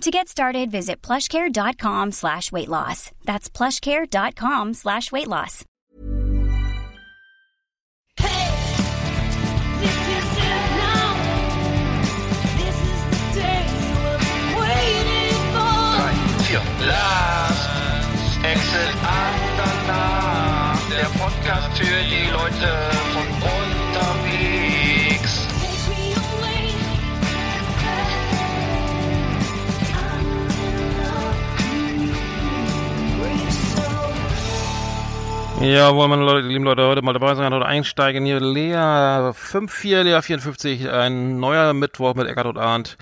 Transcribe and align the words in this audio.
To 0.00 0.10
get 0.10 0.28
started, 0.28 0.70
visit 0.70 1.00
plushcare.com 1.02 2.12
slash 2.12 2.52
weight 2.52 2.68
loss. 2.68 3.10
That's 3.24 3.48
plushcare.com 3.48 4.74
slash 4.74 5.10
weight 5.12 5.28
loss. 5.28 5.64
Hey, 8.20 8.50
This 9.80 9.96
is 10.18 10.36
it 10.36 10.66
now. 10.76 11.14
This 12.58 12.78
is 12.92 13.00
the 13.10 13.40
day 13.40 13.66
we're 14.02 14.60
waiting 14.60 15.40
for. 15.54 15.78
Drei, 15.96 16.14
vier. 16.44 16.64
Last 16.86 17.70
Exit 18.44 18.94
Andernach. 19.16 20.80
Der 20.90 21.08
Podcast 21.18 21.78
für 21.78 22.02
die 22.04 22.28
Leute 22.30 22.68
Ja, 35.64 35.94
wollen 35.94 36.10
meine 36.10 36.22
Leute, 36.24 36.46
lieben 36.46 36.64
Leute, 36.64 36.86
heute 36.86 37.00
mal 37.00 37.14
dabei 37.14 37.34
sein, 37.34 37.52
heute 37.54 37.64
einsteigen 37.64 38.26
hier. 38.26 38.38
Lea 38.38 39.32
54, 39.32 40.04
Lea 40.04 40.20
54, 40.20 40.90
ein 40.90 41.40
neuer 41.40 41.72
Mittwoch 41.72 42.14
mit 42.14 42.26
Eckart 42.28 42.46
und 42.46 42.58
Arndt. 42.58 42.98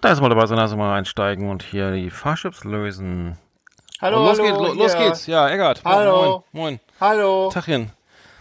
Da 0.00 0.12
ist 0.12 0.20
mal 0.20 0.28
dabei 0.28 0.46
sein, 0.46 0.58
also 0.60 0.76
mal 0.76 0.96
einsteigen 0.96 1.50
und 1.50 1.64
hier 1.64 1.90
die 1.90 2.10
Fahrchips 2.10 2.62
lösen. 2.62 3.36
Hallo, 4.00 4.18
und 4.20 4.26
los 4.26 4.38
hallo, 4.38 4.48
geht's, 4.48 4.58
lo, 4.76 4.82
los 4.84 4.96
geht's. 4.96 5.26
Ja, 5.26 5.48
Eckart. 5.48 5.82
Hallo. 5.84 6.44
Moin, 6.52 6.78
moin. 6.78 6.80
Hallo. 7.00 7.50
Tachchen. 7.52 7.90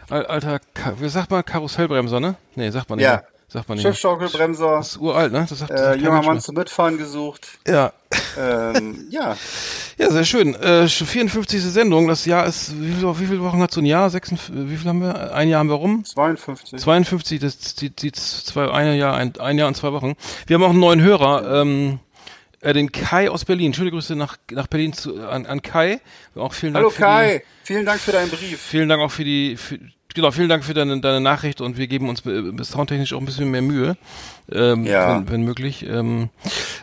Al- 0.10 0.28
Alter, 0.28 0.60
wie 1.00 1.10
sagt 1.10 1.32
man 1.32 1.44
Karussellbremser, 1.44 2.20
ne? 2.20 2.36
Nee, 2.56 2.70
sagt 2.70 2.90
man 2.90 2.98
nicht. 2.98 3.06
Ja. 3.06 3.16
mehr. 3.16 3.24
Sagt 3.54 3.70
man 3.70 3.78
nicht. 3.78 3.86
mehr. 3.86 3.94
Schiffschaukelbremser, 3.94 4.78
Das 4.78 4.90
ist 4.90 4.98
uralt, 4.98 5.32
ne? 5.32 5.46
Das 5.48 5.60
sagt, 5.60 5.72
äh, 5.72 5.78
sagt 5.78 6.02
junger 6.02 6.24
Mann 6.24 6.42
zum 6.42 6.56
Mitfahren 6.56 6.98
gesucht. 6.98 7.48
Ja. 7.68 7.94
Ähm, 8.38 9.06
ja, 9.10 9.38
Ja, 9.98 10.10
sehr 10.10 10.26
schön. 10.26 10.56
Äh, 10.56 10.90
schon 10.90 11.06
54. 11.06 11.62
Sendung. 11.62 12.08
Das 12.08 12.26
Jahr 12.26 12.48
ist, 12.48 12.74
wie 12.82 12.94
viele, 12.94 13.20
wie 13.20 13.26
viele 13.28 13.42
Wochen 13.42 13.62
hat 13.62 13.72
so 13.72 13.80
ein 13.80 13.86
Jahr? 13.86 14.10
56, 14.10 14.70
wie 14.70 14.76
viel 14.78 14.90
haben 14.90 15.02
wir? 15.02 15.36
Ein 15.36 15.50
Jahr 15.50 15.60
haben 15.60 15.70
wir 15.70 15.76
rum? 15.76 16.04
52. 16.04 16.80
52, 16.80 17.40
das 17.40 17.76
die, 17.76 17.92
die 17.92 18.12
zwei, 18.12 18.72
ein 18.72 18.98
Jahr, 18.98 19.16
ein, 19.16 19.38
ein 19.40 19.58
Jahr 19.58 19.68
und 19.68 19.76
zwei 19.76 19.94
Wochen. 19.94 20.16
Wir 20.48 20.56
haben 20.56 20.64
auch 20.64 20.72
einen 20.72 20.80
neuen 20.80 21.02
Hörer, 21.02 21.62
ähm, 21.62 22.00
äh, 22.62 22.74
den 22.74 22.92
Kai 22.92 23.30
aus 23.30 23.46
Berlin. 23.46 23.74
Schöne 23.74 23.92
Grüße 23.92 24.16
nach, 24.16 24.38
nach 24.52 24.68
Berlin 24.68 24.94
zu, 24.94 25.28
an, 25.28 25.46
an 25.46 25.62
Kai. 25.62 26.02
Auch 26.36 26.54
vielen 26.54 26.74
Dank 26.74 26.86
Hallo 26.86 26.96
Kai, 26.96 27.44
vielen 27.64 27.86
Dank 27.86 28.02
für 28.02 28.14
deinen 28.14 28.30
Brief. 28.30 28.40
Die, 28.40 28.56
vielen 28.56 28.90
Dank 28.90 29.02
auch 29.04 29.12
für 29.12 29.24
die, 29.24 29.58
für, 29.58 29.78
genau, 30.14 30.32
vielen 30.32 30.50
Dank 30.50 30.64
für 30.64 30.74
deine, 30.74 31.00
deine 31.02 31.20
Nachricht 31.22 31.62
und 31.62 31.78
wir 31.78 31.88
geben 31.88 32.10
uns 32.10 32.26
äh, 32.26 32.64
soundtechnisch 32.64 33.14
auch 33.14 33.20
ein 33.20 33.26
bisschen 33.26 33.50
mehr 33.52 33.62
Mühe, 33.62 33.98
ähm, 34.52 34.86
Ja. 34.86 35.16
wenn, 35.18 35.30
wenn 35.30 35.42
möglich. 35.44 35.86
Ähm, 35.88 36.30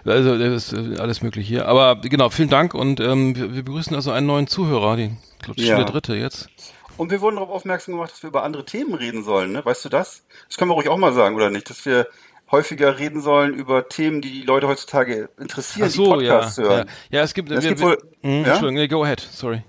also 0.04 0.34
ist 0.34 0.72
äh, 0.72 0.96
alles 0.98 1.22
möglich 1.22 1.46
hier. 1.46 1.66
Aber 1.66 1.96
genau, 1.96 2.30
vielen 2.30 2.48
Dank 2.50 2.74
und 2.74 3.00
ähm, 3.00 3.36
wir, 3.36 3.54
wir 3.54 3.62
begrüßen 3.64 3.94
also 3.94 4.10
einen 4.10 4.26
neuen 4.26 4.46
Zuhörer, 4.46 4.96
den, 4.96 5.18
ich 5.38 5.44
glaube, 5.44 5.60
Ja. 5.60 5.76
der 5.76 5.84
dritte 5.86 6.14
jetzt. 6.14 6.48
Und 6.96 7.10
wir 7.10 7.22
wurden 7.22 7.36
darauf 7.36 7.50
aufmerksam 7.50 7.94
gemacht, 7.94 8.12
dass 8.12 8.22
wir 8.22 8.28
über 8.28 8.42
andere 8.44 8.66
Themen 8.66 8.92
reden 8.92 9.24
sollen, 9.24 9.52
ne? 9.52 9.64
Weißt 9.64 9.84
du 9.86 9.88
das? 9.88 10.22
Das 10.48 10.58
können 10.58 10.70
wir 10.70 10.74
ruhig 10.74 10.88
auch 10.90 10.98
mal 10.98 11.14
sagen, 11.14 11.34
oder 11.34 11.48
nicht? 11.48 11.70
Dass 11.70 11.86
wir 11.86 12.06
häufiger 12.50 12.98
reden 12.98 13.20
sollen 13.20 13.54
über 13.54 13.88
Themen, 13.88 14.20
die 14.20 14.30
die 14.32 14.42
Leute 14.42 14.66
heutzutage 14.68 15.28
interessieren, 15.38 15.86
Ach 15.88 15.94
so, 15.94 16.16
die 16.16 16.26
ja, 16.26 16.34
Podcasts 16.34 16.56
ja. 16.58 16.64
hören. 16.64 16.90
Ja, 17.10 17.22
es 17.22 17.34
gibt, 17.34 17.50
Es 17.50 17.62
wir, 17.62 17.68
gibt 17.70 17.80
wohl- 17.82 17.98
Hm, 18.22 18.44
ja? 18.44 18.52
Entschuldigung, 18.54 18.88
go 18.98 19.04
ahead, 19.04 19.20
sorry. 19.20 19.62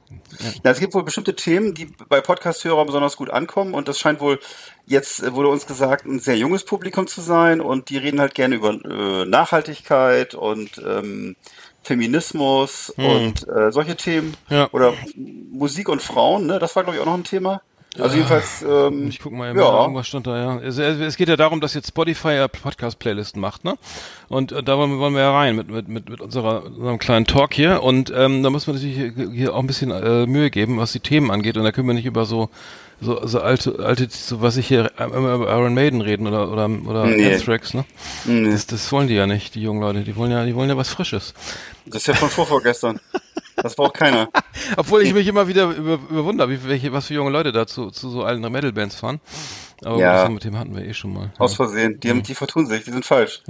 Ja, 0.63 0.71
es 0.71 0.79
gibt 0.79 0.93
wohl 0.93 1.03
bestimmte 1.03 1.35
Themen, 1.35 1.73
die 1.73 1.87
bei 2.09 2.21
Podcast-Hörern 2.21 2.85
besonders 2.87 3.17
gut 3.17 3.29
ankommen 3.29 3.73
und 3.73 3.87
das 3.87 3.99
scheint 3.99 4.19
wohl 4.21 4.39
jetzt, 4.85 5.21
äh, 5.21 5.33
wurde 5.33 5.49
uns 5.49 5.67
gesagt, 5.67 6.05
ein 6.05 6.19
sehr 6.19 6.37
junges 6.37 6.63
Publikum 6.65 7.05
zu 7.07 7.21
sein 7.21 7.61
und 7.61 7.89
die 7.89 7.97
reden 7.97 8.19
halt 8.19 8.33
gerne 8.33 8.55
über 8.55 8.71
äh, 8.71 9.25
Nachhaltigkeit 9.25 10.33
und 10.33 10.81
ähm, 10.85 11.35
Feminismus 11.83 12.91
und 12.91 13.47
äh, 13.47 13.71
solche 13.71 13.95
Themen 13.95 14.35
Hm. 14.47 14.57
Ja. 14.57 14.69
oder 14.71 14.93
Musik 15.15 15.89
und 15.89 16.01
Frauen, 16.01 16.45
ne? 16.45 16.59
Das 16.59 16.75
war 16.75 16.83
glaube 16.83 16.95
ich 16.97 17.01
auch 17.01 17.07
noch 17.07 17.13
ein 17.15 17.23
Thema. 17.23 17.61
Also 17.99 18.15
jedenfalls, 18.15 18.61
ähm, 18.61 19.09
Ich 19.09 19.19
guck 19.19 19.33
mal, 19.33 19.55
ja, 19.55 19.81
irgendwas 19.81 20.07
stand 20.07 20.25
da, 20.25 20.37
ja. 20.37 20.59
Es, 20.59 20.77
es 20.77 21.17
geht 21.17 21.27
ja 21.27 21.35
darum, 21.35 21.59
dass 21.59 21.73
jetzt 21.73 21.89
Spotify 21.89 22.29
ja 22.35 22.47
Podcast-Playlisten 22.47 23.41
macht, 23.41 23.65
ne? 23.65 23.75
Und 24.29 24.53
äh, 24.53 24.63
da 24.63 24.77
wollen 24.77 24.91
wir, 24.91 24.99
wollen 24.99 25.13
wir 25.13 25.21
ja 25.21 25.37
rein 25.37 25.57
mit, 25.57 25.69
mit, 25.69 25.89
mit, 25.89 26.09
mit 26.09 26.21
unserer, 26.21 26.65
unserem 26.65 26.99
kleinen 26.99 27.25
Talk 27.25 27.53
hier. 27.53 27.83
Und 27.83 28.11
ähm, 28.15 28.43
da 28.43 28.49
muss 28.49 28.65
man 28.65 28.77
natürlich 28.77 28.95
hier, 28.95 29.29
hier 29.31 29.53
auch 29.53 29.59
ein 29.59 29.67
bisschen 29.67 29.91
äh, 29.91 30.25
Mühe 30.25 30.49
geben, 30.49 30.77
was 30.77 30.93
die 30.93 31.01
Themen 31.01 31.31
angeht. 31.31 31.57
Und 31.57 31.63
da 31.65 31.73
können 31.73 31.87
wir 31.87 31.93
nicht 31.93 32.05
über 32.05 32.25
so 32.25 32.49
so, 33.01 33.25
so 33.25 33.41
alte, 33.41 33.79
alte, 33.79 34.07
so 34.11 34.41
was 34.41 34.57
ich 34.57 34.67
hier 34.67 34.91
äh, 34.97 35.05
immer 35.05 35.33
über 35.33 35.49
Iron 35.51 35.73
Maiden 35.73 36.01
reden 36.01 36.27
oder 36.27 36.51
oder 36.51 36.69
oder 36.85 37.05
Nee. 37.07 37.33
Anthrax, 37.33 37.73
ne? 37.73 37.83
Nee. 38.25 38.51
Das, 38.51 38.67
das 38.67 38.91
wollen 38.91 39.07
die 39.07 39.15
ja 39.15 39.25
nicht, 39.25 39.55
die 39.55 39.61
jungen 39.63 39.81
Leute. 39.81 40.01
Die 40.01 40.15
wollen 40.15 40.31
ja, 40.31 40.45
die 40.45 40.53
wollen 40.55 40.69
ja 40.69 40.77
was 40.77 40.89
Frisches. 40.89 41.33
das 41.87 42.03
ist 42.03 42.07
ja 42.07 42.13
von 42.13 42.29
vorvorgestern. 42.29 42.99
Das 43.61 43.75
braucht 43.75 43.93
keiner. 43.95 44.29
Obwohl 44.77 45.01
ich 45.03 45.13
mich 45.13 45.27
immer 45.27 45.47
wieder 45.47 45.69
über, 45.69 45.99
überwunder, 46.09 46.49
wie 46.49 46.63
welche, 46.67 46.91
was 46.93 47.07
für 47.07 47.13
junge 47.13 47.31
Leute 47.31 47.51
da 47.51 47.67
zu, 47.67 47.91
zu 47.91 48.09
so 48.09 48.23
alten 48.23 48.41
Metal-Bands 48.51 48.95
fahren. 48.95 49.19
Aber 49.83 49.97
Ja. 49.99 50.29
mit 50.29 50.43
dem 50.43 50.57
hatten 50.57 50.75
wir 50.75 50.83
eh 50.85 50.93
schon 50.93 51.13
mal. 51.13 51.31
Aus 51.37 51.55
Versehen. 51.55 51.99
Die, 51.99 52.09
haben, 52.09 52.23
die 52.23 52.35
vertun 52.35 52.67
sich, 52.67 52.83
die 52.83 52.91
sind 52.91 53.05
falsch. 53.05 53.41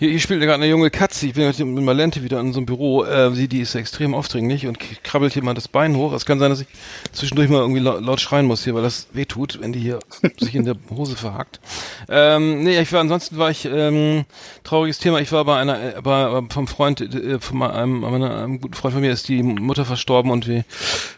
Hier, 0.00 0.08
hier 0.08 0.18
spielt 0.18 0.40
gerade 0.40 0.54
eine 0.54 0.66
junge 0.66 0.88
Katze. 0.88 1.26
Ich 1.26 1.34
bin 1.34 1.46
heute 1.46 1.62
mit 1.62 1.84
Malente 1.84 2.22
wieder 2.22 2.40
in 2.40 2.54
so 2.54 2.60
einem 2.60 2.64
Büro. 2.64 3.04
Äh, 3.04 3.34
sie, 3.34 3.48
die 3.48 3.60
ist 3.60 3.74
extrem 3.74 4.14
aufdringlich 4.14 4.66
und 4.66 4.78
krabbelt 5.04 5.34
hier 5.34 5.44
mal 5.44 5.52
das 5.52 5.68
Bein 5.68 5.94
hoch. 5.94 6.14
Es 6.14 6.24
kann 6.24 6.38
sein, 6.38 6.48
dass 6.48 6.62
ich 6.62 6.68
zwischendurch 7.12 7.50
mal 7.50 7.58
irgendwie 7.58 7.82
laut, 7.82 8.02
laut 8.02 8.18
schreien 8.18 8.46
muss 8.46 8.64
hier, 8.64 8.74
weil 8.74 8.82
das 8.82 9.08
weh 9.12 9.26
tut, 9.26 9.60
wenn 9.60 9.74
die 9.74 9.80
hier 9.80 9.98
sich 10.38 10.54
in 10.54 10.64
der 10.64 10.76
Hose 10.88 11.16
verhackt. 11.16 11.60
Ähm, 12.08 12.64
nee, 12.64 12.80
ich 12.80 12.90
war, 12.94 13.00
ansonsten 13.02 13.36
war 13.36 13.50
ich, 13.50 13.66
ähm, 13.66 14.24
trauriges 14.64 15.00
Thema. 15.00 15.20
Ich 15.20 15.32
war 15.32 15.44
bei 15.44 15.58
einer, 15.58 15.98
äh, 15.98 16.00
bei, 16.00 16.44
vom 16.48 16.66
Freund, 16.66 17.02
äh, 17.02 17.38
von 17.38 17.62
einem, 17.62 18.02
einem, 18.02 18.22
einem 18.22 18.60
guten 18.62 18.72
Freund 18.72 18.94
von 18.94 19.02
mir 19.02 19.12
ist 19.12 19.28
die 19.28 19.42
Mutter 19.42 19.84
verstorben 19.84 20.30
und 20.30 20.48
wir, 20.48 20.64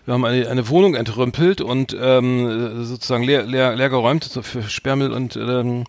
wir 0.06 0.14
haben 0.14 0.24
eine, 0.24 0.48
eine 0.48 0.68
Wohnung 0.68 0.96
entrümpelt 0.96 1.60
und 1.60 1.96
ähm, 2.00 2.84
sozusagen 2.84 3.22
leer, 3.22 3.44
leer, 3.44 3.76
leer 3.76 3.90
geräumt 3.90 4.24
so 4.24 4.42
für 4.42 4.64
Sperrmüll 4.64 5.12
und 5.12 5.36
ähm, 5.36 5.84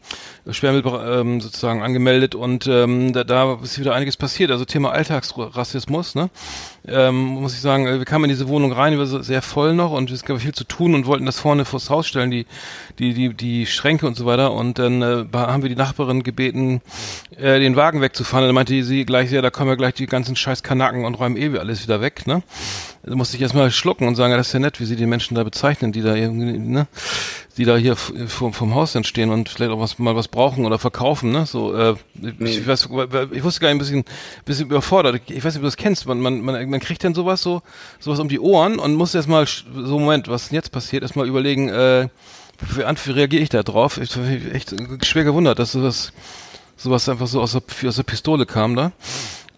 Sperrmüll 0.51 0.83
ähm, 1.07 1.41
sozusagen 1.41 1.81
angemeldet 1.81 2.35
und 2.35 2.67
ähm, 2.83 3.13
da, 3.13 3.23
da 3.23 3.57
ist 3.61 3.79
wieder 3.79 3.93
einiges 3.93 4.17
passiert. 4.17 4.51
Also 4.51 4.65
Thema 4.65 4.91
Alltagsrassismus, 4.91 6.15
ne? 6.15 6.29
Ähm, 6.85 7.15
muss 7.15 7.53
ich 7.53 7.61
sagen, 7.61 7.87
äh, 7.87 7.97
wir 7.97 8.05
kamen 8.05 8.25
in 8.25 8.29
diese 8.29 8.47
Wohnung 8.49 8.73
rein, 8.73 8.91
die 8.91 8.99
war 8.99 9.05
sehr 9.05 9.41
voll 9.41 9.73
noch 9.73 9.91
und 9.91 10.11
es 10.11 10.23
gab 10.23 10.39
viel 10.39 10.53
zu 10.53 10.65
tun 10.65 10.95
und 10.95 11.05
wollten 11.05 11.25
das 11.25 11.39
vorne 11.39 11.63
vors 11.63 11.89
Haus 11.89 12.07
stellen, 12.07 12.29
die, 12.29 12.45
die, 12.99 13.13
die, 13.13 13.33
die 13.33 13.65
Schränke 13.65 14.05
und 14.05 14.15
so 14.15 14.25
weiter. 14.25 14.51
Und 14.51 14.79
dann 14.79 15.01
äh, 15.01 15.25
haben 15.33 15.63
wir 15.63 15.69
die 15.69 15.75
Nachbarin 15.75 16.23
gebeten, 16.23 16.81
äh, 17.37 17.59
den 17.59 17.75
Wagen 17.75 18.01
wegzufahren. 18.01 18.45
Dann 18.45 18.55
meinte 18.55 18.83
sie 18.83 19.05
gleich, 19.05 19.31
ja, 19.31 19.41
da 19.41 19.49
kommen 19.49 19.69
ja 19.69 19.75
gleich 19.75 19.93
die 19.93 20.07
ganzen 20.07 20.35
scheiß 20.35 20.63
Kanaken 20.63 21.05
und 21.05 21.15
räumen 21.15 21.37
eh 21.37 21.57
alles 21.57 21.83
wieder 21.83 22.01
weg, 22.01 22.27
ne? 22.27 22.43
Da 23.05 23.15
musste 23.15 23.35
ich 23.35 23.41
erstmal 23.41 23.69
schlucken 23.69 24.07
und 24.07 24.15
sagen, 24.15 24.31
ja, 24.31 24.37
das 24.37 24.47
ist 24.47 24.53
ja 24.53 24.59
nett, 24.59 24.79
wie 24.79 24.85
sie 24.85 24.95
die 24.95 25.05
Menschen 25.05 25.35
da 25.35 25.43
bezeichnen, 25.43 25.91
die 25.91 26.01
da 26.01 26.15
irgendwie, 26.15 26.57
ne, 26.57 26.87
die 27.57 27.65
da 27.65 27.77
hier 27.77 27.95
vom, 27.95 28.53
vom 28.53 28.73
Haus 28.73 28.93
dann 28.93 29.03
stehen 29.03 29.29
und 29.29 29.49
vielleicht 29.49 29.71
auch 29.71 29.79
was, 29.79 29.99
mal 29.99 30.15
was 30.15 30.27
brauchen 30.27 30.65
oder 30.65 30.79
verkaufen, 30.79 31.31
ne, 31.31 31.45
so, 31.45 31.75
äh, 31.75 31.95
ich, 32.39 32.65
weiß, 32.65 32.89
ich 33.31 33.43
wusste 33.43 33.61
gar 33.61 33.67
nicht, 33.67 33.75
ein 33.75 33.77
bisschen, 33.77 34.05
bisschen 34.45 34.65
überfordert. 34.67 35.21
Ich 35.27 35.43
weiß 35.43 35.53
nicht, 35.53 35.57
ob 35.57 35.61
du 35.61 35.67
das 35.67 35.77
kennst, 35.77 36.07
man, 36.07 36.19
man, 36.19 36.41
man, 36.41 36.69
man 36.69 36.79
kriegt 36.79 37.03
dann 37.03 37.13
sowas 37.13 37.41
so, 37.41 37.61
sowas 37.99 38.19
um 38.19 38.27
die 38.27 38.39
Ohren 38.39 38.79
und 38.79 38.95
muss 38.95 39.13
erstmal, 39.13 39.45
so, 39.45 39.99
Moment, 39.99 40.27
was 40.29 40.49
denn 40.49 40.55
jetzt 40.55 40.71
passiert, 40.71 41.03
erstmal 41.03 41.27
überlegen, 41.27 41.69
äh, 41.69 42.07
wie, 42.59 42.81
wie 42.81 43.11
reagiere 43.11 43.43
ich 43.43 43.49
da 43.49 43.61
drauf? 43.61 43.97
Ich 43.97 44.17
war 44.17 44.27
echt 44.53 44.73
schwer 45.05 45.23
gewundert, 45.23 45.59
dass 45.59 45.73
sowas, 45.73 46.11
sowas 46.75 47.07
einfach 47.07 47.27
so 47.27 47.41
aus 47.41 47.51
der, 47.51 47.61
aus 47.87 47.95
der 47.95 48.03
Pistole 48.03 48.45
kam 48.45 48.75
da. 48.75 48.91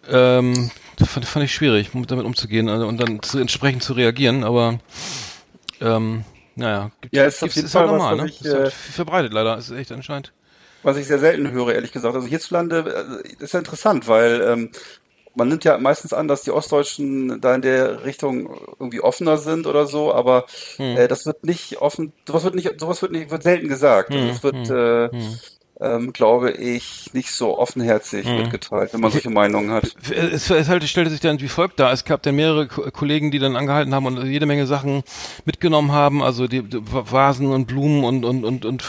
Ähm, 0.09 0.69
das 0.97 1.09
fand, 1.09 1.25
fand 1.25 1.45
ich 1.45 1.53
schwierig, 1.53 1.91
damit 2.07 2.25
umzugehen 2.25 2.69
also, 2.69 2.87
und 2.87 2.97
dann 2.97 3.21
zu, 3.21 3.39
entsprechend 3.39 3.83
zu 3.83 3.93
reagieren, 3.93 4.43
aber 4.43 4.79
ähm, 5.81 6.23
naja, 6.55 6.91
gibt, 7.01 7.15
Ja, 7.15 7.25
ist 7.25 7.43
auf 7.43 7.55
jeden 7.55 7.67
ist 7.67 7.75
halt 7.75 7.85
Fall 7.85 7.89
was, 7.89 8.03
normal, 8.03 8.15
was 8.17 8.23
ne? 8.23 8.27
ich, 8.29 8.41
ist 8.41 8.53
halt 8.53 8.67
äh, 8.67 8.71
verbreitet 8.71 9.33
leider, 9.33 9.57
ist 9.57 9.71
echt 9.71 9.91
anscheinend. 9.91 10.33
Was 10.81 10.97
ich 10.97 11.07
sehr 11.07 11.19
selten 11.19 11.49
höre, 11.51 11.73
ehrlich 11.73 11.91
gesagt. 11.91 12.15
Also 12.15 12.27
hierzulande 12.27 13.23
äh, 13.39 13.43
ist 13.43 13.53
ja 13.53 13.59
interessant, 13.59 14.07
weil 14.07 14.41
ähm, 14.41 14.71
man 15.35 15.47
nimmt 15.49 15.63
ja 15.65 15.77
meistens 15.79 16.13
an, 16.13 16.27
dass 16.27 16.43
die 16.43 16.51
Ostdeutschen 16.51 17.41
da 17.41 17.55
in 17.55 17.61
der 17.63 18.05
Richtung 18.05 18.49
irgendwie 18.79 19.01
offener 19.01 19.37
sind 19.37 19.67
oder 19.67 19.87
so, 19.87 20.13
aber 20.13 20.45
Hm. 20.77 20.95
äh, 20.95 21.07
das 21.07 21.25
wird 21.25 21.43
nicht 21.43 21.77
offen, 21.81 22.13
sowas 22.27 22.43
wird 22.43 22.55
nicht, 22.55 22.79
sowas 22.79 23.01
wird 23.01 23.11
nicht, 23.13 23.31
wird 23.31 23.43
selten 23.43 23.67
gesagt. 23.69 24.15
Also 24.15 24.29
es 24.29 24.43
wird, 24.43 24.69
äh, 24.69 25.09
ähm, 25.81 26.13
glaube 26.13 26.51
ich, 26.51 27.09
nicht 27.13 27.31
so 27.31 27.57
offenherzig 27.57 28.25
Mhm. 28.25 28.37
mitgeteilt, 28.37 28.93
wenn 28.93 29.01
man 29.01 29.11
solche 29.11 29.29
Meinungen 29.29 29.71
hat. 29.71 29.83
Es, 30.09 30.49
es 30.49 30.69
halt, 30.69 30.83
stellte 30.85 31.09
sich 31.11 31.19
dann 31.19 31.39
wie 31.41 31.49
folgt 31.49 31.79
dar. 31.79 31.91
Es 31.91 32.05
gab 32.05 32.23
dann 32.23 32.35
mehrere 32.35 32.67
Ko- 32.67 32.89
Kollegen, 32.91 33.29
die 33.31 33.39
dann 33.39 33.55
angehalten 33.55 33.93
haben 33.93 34.05
und 34.05 34.25
jede 34.25 34.45
Menge 34.45 34.67
Sachen 34.67 35.03
mitgenommen 35.43 35.91
haben, 35.91 36.23
also 36.23 36.47
die, 36.47 36.63
die 36.63 36.79
Vasen 36.81 37.47
und 37.51 37.65
Blumen 37.67 38.03
und 38.05 38.23
und 38.23 38.45
und 38.45 38.65
und 38.65 38.83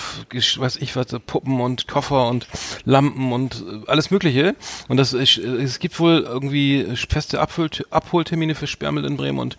weiß 0.58 0.76
ich 0.76 0.94
was, 0.94 1.08
Puppen 1.26 1.60
und 1.60 1.88
Koffer 1.88 2.28
und 2.28 2.46
Lampen 2.84 3.32
und 3.32 3.64
äh, 3.66 3.90
alles 3.90 4.10
Mögliche. 4.10 4.54
Und 4.88 4.96
das 4.98 5.12
ist, 5.12 5.38
es 5.38 5.78
gibt 5.80 5.98
wohl 5.98 6.20
irgendwie 6.26 6.86
feste 7.08 7.40
Abhol 7.40 7.68
Abholtermine 7.90 8.54
für 8.54 8.66
Sperrmüll 8.68 9.04
in 9.04 9.16
Bremen 9.16 9.38
und 9.40 9.56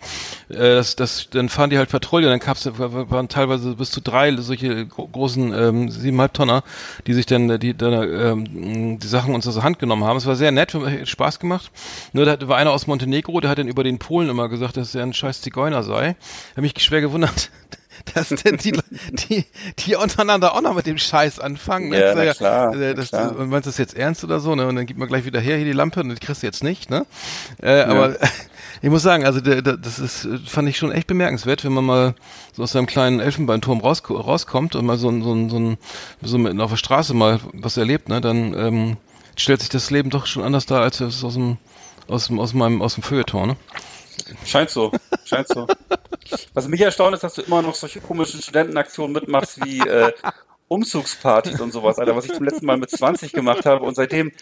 äh, 0.48 0.56
das, 0.56 0.96
das, 0.96 1.28
dann 1.30 1.48
fahren 1.50 1.68
die 1.70 1.76
halt 1.78 1.90
Patrouille. 1.90 2.28
Dann 2.28 2.38
gab's, 2.40 2.66
waren 2.72 3.28
teilweise 3.28 3.74
bis 3.74 3.90
zu 3.90 4.00
drei 4.00 4.34
solche 4.36 4.86
gro 4.86 5.06
großen 5.08 5.52
ähm, 5.52 5.90
siebeneinhalb 5.90 6.32
Tonner, 6.32 6.62
die 7.06 7.17
sich 7.18 7.26
dann 7.26 7.58
die, 7.58 7.76
dann, 7.76 7.92
ähm, 7.92 8.98
die 8.98 9.06
Sachen 9.06 9.34
uns 9.34 9.46
aus 9.46 9.54
der 9.54 9.62
Hand 9.62 9.78
genommen 9.78 10.04
haben. 10.04 10.16
Es 10.16 10.26
war 10.26 10.36
sehr 10.36 10.52
nett, 10.52 10.74
hat 10.74 11.08
Spaß 11.08 11.38
gemacht. 11.38 11.70
Nur 12.12 12.24
da 12.24 12.48
war 12.48 12.56
einer 12.56 12.70
aus 12.70 12.86
Montenegro, 12.86 13.40
der 13.40 13.50
hat 13.50 13.58
dann 13.58 13.68
über 13.68 13.84
den 13.84 13.98
Polen 13.98 14.28
immer 14.28 14.48
gesagt, 14.48 14.76
dass 14.76 14.94
er 14.94 15.02
ein 15.02 15.12
scheiß 15.12 15.42
Zigeuner 15.42 15.82
sei. 15.82 16.16
Hab 16.56 16.62
mich 16.62 16.74
schwer 16.80 17.00
gewundert. 17.00 17.50
Dass 18.14 18.28
denn 18.28 18.56
die, 18.58 18.72
die, 19.12 19.44
die 19.80 19.94
untereinander 19.96 20.54
auch 20.54 20.60
noch 20.60 20.74
mit 20.74 20.86
dem 20.86 20.98
Scheiß 20.98 21.40
anfangen. 21.40 21.92
Ja, 21.92 22.14
sag 22.14 22.16
na 22.16 22.22
klar, 22.38 22.74
äh, 22.74 22.76
na 22.78 22.94
das, 22.94 23.08
klar. 23.08 23.36
Und 23.36 23.50
meinst 23.50 23.66
du 23.66 23.70
das 23.70 23.78
jetzt 23.78 23.96
ernst 23.96 24.24
oder 24.24 24.40
so, 24.40 24.54
ne? 24.54 24.66
Und 24.66 24.76
dann 24.76 24.86
gib 24.86 24.96
mal 24.98 25.06
gleich 25.06 25.24
wieder 25.24 25.40
her 25.40 25.56
hier 25.56 25.64
die 25.66 25.72
Lampe 25.72 26.00
und 26.00 26.08
die 26.08 26.14
kriegst 26.16 26.42
du 26.42 26.46
jetzt 26.46 26.62
nicht, 26.62 26.90
ne? 26.90 27.06
Äh, 27.62 27.82
Aber 27.82 28.16
ich 28.82 28.90
muss 28.90 29.02
sagen, 29.02 29.24
also 29.24 29.40
der, 29.40 29.62
der, 29.62 29.76
das 29.76 29.98
ist, 29.98 30.24
äh, 30.24 30.38
fand 30.46 30.68
ich 30.68 30.76
schon 30.78 30.92
echt 30.92 31.06
bemerkenswert, 31.06 31.64
wenn 31.64 31.72
man 31.72 31.84
mal 31.84 32.14
so 32.52 32.62
aus 32.62 32.72
seinem 32.72 32.86
kleinen 32.86 33.20
Elfenbeinturm 33.20 33.80
raus, 33.80 34.02
rauskommt 34.08 34.74
und 34.76 34.86
mal 34.86 34.96
so, 34.96 35.08
ein- 35.10 35.22
so, 35.22 35.32
ein- 35.34 35.50
so, 35.50 35.58
ein, 35.58 35.76
so 36.22 36.38
mit, 36.38 36.58
auf 36.60 36.70
der 36.70 36.76
Straße 36.76 37.14
mal 37.14 37.40
was 37.52 37.76
erlebt, 37.76 38.08
ne? 38.08 38.20
Dann 38.20 38.54
ähm, 38.54 38.96
stellt 39.36 39.60
sich 39.60 39.68
das 39.70 39.90
Leben 39.90 40.10
doch 40.10 40.26
schon 40.26 40.42
anders 40.42 40.66
dar, 40.66 40.82
als 40.82 41.00
es 41.00 41.22
aus 41.24 41.34
dem, 41.34 41.56
aus 42.08 42.28
dem, 42.28 42.38
aus 42.40 42.54
meinem, 42.54 42.80
aus 42.82 42.94
dem 42.94 43.02
Feuilleton, 43.02 43.48
ne? 43.48 43.56
Scheint 44.44 44.70
so, 44.70 44.92
scheint 45.24 45.48
so. 45.48 45.66
Was 46.54 46.68
mich 46.68 46.80
erstaunt 46.80 47.14
ist, 47.14 47.24
dass 47.24 47.34
du 47.34 47.42
immer 47.42 47.62
noch 47.62 47.74
solche 47.74 48.00
komischen 48.00 48.42
Studentenaktionen 48.42 49.12
mitmachst 49.12 49.64
wie 49.64 49.78
äh, 49.80 50.12
Umzugspartys 50.68 51.60
und 51.60 51.72
sowas, 51.72 51.98
Alter, 51.98 52.14
was 52.14 52.26
ich 52.26 52.34
zum 52.34 52.44
letzten 52.44 52.66
Mal 52.66 52.76
mit 52.76 52.90
20 52.90 53.32
gemacht 53.32 53.64
habe 53.64 53.86
und 53.86 53.94
seitdem 53.94 54.32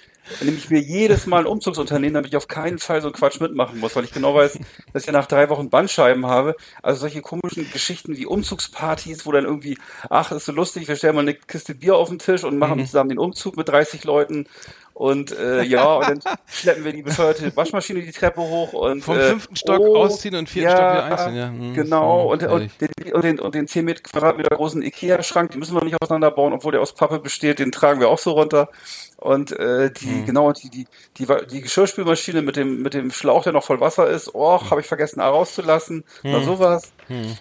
nehme 0.40 0.56
ich 0.56 0.68
mir 0.70 0.80
jedes 0.80 1.26
Mal 1.26 1.38
ein 1.40 1.46
Umzugsunternehmen, 1.46 2.14
damit 2.14 2.30
ich 2.30 2.36
auf 2.36 2.48
keinen 2.48 2.80
Fall 2.80 3.00
so 3.00 3.06
einen 3.06 3.14
Quatsch 3.14 3.40
mitmachen 3.40 3.78
muss, 3.78 3.94
weil 3.94 4.02
ich 4.02 4.12
genau 4.12 4.34
weiß, 4.34 4.58
dass 4.92 5.02
ich 5.02 5.06
ja 5.06 5.12
nach 5.12 5.26
drei 5.26 5.48
Wochen 5.50 5.70
Bandscheiben 5.70 6.26
habe. 6.26 6.56
Also 6.82 7.02
solche 7.02 7.20
komischen 7.22 7.70
Geschichten 7.70 8.16
wie 8.16 8.26
Umzugspartys, 8.26 9.24
wo 9.24 9.30
dann 9.30 9.44
irgendwie, 9.44 9.78
ach, 10.10 10.32
ist 10.32 10.46
so 10.46 10.52
lustig, 10.52 10.88
wir 10.88 10.96
stellen 10.96 11.14
mal 11.14 11.20
eine 11.20 11.34
Kiste 11.34 11.76
Bier 11.76 11.94
auf 11.94 12.08
den 12.08 12.18
Tisch 12.18 12.42
und 12.42 12.58
machen 12.58 12.80
Mhm. 12.80 12.86
zusammen 12.86 13.10
den 13.10 13.18
Umzug 13.20 13.56
mit 13.56 13.68
30 13.68 14.02
Leuten 14.02 14.48
und 14.96 15.30
äh, 15.38 15.62
ja, 15.62 15.84
und 15.96 16.08
dann 16.08 16.20
schleppen 16.46 16.82
wir 16.82 16.90
die 16.90 17.02
bescheuerte 17.02 17.54
Waschmaschine 17.54 18.00
die 18.00 18.12
Treppe 18.12 18.40
hoch 18.40 18.72
und 18.72 19.02
Vom 19.02 19.18
äh, 19.18 19.28
fünften 19.28 19.54
Stock 19.54 19.82
ausziehen 19.94 20.34
und 20.36 20.48
vierten 20.48 20.70
Stock 20.70 20.80
wieder 20.90 21.04
einziehen, 21.04 21.36
ja. 21.36 21.48
Hm, 21.48 21.74
Genau, 21.74 22.22
hm, 22.22 22.30
und, 22.30 22.42
und, 22.44 22.70
den, 22.80 23.12
und, 23.12 23.22
den, 23.24 23.38
und 23.38 23.54
den 23.54 23.68
10 23.68 23.84
Meter 23.84 24.00
Quadratmeter 24.00 24.56
großen 24.56 24.80
Ikea-Schrank, 24.80 25.50
den 25.50 25.58
müssen 25.58 25.74
wir 25.76 25.84
nicht 25.84 26.00
auseinanderbauen, 26.00 26.54
obwohl 26.54 26.72
der 26.72 26.80
aus 26.80 26.94
Pappe 26.94 27.18
besteht, 27.18 27.58
den 27.58 27.72
tragen 27.72 28.00
wir 28.00 28.08
auch 28.08 28.18
so 28.18 28.30
runter. 28.30 28.70
Und 29.18 29.52
äh, 29.52 29.90
die, 29.90 30.06
Hm. 30.06 30.24
genau, 30.24 30.52
die, 30.52 30.70
die, 30.70 30.86
die, 31.18 31.26
die 31.50 31.60
Geschirrspülmaschine 31.60 32.40
mit 32.40 32.56
dem, 32.56 32.80
mit 32.80 32.94
dem 32.94 33.10
Schlauch, 33.10 33.42
der 33.42 33.52
noch 33.52 33.64
voll 33.64 33.80
Wasser 33.80 34.08
ist, 34.08 34.34
oh, 34.34 34.58
Hm. 34.62 34.70
habe 34.70 34.80
ich 34.80 34.86
vergessen, 34.86 35.20
rauszulassen. 35.20 36.04
Oder 36.24 36.40
sowas. 36.42 36.92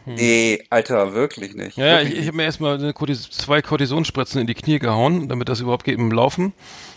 Nee, 0.05 0.61
Alter, 0.69 1.13
wirklich 1.13 1.55
nicht. 1.55 1.77
Ja, 1.77 1.85
ja, 1.85 1.93
ich, 2.01 2.07
wirklich 2.07 2.19
ich 2.19 2.27
habe 2.27 2.37
mir 2.37 2.43
erstmal 2.43 2.75
eine 2.75 2.93
zwei 2.93 3.61
Kortisonspritzen 3.61 4.41
in 4.41 4.47
die 4.47 4.53
Knie 4.53 4.79
gehauen, 4.79 5.29
damit 5.29 5.47
das 5.47 5.61
überhaupt 5.61 5.85
geht 5.85 5.97
im 5.97 6.11
Laufen. 6.11 6.53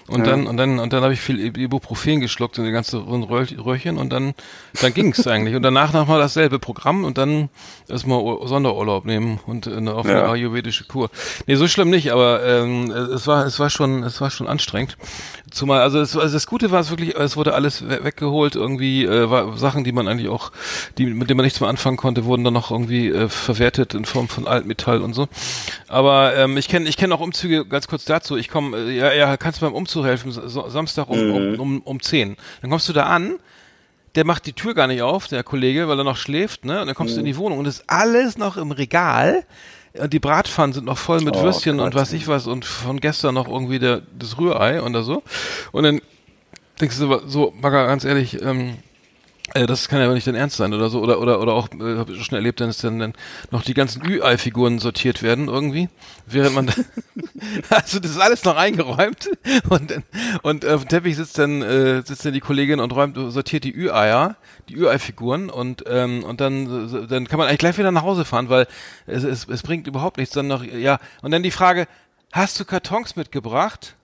Und 0.09 0.27
dann 0.27 0.47
und 0.47 0.57
dann 0.57 0.79
und 0.79 0.93
dann 0.93 1.03
habe 1.03 1.13
ich 1.13 1.21
viel 1.21 1.39
Ibuprofen 1.57 2.21
geschluckt 2.21 2.57
in 2.59 2.65
die 2.65 2.71
ganze 2.71 2.97
Röhr- 2.99 3.47
Röhrchen 3.65 3.99
und 3.99 4.11
dann 4.11 4.33
dann 4.81 4.95
ging's 4.95 5.27
eigentlich 5.27 5.55
und 5.55 5.63
danach 5.63 5.93
nochmal 5.93 6.19
dasselbe 6.19 6.59
Programm 6.59 7.05
und 7.05 7.19
dann 7.19 7.51
erstmal 7.89 8.21
Ur- 8.21 8.49
Sonderurlaub 8.49 9.05
nehmen 9.05 9.39
und 9.47 9.67
äh, 9.67 9.89
auf 9.89 10.07
eine 10.07 10.19
Ja. 10.21 10.31
ayurvedische 10.31 10.85
Kur. 10.85 11.11
Nee, 11.47 11.57
so 11.57 11.69
schlimm 11.69 11.91
nicht, 11.91 12.11
aber 12.11 12.43
ähm, 12.45 12.91
es 12.91 13.27
war 13.27 13.45
es 13.45 13.59
war 13.61 13.69
schon 13.71 14.03
es 14.03 14.21
war 14.21 14.31
schon 14.31 14.49
anstrengend. 14.49 14.97
Zumal 15.51 15.81
also, 15.83 15.99
es, 16.01 16.17
also 16.17 16.35
das 16.35 16.47
Gute 16.47 16.71
war 16.71 16.81
es 16.81 16.91
wirklich, 16.91 17.15
es 17.17 17.37
wurde 17.37 17.55
alles 17.55 17.89
we 17.89 18.03
weggeholt 18.05 18.55
irgendwie 18.55 19.05
äh, 19.05 19.29
war 19.31 19.57
Sachen, 19.59 19.85
die 19.85 19.93
man 19.93 20.09
eigentlich 20.09 20.29
auch 20.29 20.53
die 20.97 21.07
mit 21.07 21.29
denen 21.29 21.37
man 21.37 21.45
nichts 21.45 21.61
mehr 21.61 21.69
anfangen 21.69 21.97
konnte, 21.99 22.25
wurden 22.25 22.45
dann 22.45 22.55
noch 22.55 22.71
irgendwie 22.71 23.09
äh, 23.09 23.29
verwertet 23.29 23.95
in 23.95 24.05
Form 24.07 24.29
von 24.29 24.47
Altmetall 24.47 25.03
und 25.03 25.13
so. 25.15 25.29
Aber 25.87 26.35
ähm, 26.37 26.57
ich 26.57 26.69
kenne 26.69 26.89
ich 26.89 26.97
kenne 26.97 27.15
auch 27.15 27.21
Umzüge 27.21 27.67
ganz 27.67 27.89
kurz 27.89 28.05
dazu. 28.05 28.37
Ich 28.37 28.49
komme 28.49 28.77
äh, 28.77 28.97
ja 28.97 29.13
ja 29.13 29.37
kannst 29.37 29.61
du 29.61 29.67
beim 29.67 29.75
Umzug 29.75 29.98
helfen 30.05 30.33
so, 30.33 30.69
Samstag 30.69 31.09
um, 31.09 31.19
um 31.33 31.61
um 31.61 31.81
um 31.83 32.01
10. 32.01 32.37
Dann 32.63 32.71
kommst 32.71 32.89
du 32.89 32.93
da 32.93 33.05
an 33.05 33.39
der 34.15 34.25
macht 34.25 34.47
die 34.47 34.53
Tür 34.53 34.75
gar 34.75 34.89
nicht 34.89 35.03
auf, 35.03 35.29
der 35.29 35.45
Kollege, 35.45 35.87
weil 35.87 35.99
er 35.99 36.03
noch 36.05 36.17
schläft, 36.17 36.65
ne? 36.65 36.81
Und 36.81 36.87
dann 36.87 36.97
kommst 36.97 37.15
du 37.15 37.21
in 37.21 37.27
die 37.27 37.37
Wohnung 37.37 37.59
und 37.59 37.67
ist 37.67 37.85
alles 37.87 38.37
noch 38.37 38.57
im 38.57 38.73
Regal. 38.73 39.45
Und 39.95 40.13
die 40.13 40.19
Bratpfannen 40.19 40.73
sind 40.73 40.87
noch 40.87 40.99
voll 40.99 41.21
mit 41.21 41.37
Oh 41.37 41.43
Würstchen 41.43 41.79
Gott. 41.79 41.87
und 41.87 41.95
was 41.95 42.13
ich 42.13 42.27
was 42.27 42.47
und 42.47 42.65
von 42.65 43.01
gestern 43.01 43.35
noch 43.35 43.49
irgendwie 43.49 43.79
der, 43.79 44.03
das 44.19 44.39
Rührei 44.39 44.83
oder 44.83 45.03
so. 45.03 45.23
Und 45.73 45.85
dann 45.85 46.01
denkst 46.81 46.99
du 46.99 47.21
so, 47.27 47.55
Bagger, 47.61 47.87
ganz 47.87 48.05
ehrlich, 48.05 48.43
ähm, 48.43 48.71
äh, 48.71 48.88
das 49.55 49.89
kann 49.89 49.99
ja 49.99 50.05
aber 50.05 50.15
nicht 50.15 50.27
dein 50.27 50.35
Ernst 50.35 50.57
sein 50.57 50.75
oder 50.75 50.91
so. 50.91 51.01
Oder 51.01 51.21
oder 51.21 51.41
oder 51.41 51.55
auch, 51.55 51.69
äh, 51.73 51.97
habe 51.97 52.13
ich 52.13 52.25
schon 52.25 52.37
erlebt, 52.37 52.61
dass 52.61 52.79
dann, 52.79 52.99
dann 52.99 53.15
noch 53.51 53.63
die 53.63 53.75
ganzen 53.75 54.05
Ü-Ei-Figuren 54.05 54.79
sortiert 54.79 55.23
werden 55.23 55.49
irgendwie. 55.49 55.89
Während 56.27 56.55
man 56.55 56.69
also 57.71 57.99
das 57.99 58.11
ist 58.11 58.21
alles 58.21 58.45
noch 58.45 58.57
eingeräumt 58.57 59.31
und 59.69 60.03
und 60.43 60.67
auf 60.67 60.83
dem 60.83 60.89
Teppich 60.89 61.17
sitzt 61.17 61.39
dann 61.39 61.63
äh, 61.63 62.03
sitzt 62.05 62.25
dann 62.25 62.35
die 62.35 62.41
Kollegin 62.41 62.81
und 62.81 62.93
räumt 62.93 63.17
sortiert 63.33 63.65
die 63.65 63.75
Ü-Eier, 63.75 64.37
die 64.69 64.77
Ü-Ei-Figuren 64.77 65.51
und 65.51 65.85
ähm, 65.89 66.25
und 66.25 66.41
dann 66.41 67.05
äh, 67.05 67.07
dann 67.07 67.27
kann 67.27 67.39
man 67.39 67.49
eigentlich 67.49 67.59
gleich 67.59 67.79
wieder 67.79 67.91
nach 67.91 68.03
Hause 68.03 68.25
fahren, 68.25 68.49
weil 68.49 68.67
es, 69.07 69.25
es, 69.25 69.49
es 69.49 69.63
bringt 69.63 69.87
überhaupt 69.87 70.19
nichts 70.19 70.35
dann 70.35 70.47
noch 70.47 70.63
ja 70.63 70.99
und 71.23 71.31
dann 71.31 71.43
die 71.43 71.51
Frage, 71.51 71.87
hast 72.33 72.61
du 72.61 72.65
Kartons 72.65 73.17
mitgebracht? 73.17 73.95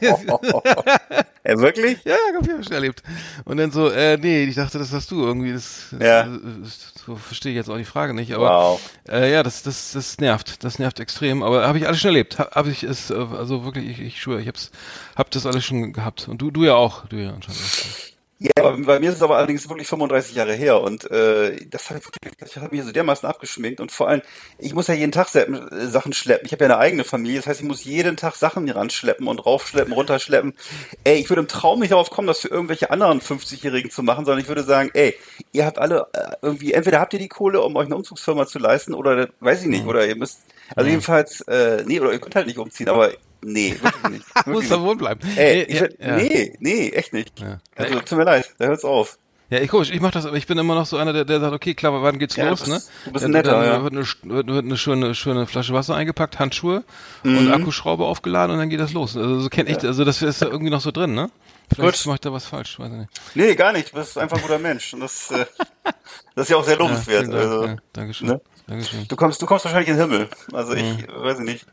Ja, 0.00 1.58
wirklich? 1.58 2.04
Ja, 2.04 2.12
ja, 2.12 2.36
hab 2.36 2.42
ich 2.46 2.64
schon 2.64 2.72
erlebt. 2.74 3.02
Und 3.44 3.56
dann 3.56 3.70
so, 3.70 3.90
äh, 3.90 4.16
nee, 4.18 4.44
ich 4.44 4.54
dachte, 4.56 4.78
das 4.78 4.92
hast 4.92 5.10
du 5.10 5.24
irgendwie. 5.24 5.52
Das, 5.52 5.86
das, 5.92 6.00
Ja. 6.00 6.24
das, 6.62 6.92
so 7.06 7.16
verstehe 7.16 7.52
ich 7.52 7.56
jetzt 7.56 7.70
auch 7.70 7.76
die 7.78 7.84
Frage 7.84 8.14
nicht. 8.14 8.32
Aber 8.32 8.48
Wow. 8.50 8.80
äh, 9.08 9.32
ja, 9.32 9.42
das, 9.42 9.62
das, 9.62 9.92
das 9.92 10.18
nervt. 10.18 10.62
Das 10.64 10.78
nervt 10.78 11.00
extrem. 11.00 11.42
Aber 11.42 11.66
habe 11.66 11.78
ich 11.78 11.86
alles 11.86 12.00
schon 12.00 12.08
erlebt. 12.08 12.38
Habe 12.38 12.50
hab 12.52 12.66
ich 12.66 12.82
es, 12.82 13.10
äh, 13.10 13.14
also 13.14 13.64
wirklich, 13.64 13.88
ich, 13.88 14.00
ich 14.00 14.20
schwöre, 14.20 14.40
ich 14.40 14.48
hab's, 14.48 14.70
hab 15.16 15.30
das 15.30 15.46
alles 15.46 15.64
schon 15.64 15.92
gehabt. 15.92 16.28
Und 16.28 16.38
du, 16.42 16.50
du 16.50 16.64
ja 16.64 16.74
auch. 16.74 17.06
Du 17.06 17.16
ja 17.16 17.30
anscheinend 17.32 17.60
auch. 17.60 18.17
Ja, 18.40 18.50
aber 18.58 18.76
bei 18.76 19.00
mir 19.00 19.10
ist 19.10 19.16
es 19.16 19.22
aber 19.22 19.36
allerdings 19.36 19.68
wirklich 19.68 19.88
35 19.88 20.36
Jahre 20.36 20.52
her 20.52 20.80
und 20.80 21.10
äh, 21.10 21.56
das 21.66 21.90
wirklich, 21.90 22.12
das 22.38 22.56
hat 22.56 22.70
mich 22.70 22.84
so 22.84 22.92
dermaßen 22.92 23.28
abgeschminkt 23.28 23.80
und 23.80 23.90
vor 23.90 24.06
allem, 24.08 24.22
ich 24.58 24.74
muss 24.74 24.86
ja 24.86 24.94
jeden 24.94 25.10
Tag 25.10 25.34
äh, 25.34 25.46
Sachen 25.88 26.12
schleppen. 26.12 26.46
Ich 26.46 26.52
habe 26.52 26.64
ja 26.64 26.70
eine 26.70 26.78
eigene 26.78 27.02
Familie, 27.02 27.38
das 27.38 27.48
heißt, 27.48 27.60
ich 27.60 27.66
muss 27.66 27.82
jeden 27.82 28.16
Tag 28.16 28.36
Sachen 28.36 28.64
hier 28.64 28.76
ranschleppen 28.76 29.26
und 29.26 29.44
raufschleppen, 29.44 29.92
runterschleppen. 29.92 30.54
Ey, 31.02 31.16
ich 31.16 31.28
würde 31.28 31.40
im 31.40 31.48
Traum 31.48 31.80
nicht 31.80 31.90
darauf 31.90 32.10
kommen, 32.10 32.28
das 32.28 32.38
für 32.38 32.48
irgendwelche 32.48 32.92
anderen 32.92 33.20
50-Jährigen 33.20 33.90
zu 33.90 34.04
machen, 34.04 34.24
sondern 34.24 34.40
ich 34.40 34.48
würde 34.48 34.62
sagen, 34.62 34.90
ey, 34.94 35.16
ihr 35.50 35.66
habt 35.66 35.78
alle 35.78 36.06
äh, 36.12 36.36
irgendwie, 36.40 36.72
entweder 36.74 37.00
habt 37.00 37.12
ihr 37.14 37.18
die 37.18 37.28
Kohle, 37.28 37.60
um 37.60 37.74
euch 37.74 37.86
eine 37.86 37.96
Umzugsfirma 37.96 38.46
zu 38.46 38.60
leisten 38.60 38.94
oder 38.94 39.28
weiß 39.40 39.62
ich 39.62 39.68
nicht, 39.68 39.84
oder 39.84 40.06
ihr 40.06 40.14
müsst, 40.14 40.42
also 40.76 40.88
jedenfalls, 40.88 41.40
äh, 41.48 41.82
nee, 41.84 41.98
oder 41.98 42.12
ihr 42.12 42.20
könnt 42.20 42.36
halt 42.36 42.46
nicht 42.46 42.58
umziehen, 42.58 42.88
aber 42.88 43.10
nee, 43.42 43.76
wirklich 43.82 44.08
nicht. 44.10 44.46
Muss 44.46 44.68
da 44.68 44.80
wohl 44.80 44.96
bleiben. 44.96 45.20
Ey, 45.36 45.62
ich, 45.62 45.80
ja, 45.80 45.86
ja. 46.00 46.16
nee, 46.16 46.56
nee, 46.60 46.88
echt 46.90 47.12
nicht. 47.12 47.38
Ja. 47.40 47.58
Also, 47.76 48.00
tut 48.00 48.18
mir 48.18 48.24
leid, 48.24 48.54
da 48.58 48.66
hört's 48.66 48.84
auf. 48.84 49.18
Ja, 49.50 49.60
ich, 49.60 49.70
komisch, 49.70 49.90
ich 49.90 50.00
mach 50.02 50.10
das, 50.10 50.26
aber 50.26 50.36
ich 50.36 50.46
bin 50.46 50.58
immer 50.58 50.74
noch 50.74 50.84
so 50.84 50.98
einer, 50.98 51.14
der, 51.14 51.24
der 51.24 51.40
sagt, 51.40 51.54
okay, 51.54 51.72
klar, 51.72 52.02
wann 52.02 52.18
geht's 52.18 52.36
Ja, 52.36 52.50
los, 52.50 52.66
ne? 52.66 52.82
du 53.06 53.12
bist 53.12 53.22
Ja, 53.22 53.28
ein 53.28 53.32
netter, 53.32 53.52
dann 53.52 53.64
ja. 53.64 53.82
wird, 53.82 53.94
eine, 53.94 54.04
wird, 54.34 54.46
wird 54.46 54.64
eine 54.66 54.76
schöne, 54.76 55.14
schöne 55.14 55.46
Flasche 55.46 55.72
Wasser 55.72 55.94
eingepackt, 55.94 56.38
Handschuhe 56.38 56.84
Mhm. 57.22 57.38
und 57.38 57.52
Akkuschraube 57.52 58.04
aufgeladen 58.04 58.52
und 58.52 58.58
dann 58.58 58.68
geht 58.68 58.78
das 58.80 58.92
los. 58.92 59.16
Also 59.16 59.40
so 59.40 59.48
kenn 59.48 59.66
ich, 59.66 59.78
also 59.84 60.04
das 60.04 60.20
ist 60.20 60.42
da 60.42 60.46
irgendwie 60.48 60.70
noch 60.70 60.82
so 60.82 60.90
drin, 60.90 61.14
ne? 61.14 61.30
Vielleicht 61.74 61.98
Gut. 61.98 62.06
mach 62.06 62.14
ich 62.14 62.20
da 62.20 62.32
was 62.32 62.44
falsch, 62.44 62.78
weiß 62.78 62.92
ich 62.92 62.98
nicht. 62.98 63.10
Nee, 63.34 63.54
gar 63.54 63.72
nicht. 63.72 63.92
Du 63.92 63.96
bist 63.98 64.16
einfach 64.18 64.36
ein 64.36 64.42
guter 64.42 64.58
Mensch. 64.58 64.92
Und 64.94 65.00
das, 65.00 65.30
äh, 65.30 65.44
das 66.34 66.44
ist 66.44 66.50
ja 66.50 66.56
auch 66.56 66.64
sehr 66.64 66.76
lobenswert. 66.78 67.24
Dank, 67.24 67.34
also, 67.34 67.66
ja, 67.66 67.76
Dankeschön. 67.94 68.28
ne? 68.28 68.40
Dankeschön. 68.68 69.06
du 69.08 69.16
kommst, 69.16 69.40
du 69.40 69.46
kommst 69.46 69.64
wahrscheinlich 69.64 69.88
in 69.88 69.96
den 69.96 70.10
Himmel. 70.10 70.28
Also 70.52 70.74
ich 70.74 70.84
weiß 71.08 71.38
ich 71.38 71.44
nicht. 71.44 71.66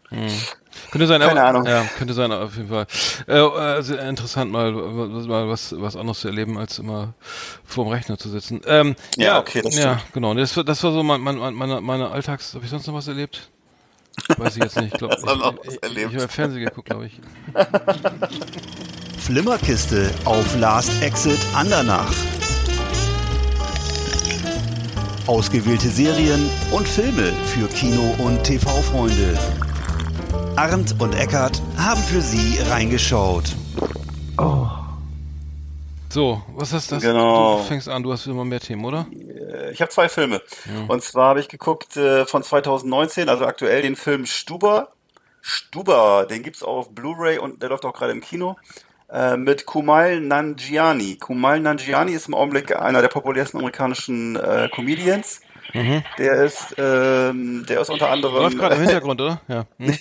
Könnte 0.91 1.07
sein, 1.07 1.19
Keine 1.21 1.39
aber, 1.41 1.49
Ahnung. 1.49 1.65
Ja, 1.65 1.83
könnte 1.97 2.13
sein, 2.13 2.31
auf 2.31 2.55
jeden 2.55 2.69
Fall. 2.69 2.87
Äh, 3.27 3.33
also 3.33 3.95
interessant 3.95 4.51
mal, 4.51 4.73
was- 4.75 5.27
mal 5.27 5.47
was, 5.49 5.75
was 5.77 5.95
anderes 5.97 6.19
zu 6.21 6.29
erleben, 6.29 6.57
als 6.57 6.79
immer 6.79 7.13
vor 7.65 7.85
dem 7.85 7.91
Rechner 7.93 8.17
zu 8.17 8.29
sitzen. 8.29 8.61
Ähm, 8.65 8.95
Ja, 9.17 9.39
okay, 9.39 9.61
das 9.61 9.75
Ja, 9.77 9.97
stimmt. 9.99 10.13
genau. 10.13 10.33
Das, 10.33 10.55
war- 10.55 10.63
das 10.63 10.81
war 10.83 10.91
so 10.93 11.03
mein, 11.03 11.19
mein, 11.21 11.37
mein- 11.37 11.53
meine, 11.53 11.81
meine 11.81 12.09
Alltags. 12.11 12.53
Habe 12.55 12.63
ich 12.65 12.71
sonst 12.71 12.87
noch 12.87 12.93
was 12.93 13.07
erlebt? 13.09 13.49
Weiß 14.37 14.55
ich 14.55 14.63
jetzt 14.63 14.77
nicht. 14.79 14.93
Ich 14.93 14.97
glaube, 14.99 15.15
ich, 15.63 15.73
ich, 15.91 15.97
ich 15.97 16.15
habe 16.15 16.27
Fernsehen 16.29 16.63
geguckt, 16.63 16.87
glaube 16.89 17.07
ich. 17.07 17.19
Flimmerkiste 19.19 20.11
auf 20.23 20.57
Last 20.59 21.01
Exit 21.01 21.39
Andernach. 21.53 22.11
Ausgewählte 25.27 25.87
Serien 25.89 26.49
und 26.71 26.87
Filme 26.87 27.33
für 27.47 27.67
Kino- 27.67 28.13
und 28.19 28.43
TV-Freunde. 28.43 29.37
Arndt 30.55 30.95
und 31.01 31.15
Eckart 31.15 31.61
haben 31.77 32.01
für 32.01 32.21
Sie 32.21 32.59
reingeschaut. 32.69 33.45
So, 36.09 36.41
was 36.55 36.71
ist 36.73 36.91
das? 36.91 37.01
Genau. 37.01 37.57
Du 37.57 37.63
fängst 37.63 37.89
an, 37.89 38.03
du 38.03 38.11
hast 38.13 38.27
immer 38.27 38.45
mehr 38.45 38.59
Themen, 38.59 38.85
oder? 38.85 39.07
Äh, 39.11 39.71
Ich 39.71 39.81
habe 39.81 39.89
zwei 39.89 40.07
Filme. 40.09 40.41
Und 40.87 41.01
zwar 41.03 41.29
habe 41.29 41.39
ich 41.39 41.49
geguckt 41.49 41.97
äh, 41.97 42.25
von 42.25 42.43
2019, 42.43 43.27
also 43.27 43.45
aktuell 43.45 43.81
den 43.81 43.95
Film 43.95 44.25
Stuber. 44.27 44.89
Stuber, 45.41 46.25
den 46.29 46.43
gibt's 46.43 46.63
auch 46.63 46.77
auf 46.77 46.89
Blu-ray 46.91 47.39
und 47.39 47.61
der 47.61 47.69
läuft 47.69 47.85
auch 47.85 47.93
gerade 47.93 48.11
im 48.13 48.21
Kino. 48.21 48.55
Äh, 49.09 49.37
mit 49.37 49.65
Kumail 49.65 50.19
Nanjiani. 50.19 51.17
Kumail 51.17 51.59
Nanjiani 51.59 52.13
ist 52.13 52.27
im 52.27 52.33
Augenblick 52.33 52.75
einer 52.75 53.01
der 53.01 53.09
populärsten 53.09 53.57
amerikanischen 53.57 54.35
äh, 54.35 54.69
Comedians. 54.73 55.41
Der 56.17 56.43
ist, 56.43 56.75
ähm, 56.77 57.65
der 57.67 57.81
ist 57.81 57.89
unter 57.89 58.09
anderem. 58.09 58.35
Läuft 58.35 58.57
gerade 58.57 58.75
im 58.75 58.81
Hintergrund, 58.81 59.19
oder? 59.19 59.41
Ja. 59.47 59.65
Hm? 59.77 59.97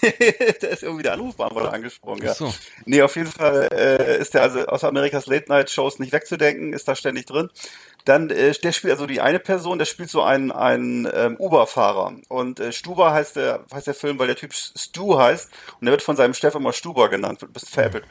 da 0.61 0.69
ist 0.69 0.83
irgendwie 0.83 1.03
der 1.03 1.15
Anrufbeantworter 1.15 1.73
angesprungen, 1.73 2.23
ja. 2.23 2.31
Ach 2.33 2.37
so. 2.37 2.55
Nee, 2.85 3.03
auf 3.03 3.17
jeden 3.17 3.31
Fall 3.31 3.69
äh, 3.73 4.19
ist 4.19 4.35
der 4.35 4.43
also 4.43 4.67
aus 4.67 4.85
Amerikas 4.85 5.27
Late-Night-Shows 5.27 5.99
nicht 5.99 6.13
wegzudenken, 6.13 6.73
ist 6.73 6.87
da 6.87 6.95
ständig 6.95 7.27
drin. 7.27 7.51
Dann, 8.05 8.29
äh, 8.31 8.53
der 8.53 8.73
spielt 8.73 8.93
also 8.93 9.07
die 9.07 9.21
eine 9.21 9.39
Person, 9.39 9.79
der 9.79 9.87
spielt 9.87 10.11
so 10.11 10.23
einen, 10.23 10.53
einen 10.53 11.09
ähm, 11.15 11.37
Uber-Fahrer. 11.39 12.15
Und 12.29 12.61
äh, 12.61 12.73
Stuber 12.73 13.13
heißt 13.13 13.37
der, 13.37 13.65
heißt 13.73 13.87
der 13.87 13.95
Film, 13.95 14.19
weil 14.19 14.27
der 14.27 14.37
Typ 14.37 14.53
Stu 14.53 15.19
heißt. 15.19 15.51
Und 15.81 15.87
der 15.87 15.93
wird 15.93 16.03
von 16.03 16.17
seinem 16.17 16.35
Chef 16.35 16.55
immer 16.55 16.73
Stuber 16.73 17.09
genannt, 17.09 17.41
wird 17.41 17.51
ein 17.51 17.55
bisschen 17.55 17.71
veräppelt. 17.71 18.05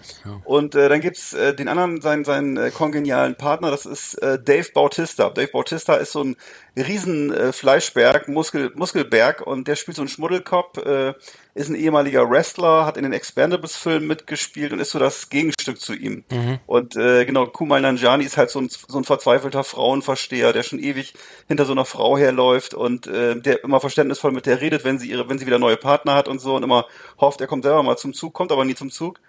Und 0.45 0.75
äh, 0.75 0.89
dann 0.89 1.01
gibt's 1.01 1.33
äh, 1.33 1.53
den 1.53 1.67
anderen, 1.67 2.01
seinen, 2.01 2.25
seinen 2.25 2.57
äh, 2.57 2.71
kongenialen 2.71 3.35
Partner, 3.35 3.69
das 3.71 3.85
ist 3.85 4.15
äh, 4.15 4.39
Dave 4.41 4.69
Bautista. 4.73 5.29
Dave 5.29 5.49
Bautista 5.51 5.95
ist 5.95 6.11
so 6.11 6.23
ein 6.23 6.35
riesen 6.75 7.33
äh, 7.33 7.51
Fleischberg, 7.53 8.27
Muskel, 8.27 8.71
Muskelberg 8.75 9.41
und 9.41 9.67
der 9.67 9.75
spielt 9.75 9.97
so 9.97 10.01
einen 10.01 10.09
Schmuddelkopf, 10.09 10.77
äh, 10.77 11.13
ist 11.55 11.69
ein 11.69 11.75
ehemaliger 11.75 12.29
Wrestler, 12.29 12.85
hat 12.85 12.97
in 12.97 13.03
den 13.03 13.13
Expendables-Filmen 13.13 14.07
mitgespielt 14.07 14.73
und 14.73 14.79
ist 14.79 14.91
so 14.91 14.99
das 14.99 15.29
Gegenstück 15.29 15.79
zu 15.79 15.93
ihm. 15.93 16.23
Und 16.65 16.95
äh, 16.95 17.25
genau, 17.25 17.45
Kumail 17.45 17.81
Nanjiani 17.81 18.23
ist 18.23 18.37
halt 18.37 18.49
so 18.49 18.59
ein, 18.59 18.69
so 18.69 18.97
ein 18.97 19.03
verzweifelter 19.03 19.63
Frauenversteher, 19.63 20.51
der 20.51 20.63
schon 20.63 20.79
ewig 20.79 21.13
hinter 21.47 21.65
so 21.65 21.73
einer 21.73 21.85
Frau 21.85 22.17
herläuft 22.17 22.73
und 22.73 23.05
äh, 23.07 23.39
der 23.39 23.63
immer 23.63 23.79
verständnisvoll 23.79 24.31
mit 24.31 24.47
der 24.47 24.61
redet, 24.61 24.83
wenn 24.83 24.97
sie 24.97 25.09
ihre, 25.09 25.29
wenn 25.29 25.37
sie 25.37 25.45
wieder 25.45 25.59
neue 25.59 25.77
Partner 25.77 26.15
hat 26.15 26.27
und 26.27 26.39
so 26.39 26.55
und 26.55 26.63
immer 26.63 26.87
hofft, 27.19 27.39
er 27.41 27.47
kommt 27.47 27.63
selber 27.63 27.83
mal 27.83 27.97
zum 27.97 28.13
Zug, 28.13 28.33
kommt 28.33 28.51
aber 28.51 28.65
nie 28.65 28.75
zum 28.75 28.89
Zug. 28.89 29.19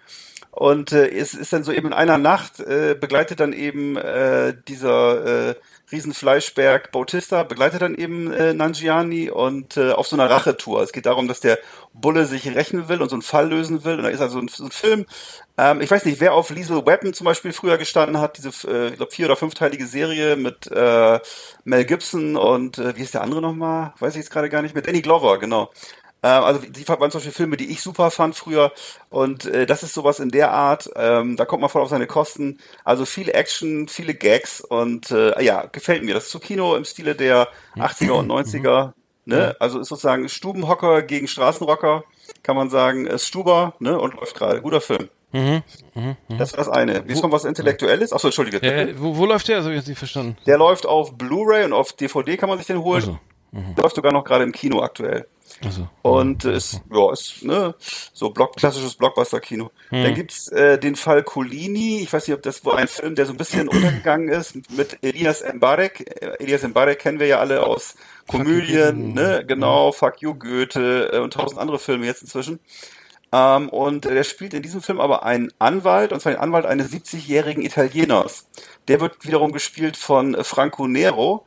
Und 0.55 0.93
äh, 0.93 1.09
es 1.09 1.33
ist 1.33 1.51
dann 1.51 1.65
so 1.65 1.73
eben 1.73 1.87
in 1.87 1.93
einer 1.93 2.17
Nacht 2.17 2.61
äh, 2.61 2.95
begleitet 2.99 3.41
dann 3.41 3.51
eben 3.51 3.97
äh, 3.97 4.55
dieser 4.67 5.49
äh, 5.49 5.55
Riesenfleischberg 5.91 6.91
Bautista, 6.91 7.43
begleitet 7.43 7.81
dann 7.81 7.95
eben 7.95 8.31
äh, 8.31 8.53
Nanjiani 8.53 9.29
und 9.29 9.77
äh, 9.77 9.91
auf 9.91 10.07
so 10.07 10.15
einer 10.15 10.29
Rachetour. 10.29 10.81
Es 10.81 10.91
geht 10.91 11.05
darum, 11.05 11.27
dass 11.27 11.39
der 11.39 11.59
Bulle 11.93 12.25
sich 12.25 12.47
rächen 12.55 12.89
will 12.89 13.01
und 13.01 13.09
so 13.09 13.15
einen 13.15 13.21
Fall 13.21 13.49
lösen 13.49 13.83
will. 13.83 13.97
Und 13.97 14.03
da 14.03 14.09
ist 14.09 14.21
also 14.21 14.39
ein, 14.39 14.47
so 14.47 14.65
ein 14.65 14.71
Film. 14.71 15.05
Ähm, 15.57 15.81
ich 15.81 15.91
weiß 15.91 16.05
nicht, 16.05 16.19
wer 16.19 16.33
auf 16.33 16.49
Liesel 16.49 16.85
Weapon 16.85 17.13
zum 17.13 17.25
Beispiel 17.25 17.53
früher 17.53 17.77
gestanden 17.77 18.19
hat, 18.19 18.37
diese, 18.37 18.49
äh, 18.67 18.89
ich 18.89 18.97
glaube, 18.97 19.11
vier- 19.11 19.25
oder 19.27 19.35
fünfteilige 19.35 19.85
Serie 19.85 20.35
mit 20.35 20.67
äh, 20.71 21.19
Mel 21.63 21.85
Gibson 21.85 22.35
und 22.35 22.77
äh, 22.77 22.95
wie 22.97 23.03
ist 23.03 23.13
der 23.13 23.21
andere 23.21 23.41
nochmal? 23.41 23.93
Weiß 23.99 24.13
ich 24.13 24.19
jetzt 24.19 24.31
gerade 24.31 24.49
gar 24.49 24.61
nicht. 24.61 24.75
Mit 24.75 24.87
Danny 24.87 25.01
Glover, 25.01 25.39
genau. 25.39 25.71
Ähm, 26.25 26.43
also 26.43 26.59
die 26.59 26.87
waren 26.87 27.11
zum 27.11 27.19
Beispiel 27.19 27.31
Filme, 27.31 27.55
die 27.55 27.69
ich 27.71 27.81
super 27.81 28.09
fand 28.09 28.35
früher. 28.35 28.71
Und 29.09 29.45
äh, 29.45 29.67
das 29.67 29.83
ist 29.83 29.93
sowas 29.93 30.19
in 30.19 30.29
der 30.29 30.51
Art. 30.51 30.89
Ähm, 30.95 31.35
da 31.35 31.45
kommt 31.45 31.61
man 31.61 31.69
voll 31.69 31.83
auf 31.83 31.89
seine 31.89 32.07
Kosten. 32.07 32.57
Also 32.83 33.05
viel 33.05 33.29
Action, 33.29 33.87
viele 33.87 34.15
Gags 34.15 34.59
und 34.59 35.11
äh, 35.11 35.39
ja, 35.43 35.67
gefällt 35.67 36.03
mir. 36.03 36.15
Das 36.15 36.33
ist 36.33 36.41
Kino 36.41 36.75
im 36.75 36.83
Stile 36.83 37.13
der 37.13 37.47
80er 37.75 38.11
und 38.11 38.31
90er. 38.31 38.93
Ne? 39.25 39.55
Also 39.59 39.79
ist 39.79 39.87
sozusagen 39.87 40.27
Stubenhocker 40.27 41.03
gegen 41.03 41.27
Straßenrocker, 41.27 42.03
kann 42.41 42.55
man 42.55 42.71
sagen. 42.71 43.05
Ist 43.05 43.27
Stuber 43.27 43.75
ne? 43.79 43.99
und 43.99 44.15
läuft 44.15 44.35
gerade. 44.35 44.61
Guter 44.61 44.81
Film. 44.81 45.09
Das 46.29 46.49
ist 46.49 46.57
das 46.57 46.69
eine. 46.69 47.03
Jetzt 47.07 47.21
kommt 47.21 47.33
was 47.33 47.45
Intellektuelles. 47.45 48.13
Achso, 48.13 48.27
entschuldige. 48.29 48.65
Ja, 48.65 48.87
wo, 48.99 49.17
wo 49.17 49.25
läuft 49.25 49.47
der? 49.47 49.57
Das 49.57 49.65
habe 49.65 49.75
ich 49.75 49.81
jetzt 49.81 49.89
nicht 49.89 49.97
verstanden. 49.97 50.37
Der 50.47 50.57
läuft 50.57 50.85
auf 50.85 51.17
Blu-ray 51.17 51.65
und 51.65 51.73
auf 51.73 51.93
DVD 51.93 52.37
kann 52.37 52.49
man 52.49 52.57
sich 52.57 52.67
den 52.67 52.81
holen. 52.81 53.03
Ach 53.03 53.59
so. 53.75 53.81
Läuft 53.81 53.95
sogar 53.95 54.11
noch 54.11 54.23
gerade 54.23 54.43
im 54.43 54.51
Kino 54.51 54.81
aktuell. 54.81 55.27
Also, 55.63 55.87
Und 56.01 56.45
äh, 56.45 56.57
ist, 56.57 56.81
ja, 56.91 57.11
ist 57.11 57.43
ne, 57.43 57.75
so 58.13 58.29
Block, 58.29 58.55
klassisches 58.55 58.95
Blockbuster-Kino. 58.95 59.71
Dann 59.89 60.13
gibt's 60.13 60.49
äh, 60.49 60.77
den 60.77 60.95
Fall 60.95 61.23
Colini. 61.23 62.01
Ich 62.01 62.11
weiß 62.11 62.27
nicht, 62.27 62.35
ob 62.35 62.43
das 62.43 62.65
wohl 62.65 62.75
ein 62.75 62.87
Film, 62.87 63.15
der 63.15 63.25
so 63.25 63.33
ein 63.33 63.37
bisschen 63.37 63.67
untergegangen 63.69 64.29
ist, 64.29 64.55
mit 64.71 64.97
Elias 65.01 65.43
Mbarek. 65.53 66.21
Äh, 66.21 66.43
Elias 66.43 66.63
Mbarek 66.63 66.99
kennen 66.99 67.19
wir 67.19 67.27
ja 67.27 67.39
alle 67.39 67.65
aus 67.65 67.95
Komödien, 68.27 69.13
ne, 69.13 69.43
genau, 69.47 69.91
Fuck 69.91 70.21
You, 70.21 70.33
Goethe 70.33 71.11
äh, 71.13 71.19
und 71.19 71.33
tausend 71.33 71.59
andere 71.59 71.79
Filme 71.79 72.05
jetzt 72.05 72.23
inzwischen. 72.23 72.59
Ähm, 73.31 73.69
und 73.69 74.05
der 74.05 74.23
spielt 74.23 74.53
in 74.53 74.61
diesem 74.61 74.81
Film 74.81 74.99
aber 74.99 75.23
einen 75.23 75.51
Anwalt, 75.59 76.11
und 76.11 76.21
zwar 76.21 76.33
den 76.33 76.41
Anwalt 76.41 76.65
eines 76.65 76.91
70-jährigen 76.91 77.63
Italieners. 77.63 78.47
Der 78.87 79.01
wird 79.01 79.25
wiederum 79.25 79.51
gespielt 79.51 79.97
von 79.97 80.35
äh, 80.35 80.43
Franco 80.43 80.87
Nero. 80.87 81.45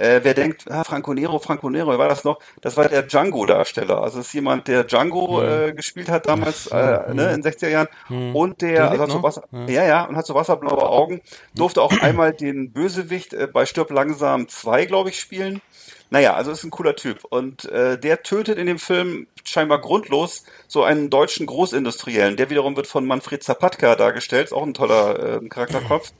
Äh, 0.00 0.20
wer 0.22 0.32
denkt, 0.32 0.64
ah, 0.70 0.82
Franco 0.82 1.12
Nero, 1.12 1.38
Franco 1.38 1.68
Nero, 1.68 1.90
wer 1.90 1.98
war 1.98 2.08
das 2.08 2.24
noch? 2.24 2.38
Das 2.62 2.78
war 2.78 2.88
der 2.88 3.02
Django-Darsteller. 3.02 4.00
Also 4.02 4.16
das 4.18 4.28
ist 4.28 4.32
jemand, 4.32 4.66
der 4.66 4.84
Django 4.84 5.42
äh, 5.42 5.74
gespielt 5.74 6.08
hat 6.08 6.26
damals 6.26 6.68
äh, 6.68 7.12
ne, 7.12 7.34
in 7.34 7.42
den 7.42 7.52
60er 7.52 7.68
Jahren. 7.68 7.88
Und 8.34 8.62
der, 8.62 8.72
Der 8.72 8.90
also 8.92 9.02
hat 9.02 9.10
so? 9.10 9.22
Wasser, 9.22 9.44
ja. 9.68 9.84
ja, 9.84 10.04
und 10.04 10.16
hat 10.16 10.24
so 10.24 10.34
wasserblaue 10.34 10.88
Augen. 10.88 11.20
Durfte 11.54 11.82
auch 11.82 11.92
einmal 12.00 12.32
den 12.32 12.72
Bösewicht 12.72 13.34
äh, 13.34 13.46
bei 13.46 13.66
Stirb 13.66 13.90
langsam 13.90 14.48
2, 14.48 14.86
glaube 14.86 15.10
ich, 15.10 15.20
spielen. 15.20 15.60
Naja, 16.08 16.32
also 16.32 16.50
ist 16.50 16.64
ein 16.64 16.70
cooler 16.70 16.96
Typ. 16.96 17.24
Und 17.24 17.66
äh, 17.66 17.98
der 17.98 18.22
tötet 18.22 18.56
in 18.56 18.66
dem 18.66 18.78
Film 18.78 19.26
scheinbar 19.44 19.82
grundlos 19.82 20.44
so 20.66 20.82
einen 20.82 21.10
deutschen 21.10 21.44
Großindustriellen. 21.44 22.38
Der 22.38 22.48
wiederum 22.48 22.74
wird 22.74 22.86
von 22.86 23.06
Manfred 23.06 23.44
Zapatka 23.44 23.96
dargestellt. 23.96 24.46
Ist 24.46 24.52
auch 24.54 24.66
ein 24.66 24.72
toller 24.72 25.42
äh, 25.42 25.48
Charakterkopf. 25.48 26.10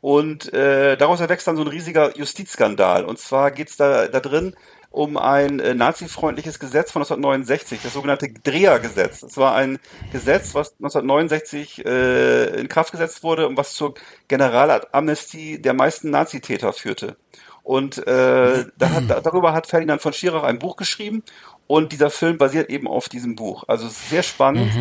Und 0.00 0.52
äh, 0.54 0.96
daraus 0.96 1.20
erwächst 1.20 1.46
dann 1.46 1.56
so 1.56 1.62
ein 1.62 1.68
riesiger 1.68 2.16
Justizskandal. 2.16 3.04
Und 3.04 3.18
zwar 3.18 3.50
geht's 3.50 3.76
da, 3.76 4.08
da 4.08 4.20
drin 4.20 4.54
um 4.90 5.16
ein 5.16 5.60
äh, 5.60 5.74
nazifreundliches 5.74 6.58
Gesetz 6.58 6.90
von 6.90 7.02
1969, 7.02 7.80
das 7.82 7.92
sogenannte 7.92 8.28
Dreher-Gesetz. 8.28 9.22
Es 9.22 9.36
war 9.36 9.54
ein 9.54 9.78
Gesetz, 10.12 10.54
was 10.54 10.72
1969 10.80 11.84
äh, 11.86 12.60
in 12.60 12.68
Kraft 12.68 12.90
gesetzt 12.90 13.22
wurde 13.22 13.46
und 13.46 13.56
was 13.56 13.74
zur 13.74 13.94
Generalamnestie 14.26 15.62
der 15.62 15.74
meisten 15.74 16.10
Nazitäter 16.10 16.72
führte. 16.72 17.16
Und 17.62 17.98
äh, 17.98 18.64
da 18.78 18.90
hat, 18.90 19.04
da, 19.08 19.20
darüber 19.20 19.52
hat 19.52 19.68
Ferdinand 19.68 20.02
von 20.02 20.12
Schirach 20.12 20.42
ein 20.42 20.58
Buch 20.58 20.76
geschrieben 20.76 21.22
und 21.70 21.92
dieser 21.92 22.10
Film 22.10 22.36
basiert 22.36 22.68
eben 22.68 22.88
auf 22.88 23.08
diesem 23.08 23.36
Buch. 23.36 23.62
Also 23.68 23.86
sehr 23.86 24.24
spannend 24.24 24.72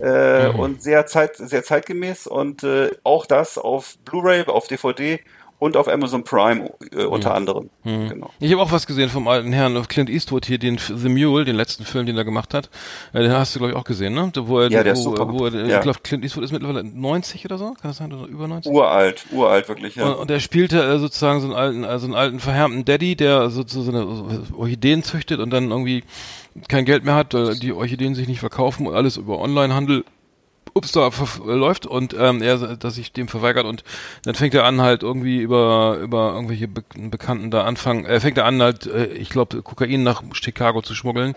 äh, 0.00 0.46
und 0.46 0.80
sehr 0.80 1.04
zeit 1.04 1.34
sehr 1.36 1.64
zeitgemäß. 1.64 2.28
Und 2.28 2.62
äh, 2.62 2.90
auch 3.02 3.26
das 3.26 3.58
auf 3.58 3.98
Blu-ray, 4.04 4.44
auf 4.44 4.68
DVD 4.68 5.18
und 5.58 5.76
auf 5.76 5.88
Amazon 5.88 6.24
Prime 6.24 6.70
äh, 6.92 7.04
unter 7.04 7.34
anderem. 7.34 7.70
Genau. 7.84 8.30
Ich 8.40 8.52
habe 8.52 8.60
auch 8.62 8.72
was 8.72 8.86
gesehen 8.86 9.08
vom 9.08 9.26
alten 9.28 9.52
Herrn 9.52 9.80
Clint 9.88 10.10
Eastwood 10.10 10.44
hier, 10.46 10.58
den 10.58 10.78
The 10.78 11.08
Mule, 11.08 11.44
den 11.44 11.56
letzten 11.56 11.84
Film, 11.84 12.06
den 12.06 12.16
er 12.16 12.24
gemacht 12.24 12.52
hat. 12.54 12.68
Äh, 13.12 13.22
den 13.22 13.32
hast 13.32 13.54
du 13.54 13.60
glaube 13.60 13.72
ich 13.72 13.78
auch 13.78 13.84
gesehen, 13.84 14.14
ne? 14.14 14.30
Wo 14.36 14.58
er, 14.60 14.70
Ja, 14.70 14.82
der 14.82 14.94
wo, 14.94 14.98
ist 14.98 15.04
super 15.04 15.28
wo 15.28 15.46
er, 15.46 15.50
gut. 15.50 15.60
ich 15.62 15.68
Ja. 15.70 15.80
glaube 15.80 16.00
Clint 16.02 16.24
Eastwood 16.24 16.44
ist 16.44 16.52
mittlerweile 16.52 16.84
90 16.84 17.44
oder 17.44 17.58
so, 17.58 17.66
kann 17.66 17.90
das 17.90 17.96
sein 17.96 18.12
oder 18.12 18.26
über 18.26 18.48
90? 18.48 18.72
Uralt, 18.72 19.24
uralt 19.32 19.68
wirklich, 19.68 19.96
ja. 19.96 20.06
Und, 20.06 20.14
und 20.14 20.30
er 20.30 20.40
spielte 20.40 20.82
äh, 20.82 20.98
sozusagen 20.98 21.40
so 21.40 21.46
einen 21.46 21.56
alten, 21.56 21.84
also 21.84 22.06
einen 22.06 22.14
alten 22.14 22.40
verhärmten 22.40 22.84
Daddy, 22.84 23.16
der 23.16 23.50
so, 23.50 23.64
so, 23.66 23.88
eine 23.90 24.06
Orchideen 24.56 25.02
züchtet 25.02 25.40
und 25.40 25.50
dann 25.50 25.70
irgendwie 25.70 26.04
kein 26.68 26.84
Geld 26.84 27.04
mehr 27.04 27.14
hat, 27.14 27.34
weil 27.34 27.54
die 27.58 27.72
Orchideen 27.72 28.14
sich 28.14 28.28
nicht 28.28 28.40
verkaufen 28.40 28.86
und 28.86 28.94
alles 28.94 29.16
über 29.16 29.38
Onlinehandel 29.38 30.04
ups, 30.76 30.92
da 30.92 31.10
läuft 31.44 31.86
und 31.86 32.14
ähm, 32.18 32.42
er 32.42 32.76
dass 32.76 32.94
sich 32.94 33.12
dem 33.12 33.28
verweigert 33.28 33.64
und 33.64 33.82
dann 34.24 34.34
fängt 34.34 34.54
er 34.54 34.64
an 34.64 34.80
halt 34.80 35.02
irgendwie 35.02 35.38
über 35.38 35.98
über 36.02 36.32
irgendwelche 36.34 36.68
Be 36.68 36.84
Bekannten 36.96 37.50
da 37.50 37.64
anfangen, 37.64 38.04
er 38.04 38.20
fängt 38.20 38.38
er 38.38 38.44
an 38.44 38.60
halt, 38.60 38.86
äh, 38.86 39.06
ich 39.06 39.30
glaube 39.30 39.62
Kokain 39.62 40.02
nach 40.02 40.22
Chicago 40.32 40.82
zu 40.82 40.94
schmuggeln 40.94 41.34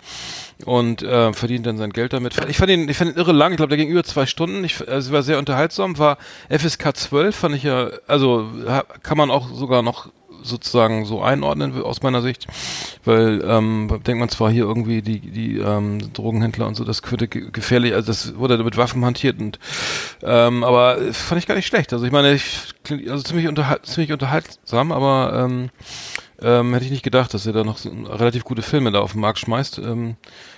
und 0.65 1.01
äh, 1.01 1.33
verdient 1.33 1.65
dann 1.65 1.77
sein 1.77 1.91
Geld 1.91 2.13
damit. 2.13 2.35
Ich 2.49 2.57
fand 2.57 2.69
ihn, 2.71 2.89
ich 2.89 2.97
fand 2.97 3.11
ihn 3.11 3.17
irre 3.17 3.31
lang, 3.31 3.51
ich 3.51 3.57
glaube 3.57 3.69
der 3.69 3.77
ging 3.77 3.89
über 3.89 4.03
zwei 4.03 4.25
Stunden, 4.25 4.63
ich, 4.63 4.87
also 4.87 5.11
war 5.11 5.23
sehr 5.23 5.39
unterhaltsam, 5.39 5.97
war 5.97 6.17
FSK 6.49 6.95
12, 6.95 7.35
fand 7.35 7.55
ich 7.55 7.63
ja, 7.63 7.89
also 8.07 8.49
kann 9.03 9.17
man 9.17 9.31
auch 9.31 9.49
sogar 9.49 9.81
noch 9.81 10.09
sozusagen 10.43 11.05
so 11.05 11.21
einordnen 11.21 11.81
aus 11.81 12.01
meiner 12.01 12.21
Sicht, 12.21 12.47
weil 13.05 13.43
ähm, 13.45 13.87
denkt 14.05 14.19
man 14.19 14.29
zwar 14.29 14.49
hier 14.51 14.63
irgendwie 14.63 15.01
die 15.01 15.19
die 15.19 15.57
ähm, 15.57 16.13
Drogenhändler 16.13 16.67
und 16.67 16.75
so, 16.75 16.83
das 16.83 17.01
könnte 17.01 17.27
ge- 17.27 17.49
gefährlich, 17.51 17.93
also 17.93 18.07
das 18.07 18.35
wurde 18.37 18.63
mit 18.63 18.77
Waffen 18.77 19.03
hantiert 19.05 19.39
und 19.39 19.59
ähm, 20.23 20.63
aber 20.63 20.99
äh, 20.99 21.13
fand 21.13 21.39
ich 21.39 21.47
gar 21.47 21.55
nicht 21.55 21.67
schlecht. 21.67 21.93
Also 21.93 22.05
ich 22.05 22.11
meine, 22.11 22.33
ich, 22.33 22.45
klingt- 22.83 23.09
also 23.09 23.23
ziemlich 23.23 23.47
unterhalt, 23.47 23.85
ziemlich 23.85 24.11
unterhaltsam, 24.11 24.91
aber 24.91 25.45
ähm, 25.45 25.69
ähm, 26.41 26.73
hätte 26.73 26.85
ich 26.85 26.91
nicht 26.91 27.03
gedacht, 27.03 27.33
dass 27.33 27.45
er 27.45 27.51
da 27.51 27.65
noch 27.65 27.77
so 27.77 27.89
relativ 27.89 28.45
gute 28.45 28.61
Filme 28.61 28.91
da 28.91 28.99
auf 29.01 29.11
den 29.11 29.19
Markt 29.19 29.39
schmeißt. 29.39 29.79
Ähm, 29.79 30.15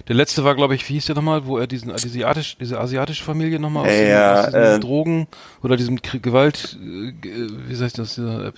der 0.08 0.16
letzte 0.16 0.44
war, 0.44 0.54
glaube 0.54 0.76
ich, 0.76 0.88
wie 0.88 0.94
hieß 0.94 1.08
der 1.08 1.16
nochmal, 1.16 1.48
wo 1.48 1.58
er 1.58 1.66
diesen 1.66 1.88
diese 1.90 2.08
asiatisch, 2.08 2.56
diese 2.60 2.80
asiatische 2.80 3.24
Familie 3.24 3.60
nochmal 3.60 3.88
aus, 3.88 3.90
Ja, 4.08 4.34
aus 4.42 4.46
diesem 4.46 4.62
äh, 4.62 4.80
Drogen 4.80 5.28
oder 5.64 5.78
diesem 5.78 5.98
Krie- 5.98 6.20
Gewalt, 6.20 6.78
äh, 6.80 7.14
wie 7.68 7.84
heißt 7.84 7.98
das, 7.98 8.14
dieser, 8.14 8.46
äh, 8.46 8.48
aus 8.50 8.54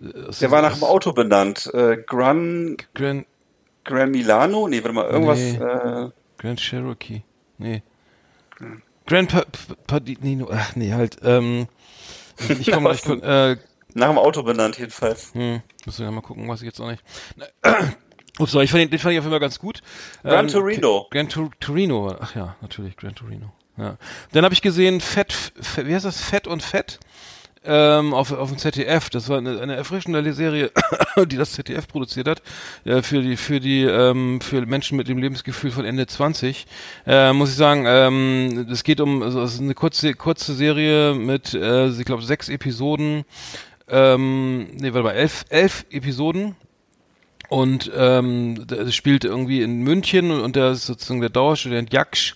Der 0.00 0.50
war 0.50 0.62
nach 0.62 0.74
dem 0.74 0.84
Auto 0.84 1.12
benannt. 1.12 1.70
Äh, 1.74 1.96
Gran, 2.06 2.76
Grand, 2.94 3.26
Gran 3.84 4.10
Milano? 4.10 4.68
Nee, 4.68 4.82
warte 4.82 4.92
mal, 4.94 5.06
irgendwas. 5.08 5.38
Nee. 5.38 5.56
Äh, 5.56 6.10
Grand 6.38 6.60
Cherokee. 6.60 7.22
Nee. 7.58 7.82
Grand 9.06 9.30
pa 9.30 9.40
Pa- 9.40 9.74
Padino, 9.86 10.48
ach 10.52 10.76
nee, 10.76 10.92
halt, 10.92 11.16
ähm, 11.22 11.66
ich, 12.48 12.70
komme 12.70 12.90
Was 12.90 12.98
ich, 12.98 13.04
komm, 13.04 13.22
äh, 13.22 13.56
Nach 13.94 14.08
dem 14.08 14.18
Auto 14.18 14.42
benannt 14.42 14.78
jedenfalls. 14.78 15.32
hm, 15.34 15.62
müssen 15.86 16.04
wir 16.04 16.10
mal 16.12 16.20
gucken, 16.20 16.46
weiß 16.48 16.60
ich 16.60 16.66
jetzt 16.66 16.80
auch 16.80 16.90
nicht. 16.90 17.02
Ups, 18.38 18.52
sorry, 18.52 18.66
ich 18.66 18.70
fand 18.70 18.82
den, 18.82 18.90
den 18.90 18.98
fand 18.98 19.14
ich 19.14 19.18
auf 19.18 19.24
jeden 19.24 19.32
Fall 19.32 19.40
ganz 19.40 19.58
gut. 19.58 19.80
Gran 20.22 20.44
Ähm, 20.46 20.52
Torino. 20.52 21.06
Gran 21.10 21.28
Tur 21.28 21.50
Torino, 21.58 22.14
ach 22.20 22.36
ja, 22.36 22.54
natürlich, 22.60 22.96
Gran 22.96 23.14
Torino. 23.14 23.52
Ja. 23.76 23.96
Dann 24.32 24.44
habe 24.44 24.54
ich 24.54 24.62
gesehen, 24.62 25.00
Fett, 25.00 25.32
Fett, 25.32 25.86
wie 25.86 25.94
heißt 25.94 26.04
das, 26.04 26.20
Fett 26.20 26.46
und 26.46 26.62
Fett 26.62 26.98
ähm, 27.68 28.14
auf, 28.14 28.32
auf 28.32 28.48
dem 28.48 28.58
ZDF. 28.58 29.10
Das 29.10 29.28
war 29.28 29.38
eine, 29.38 29.60
eine 29.60 29.76
erfrischende 29.76 30.32
Serie, 30.32 30.72
die 31.26 31.36
das 31.36 31.52
ZDF 31.52 31.86
produziert 31.86 32.26
hat, 32.26 32.42
äh, 32.84 33.02
für 33.02 33.22
die, 33.22 33.36
für 33.36 33.60
die, 33.60 33.82
ähm, 33.82 34.40
für 34.40 34.64
Menschen 34.64 34.96
mit 34.96 35.08
dem 35.08 35.18
Lebensgefühl 35.18 35.70
von 35.70 35.84
Ende 35.84 36.06
20. 36.06 36.66
Äh, 37.06 37.32
muss 37.32 37.50
ich 37.50 37.56
sagen, 37.56 37.84
ähm, 37.86 38.66
es 38.70 38.82
geht 38.82 39.00
um, 39.00 39.22
also 39.22 39.42
es 39.42 39.54
ist 39.54 39.60
eine 39.60 39.74
kurze, 39.74 40.14
kurze 40.14 40.54
Serie 40.54 41.14
mit, 41.14 41.52
äh, 41.54 41.88
ich 41.88 42.04
glaube, 42.04 42.22
sechs 42.22 42.48
Episoden. 42.48 43.24
Ähm, 43.88 44.68
nee, 44.80 44.92
warte 44.92 45.04
mal, 45.04 45.12
elf, 45.12 45.44
elf 45.50 45.84
Episoden. 45.90 46.56
Und 47.48 47.90
ähm, 47.96 48.66
das 48.66 48.94
spielt 48.94 49.24
irgendwie 49.24 49.62
in 49.62 49.80
München 49.80 50.30
und 50.30 50.54
der 50.54 50.72
ist 50.72 50.86
sozusagen 50.86 51.20
der 51.20 51.30
Dauerstudent 51.30 51.92
Jaksch, 51.94 52.34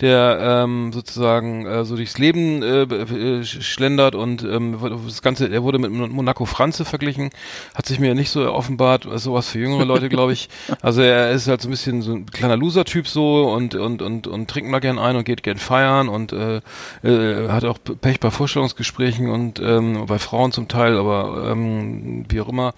der 0.00 0.38
ähm, 0.40 0.92
sozusagen 0.92 1.66
äh, 1.66 1.84
so 1.84 1.96
durchs 1.96 2.18
Leben 2.18 2.62
äh, 2.62 2.82
äh, 2.82 3.44
schlendert 3.44 4.14
und 4.14 4.42
ähm, 4.42 4.78
das 5.06 5.22
Ganze, 5.22 5.48
er 5.48 5.62
wurde 5.62 5.78
mit 5.78 5.90
Monaco 5.90 6.44
Franze 6.46 6.84
verglichen, 6.84 7.30
hat 7.74 7.86
sich 7.86 8.00
mir 8.00 8.14
nicht 8.14 8.30
so 8.30 8.50
offenbart, 8.52 9.06
ist 9.06 9.24
sowas 9.24 9.48
für 9.48 9.60
jüngere 9.60 9.84
Leute, 9.84 10.08
glaube 10.08 10.32
ich. 10.32 10.48
Also 10.82 11.00
er 11.02 11.30
ist 11.30 11.48
halt 11.48 11.62
so 11.62 11.68
ein 11.68 11.70
bisschen 11.70 12.02
so 12.02 12.12
ein 12.12 12.26
kleiner 12.26 12.56
Loser-Typ 12.56 13.06
so 13.08 13.50
und 13.50 13.74
und 13.74 14.02
und 14.02 14.26
und 14.26 14.50
trinkt 14.50 14.70
mal 14.70 14.80
gern 14.80 14.98
ein 14.98 15.16
und 15.16 15.24
geht 15.24 15.42
gern 15.42 15.56
feiern 15.56 16.08
und 16.08 16.32
äh, 16.32 16.60
äh, 17.02 17.48
hat 17.48 17.64
auch 17.64 17.78
Pech 18.00 18.20
bei 18.20 18.30
Vorstellungsgesprächen 18.30 19.30
und 19.30 19.60
ähm, 19.60 20.04
bei 20.06 20.18
Frauen 20.18 20.52
zum 20.52 20.68
Teil, 20.68 20.98
aber 20.98 21.50
ähm, 21.50 22.26
wie 22.28 22.40
auch 22.40 22.48
immer. 22.48 22.74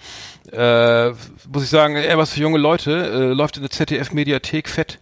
Äh, 0.53 1.11
muss 1.53 1.65
ich 1.65 1.71
sagen, 1.71 1.97
eher 1.97 2.19
was 2.19 2.33
für 2.33 2.41
junge 2.41 2.59
Leute. 2.59 2.93
Äh, 2.93 3.33
läuft 3.33 3.57
in 3.57 3.63
der 3.63 3.71
ZDF-Mediathek 3.71 4.69
Fett. 4.69 4.99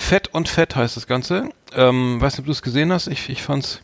Fett 0.00 0.28
und 0.32 0.48
Fett 0.48 0.74
heißt 0.74 0.96
das 0.96 1.06
Ganze. 1.06 1.50
Ähm, 1.72 2.20
weiß 2.20 2.32
nicht, 2.32 2.40
ob 2.40 2.46
du 2.46 2.52
es 2.52 2.62
gesehen 2.62 2.90
hast. 2.90 3.06
Ich, 3.06 3.28
ich 3.28 3.42
fand's, 3.42 3.80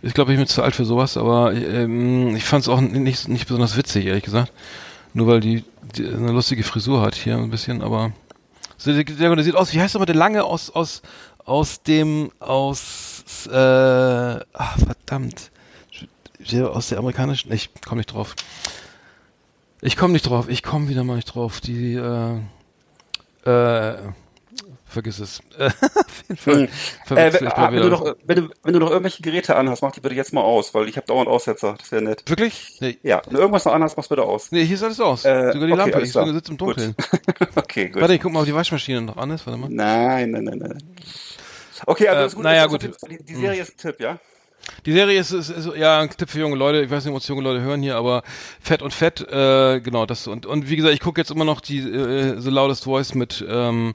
ich 0.00 0.14
glaube, 0.14 0.32
ich 0.32 0.38
bin 0.38 0.46
zu 0.46 0.62
alt 0.62 0.76
für 0.76 0.84
sowas, 0.84 1.16
aber 1.16 1.52
ähm, 1.52 2.34
ich 2.36 2.44
fand's 2.44 2.68
auch 2.68 2.80
nicht, 2.80 3.28
nicht 3.28 3.46
besonders 3.46 3.76
witzig, 3.76 4.06
ehrlich 4.06 4.22
gesagt. 4.22 4.52
Nur 5.12 5.26
weil 5.26 5.40
die, 5.40 5.64
die 5.96 6.06
eine 6.06 6.30
lustige 6.30 6.62
Frisur 6.62 7.02
hat 7.02 7.16
hier 7.16 7.36
ein 7.36 7.50
bisschen, 7.50 7.82
aber 7.82 8.12
der, 8.86 9.02
der, 9.04 9.42
sieht 9.42 9.56
aus, 9.56 9.74
wie 9.74 9.80
heißt 9.80 9.96
aber 9.96 10.06
der 10.06 10.14
lange 10.14 10.44
aus, 10.44 10.70
aus, 10.70 11.02
aus 11.44 11.82
dem, 11.82 12.30
aus, 12.38 13.46
äh, 13.48 14.40
ach, 14.52 14.78
verdammt. 14.78 15.50
Aus 16.62 16.88
der 16.88 16.98
amerikanischen, 16.98 17.52
ich 17.52 17.70
komme 17.84 17.98
nicht 17.98 18.14
drauf. 18.14 18.36
Ich 19.82 19.96
komme 19.96 20.12
nicht 20.12 20.28
drauf, 20.28 20.48
ich 20.48 20.62
komme 20.62 20.88
wieder 20.88 21.02
mal 21.02 21.16
nicht 21.16 21.34
drauf. 21.34 21.60
Die, 21.60 21.94
äh, 21.94 22.38
äh, 23.44 23.96
vergiss 24.86 25.18
es. 25.18 25.40
Auf 25.58 25.72
jeden 26.28 26.38
Fall. 26.38 26.64
Äh, 26.64 26.68
verwechsel 27.06 27.40
wenn, 27.42 27.52
ah, 27.52 27.72
wenn, 27.72 27.82
du 27.82 27.88
noch, 27.88 28.16
wenn, 28.24 28.36
du, 28.36 28.50
wenn 28.62 28.72
du 28.72 28.78
noch 28.78 28.90
irgendwelche 28.90 29.22
Geräte 29.22 29.56
anhast, 29.56 29.82
mach 29.82 29.92
die 29.92 30.00
bitte 30.00 30.14
jetzt 30.14 30.32
mal 30.32 30.42
aus, 30.42 30.72
weil 30.74 30.88
ich 30.88 30.96
habe 30.96 31.06
dauernd 31.06 31.28
Aussetzer. 31.28 31.74
Das 31.78 31.92
wäre 31.92 32.02
nett. 32.02 32.22
Wirklich? 32.26 32.76
Nee, 32.80 32.98
Ja, 33.02 33.22
wenn 33.26 33.34
du 33.34 33.40
irgendwas 33.40 33.64
noch 33.64 33.72
anhast, 33.74 33.96
mach's 33.96 34.08
bitte 34.08 34.22
aus. 34.22 34.50
nee, 34.52 34.64
hier 34.64 34.76
ist 34.76 34.82
alles 34.82 35.00
aus. 35.00 35.24
Äh, 35.24 35.52
Sogar 35.52 35.66
die 35.66 35.72
okay, 35.72 35.90
Lampe. 35.90 36.00
Ich 36.02 36.12
sitze 36.12 36.50
im 36.52 36.56
Dunkeln. 36.56 36.94
okay, 37.56 37.88
gut. 37.88 38.00
Warte, 38.00 38.14
ich 38.14 38.20
guck 38.20 38.32
mal, 38.32 38.40
ob 38.40 38.46
die 38.46 38.54
Waschmaschine 38.54 39.02
noch 39.02 39.16
an 39.16 39.30
ist. 39.30 39.46
Warte 39.46 39.58
mal. 39.58 39.68
Nein, 39.70 40.30
nein, 40.30 40.44
nein, 40.44 40.58
nein. 40.58 40.78
Okay, 41.84 42.08
also 42.08 42.32
Äh, 42.32 42.34
gut. 42.36 42.44
naja, 42.44 42.64
ist 42.64 42.70
gut. 42.70 42.90
Die, 43.10 43.22
die 43.24 43.34
Serie 43.34 43.60
ist 43.62 43.74
ein 43.74 43.76
Tipp, 43.76 44.00
ja? 44.00 44.18
Die 44.84 44.92
Serie 44.92 45.20
ist, 45.20 45.30
ist, 45.32 45.50
ist 45.50 45.68
ja 45.76 46.00
ein 46.00 46.10
Tipp 46.10 46.28
für 46.30 46.40
junge 46.40 46.56
Leute. 46.56 46.82
Ich 46.82 46.90
weiß 46.90 47.04
nicht, 47.04 47.10
ob 47.10 47.16
uns 47.16 47.28
junge 47.28 47.42
Leute 47.42 47.60
hören 47.60 47.82
hier, 47.82 47.96
aber 47.96 48.22
Fett 48.60 48.82
und 48.82 48.92
Fett, 48.92 49.20
äh, 49.20 49.80
genau 49.80 50.06
das 50.06 50.26
und 50.26 50.44
und 50.46 50.68
wie 50.68 50.76
gesagt, 50.76 50.94
ich 50.94 51.00
gucke 51.00 51.20
jetzt 51.20 51.30
immer 51.30 51.44
noch 51.44 51.60
die 51.60 51.78
äh, 51.78 52.40
The 52.40 52.50
Loudest 52.50 52.84
Voice 52.84 53.14
mit 53.14 53.44
ähm, 53.48 53.94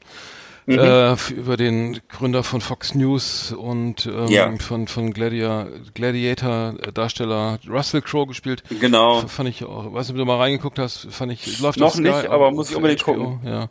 Mhm. 0.67 0.77
äh, 0.79 1.15
über 1.33 1.57
den 1.57 1.99
Gründer 2.07 2.43
von 2.43 2.61
Fox 2.61 2.93
News 2.93 3.51
und 3.51 4.05
ähm, 4.05 4.27
Ja. 4.27 4.55
von 4.59 4.87
von 4.87 5.11
Gladia, 5.11 5.67
Gladiator 5.95 6.75
äh, 6.81 6.91
Darsteller 6.91 7.57
Russell 7.67 8.01
Crowe 8.01 8.27
gespielt. 8.27 8.63
Genau. 8.79 9.21
F- 9.21 9.31
Fand 9.31 9.49
ich 9.49 9.63
auch. 9.65 9.91
Weißt 9.93 10.09
du, 10.09 10.13
ob 10.13 10.17
du 10.19 10.25
mal 10.25 10.37
reingeguckt 10.37 10.77
hast, 10.77 11.07
fand 11.11 11.31
ich 11.31 11.59
läuft 11.59 11.79
Noch 11.79 11.87
auf 11.87 11.93
Sky, 11.93 12.01
nicht, 12.03 12.27
aber 12.27 12.51
muss 12.51 12.69
ich 12.69 12.75
unbedingt 12.75 13.01
HBO, 13.03 13.13
gucken. 13.13 13.39
Ja, 13.43 13.69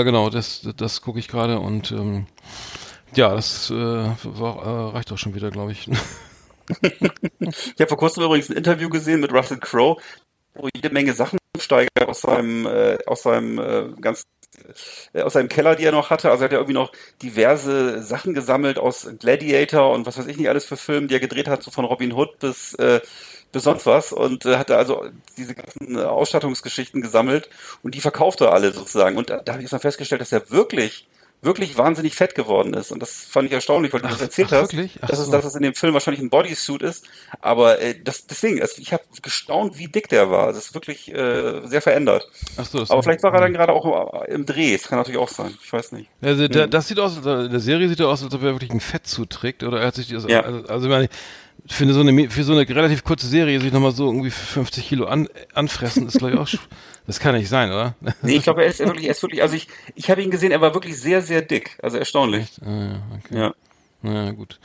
äh, 0.00 0.04
genau, 0.04 0.28
das 0.30 0.68
das 0.76 1.00
gucke 1.00 1.18
ich 1.18 1.28
gerade 1.28 1.58
und 1.60 1.92
ähm, 1.92 2.26
ja, 3.14 3.34
das 3.34 3.70
äh, 3.70 3.74
war, 3.74 4.62
äh, 4.66 4.90
reicht 4.96 5.10
auch 5.12 5.18
schon 5.18 5.34
wieder, 5.34 5.50
glaube 5.50 5.72
ich. 5.72 5.88
Ich 7.40 7.80
habe 7.80 7.86
vor 7.88 7.96
kurzem 7.98 8.24
übrigens 8.24 8.50
ein 8.50 8.56
Interview 8.56 8.88
gesehen 8.88 9.20
mit 9.20 9.32
Russell 9.32 9.58
Crowe, 9.58 10.00
wo 10.54 10.68
jede 10.74 10.90
Menge 10.90 11.12
Sachen 11.12 11.38
steigert 11.58 12.08
aus 12.08 12.22
seinem, 12.22 12.66
äh, 12.66 12.98
aus 13.06 13.22
seinem 13.22 13.58
äh, 13.58 13.84
ganz 14.00 14.22
äh, 14.22 14.24
aus 15.14 15.34
seinem 15.34 15.48
Keller, 15.48 15.74
die 15.76 15.84
er 15.84 15.92
noch 15.92 16.10
hatte. 16.10 16.30
Also 16.30 16.42
er 16.42 16.46
hat 16.46 16.52
ja 16.52 16.58
irgendwie 16.58 16.74
noch 16.74 16.92
diverse 17.22 18.02
Sachen 18.02 18.34
gesammelt 18.34 18.78
aus 18.78 19.08
Gladiator 19.18 19.92
und 19.92 20.06
was 20.06 20.18
weiß 20.18 20.26
ich 20.26 20.36
nicht 20.36 20.48
alles 20.48 20.64
für 20.64 20.76
Filme, 20.76 21.06
die 21.06 21.14
er 21.14 21.20
gedreht 21.20 21.48
hat, 21.48 21.62
so 21.62 21.70
von 21.70 21.84
Robin 21.84 22.12
Hood 22.12 22.38
bis 22.38 22.74
äh, 22.74 23.00
bis 23.52 23.64
sonst 23.64 23.86
was 23.86 24.12
und 24.12 24.44
äh, 24.44 24.56
hat 24.56 24.70
er 24.70 24.78
also 24.78 25.06
diese 25.36 25.54
ganzen 25.54 25.96
äh, 25.96 26.02
Ausstattungsgeschichten 26.02 27.00
gesammelt 27.00 27.48
und 27.82 27.94
die 27.94 28.00
verkauft 28.00 28.40
er 28.40 28.52
alle 28.52 28.72
sozusagen. 28.72 29.16
Und 29.16 29.30
da, 29.30 29.38
da 29.38 29.52
habe 29.52 29.62
ich 29.62 29.66
jetzt 29.66 29.72
mal 29.72 29.78
festgestellt, 29.78 30.20
dass 30.20 30.32
er 30.32 30.50
wirklich 30.50 31.06
wirklich 31.42 31.78
wahnsinnig 31.78 32.14
fett 32.14 32.34
geworden 32.34 32.74
ist. 32.74 32.90
Und 32.90 33.00
das 33.00 33.24
fand 33.24 33.46
ich 33.46 33.52
erstaunlich, 33.52 33.92
weil 33.92 34.00
du 34.00 34.08
das 34.08 34.20
erzählt 34.20 34.48
ach, 34.48 34.62
hast, 34.62 34.72
wirklich? 34.72 34.98
Ach 35.02 35.08
dass, 35.08 35.18
es, 35.18 35.26
so. 35.26 35.32
dass 35.32 35.44
es 35.44 35.54
in 35.54 35.62
dem 35.62 35.74
Film 35.74 35.94
wahrscheinlich 35.94 36.22
ein 36.22 36.30
Bodysuit 36.30 36.82
ist. 36.82 37.06
Aber 37.40 37.80
äh, 37.80 37.94
das, 38.02 38.26
deswegen, 38.26 38.60
also 38.60 38.80
ich 38.80 38.92
habe 38.92 39.04
gestaunt, 39.22 39.78
wie 39.78 39.88
dick 39.88 40.08
der 40.08 40.30
war. 40.30 40.48
Das 40.48 40.66
ist 40.66 40.74
wirklich 40.74 41.12
äh, 41.12 41.66
sehr 41.66 41.82
verändert. 41.82 42.28
Ach 42.56 42.66
so, 42.66 42.80
das 42.80 42.90
Aber 42.90 43.02
vielleicht 43.02 43.22
war 43.22 43.32
er 43.32 43.40
dann 43.40 43.52
gerade 43.52 43.72
auch 43.72 44.24
im 44.24 44.46
Dreh. 44.46 44.72
Das 44.76 44.88
kann 44.88 44.98
natürlich 44.98 45.20
auch 45.20 45.28
sein. 45.28 45.54
Ich 45.62 45.72
weiß 45.72 45.92
nicht. 45.92 46.10
Also 46.20 46.48
der, 46.48 46.66
das 46.66 46.88
sieht 46.88 46.98
aus, 46.98 47.16
in 47.18 47.22
der 47.22 47.60
Serie 47.60 47.88
sieht 47.88 48.00
er 48.00 48.08
aus, 48.08 48.22
als 48.22 48.34
ob 48.34 48.42
er 48.42 48.52
wirklich 48.54 48.70
ein 48.70 48.80
Fettzut 48.80 49.30
trägt, 49.30 49.62
oder 49.62 49.80
er 49.80 49.86
hat 49.88 49.94
sich, 49.94 50.12
also, 50.14 50.28
Ja. 50.28 50.40
also, 50.40 50.66
also 50.66 50.86
ich 50.86 50.90
meine, 50.90 51.08
für 51.66 51.92
so 51.92 52.00
eine, 52.00 52.30
für 52.30 52.44
so 52.44 52.52
eine 52.52 52.68
relativ 52.68 53.04
kurze 53.04 53.26
Serie 53.26 53.60
sich 53.60 53.72
nochmal 53.72 53.92
so 53.92 54.06
irgendwie 54.06 54.30
50 54.30 54.88
Kilo 54.88 55.06
an, 55.06 55.28
anfressen, 55.54 56.06
ist 56.06 56.18
glaube 56.18 56.34
ich 56.34 56.38
auch, 56.38 56.48
das 57.06 57.20
kann 57.20 57.34
nicht 57.34 57.48
sein, 57.48 57.70
oder? 57.70 57.94
Nee, 58.22 58.36
ich 58.36 58.42
glaube, 58.42 58.62
er 58.62 58.68
ist 58.68 58.80
wirklich, 58.80 59.06
er 59.06 59.12
ist 59.12 59.22
wirklich, 59.22 59.42
also 59.42 59.54
ich, 59.54 59.68
ich 59.94 60.10
habe 60.10 60.22
ihn 60.22 60.30
gesehen, 60.30 60.52
er 60.52 60.60
war 60.60 60.74
wirklich 60.74 61.00
sehr, 61.00 61.22
sehr 61.22 61.42
dick. 61.42 61.78
Also 61.82 61.98
erstaunlich. 61.98 62.50
Ah, 62.64 62.70
ja, 62.70 63.02
okay. 63.18 63.38
Ja. 63.38 63.54
Na 64.02 64.26
ja, 64.26 64.30
gut. 64.32 64.58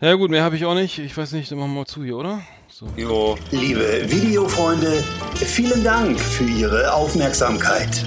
Ja 0.00 0.14
gut, 0.14 0.30
mehr 0.30 0.42
habe 0.42 0.56
ich 0.56 0.64
auch 0.64 0.74
nicht. 0.74 0.98
Ich 0.98 1.14
weiß 1.16 1.32
nicht, 1.32 1.50
dann 1.50 1.58
machen 1.58 1.72
wir 1.72 1.80
mal 1.80 1.86
zu 1.86 2.02
hier, 2.02 2.16
oder? 2.16 2.40
So. 2.68 2.86
Jo. 2.96 3.36
Liebe 3.50 4.10
Videofreunde, 4.10 5.04
vielen 5.34 5.84
Dank 5.84 6.18
für 6.18 6.44
Ihre 6.44 6.94
Aufmerksamkeit. 6.94 8.02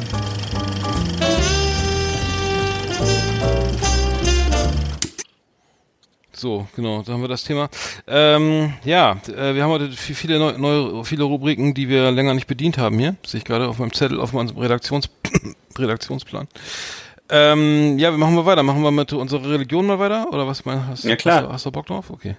So, 6.44 6.68
genau, 6.76 7.02
da 7.04 7.14
haben 7.14 7.22
wir 7.22 7.30
das 7.30 7.46
Thema. 7.46 7.70
Ähm, 8.06 8.74
ja, 8.84 9.14
äh, 9.34 9.56
wir 9.56 9.64
haben 9.64 9.70
heute 9.72 9.86
vi- 9.90 10.14
viele 10.14 10.38
neue, 10.40 10.60
neue, 10.60 11.06
viele 11.06 11.24
Rubriken, 11.24 11.74
die 11.74 11.88
wir 11.88 12.12
länger 12.12 12.34
nicht 12.34 12.48
bedient 12.48 12.78
haben 12.78 13.00
hier. 13.00 13.16
Sehe 13.26 13.38
ich 13.38 13.46
gerade 13.46 13.66
auf 13.70 13.80
meinem 13.80 13.94
Zettel, 13.94 14.20
auf 14.20 14.34
meinem 14.34 14.50
Redaktions 14.58 15.10
Redaktionsplan. 15.78 16.50
Ähm, 17.30 17.98
ja, 17.98 18.12
wir 18.12 18.18
machen 18.18 18.36
wir 18.36 18.46
weiter. 18.46 18.62
Machen 18.62 18.84
wir 18.84 18.92
mit 18.92 19.14
unserer 19.14 19.50
Religion 19.50 19.86
mal 19.86 20.00
weiter? 20.00 20.28
Oder 20.34 20.46
was 20.46 20.66
meinst 20.66 20.86
hast, 20.90 21.04
Ja, 21.06 21.16
klar. 21.16 21.44
Hast, 21.44 21.46
du- 21.48 21.54
hast 21.54 21.66
du 21.68 21.72
Bock 21.72 21.86
drauf? 21.86 22.10
Okay. 22.10 22.36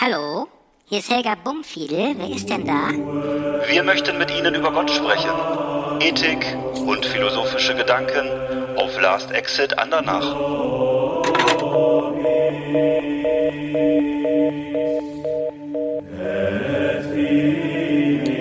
Hallo, 0.00 0.48
hier 0.90 0.98
ist 0.98 1.08
Helga 1.08 1.36
Bumfiedel. 1.36 2.16
Wer 2.16 2.34
ist 2.34 2.50
denn 2.50 2.66
da? 2.66 2.90
Wir 3.68 3.84
möchten 3.84 4.18
mit 4.18 4.36
Ihnen 4.36 4.56
über 4.56 4.72
Gott 4.72 4.90
sprechen. 4.90 5.30
Ethik 6.00 6.44
und 6.84 7.06
philosophische 7.06 7.76
Gedanken 7.76 8.28
auf 8.76 9.00
Last 9.00 9.30
Exit 9.30 9.78
Andernach. 9.78 10.34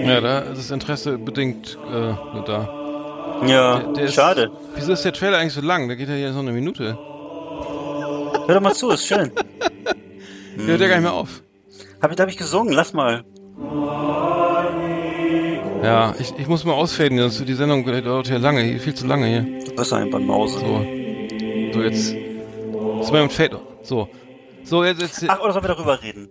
Ja, 0.07 0.21
da 0.21 0.39
ist 0.39 0.57
das 0.57 0.71
Interesse 0.71 1.19
bedingt 1.19 1.77
äh, 1.87 2.13
nur 2.33 2.43
da. 2.47 3.45
Ja, 3.45 3.79
Der 3.93 4.05
ist, 4.05 4.15
schade. 4.15 4.49
Wieso 4.73 4.93
ist 4.93 5.05
der 5.05 5.13
Trailer 5.13 5.37
eigentlich 5.37 5.53
so 5.53 5.61
lang? 5.61 5.87
Der 5.87 5.95
geht 5.97 6.09
ja 6.09 6.15
hier 6.15 6.33
so 6.33 6.39
eine 6.39 6.51
Minute. 6.51 6.97
Hör 8.47 8.55
doch 8.55 8.61
mal 8.61 8.73
zu, 8.73 8.89
ist 8.89 9.05
schön. 9.05 9.31
Der 10.57 10.65
hört 10.65 10.81
ja 10.81 10.87
gar 10.87 10.95
nicht 10.95 11.03
mehr 11.03 11.13
auf. 11.13 11.43
Hab 12.01 12.11
ich, 12.11 12.15
da 12.15 12.23
habe 12.23 12.31
ich 12.31 12.37
gesungen, 12.37 12.73
lass 12.73 12.93
mal. 12.93 13.23
Ja, 15.83 16.13
ich, 16.19 16.33
ich 16.37 16.47
muss 16.47 16.63
mal 16.65 16.73
ausfaden, 16.73 17.17
sonst 17.17 17.47
die 17.47 17.53
Sendung 17.53 17.85
dauert 17.85 18.27
ja 18.27 18.37
lange, 18.37 18.61
hier, 18.61 18.79
viel 18.79 18.93
zu 18.93 19.07
lange 19.07 19.27
hier. 19.27 19.73
Bist 19.75 19.93
ein 19.93 20.09
Banause. 20.09 20.59
So. 20.59 20.85
So, 21.73 21.81
jetzt. 21.81 22.13
Ist 23.01 23.11
mein 23.11 23.29
Fade. 23.29 23.59
So. 23.83 24.09
So, 24.63 24.83
jetzt, 24.83 25.01
jetzt. 25.01 25.25
Ach, 25.27 25.39
oder 25.41 25.53
sollen 25.53 25.63
wir 25.63 25.69
darüber 25.69 26.01
reden? 26.01 26.29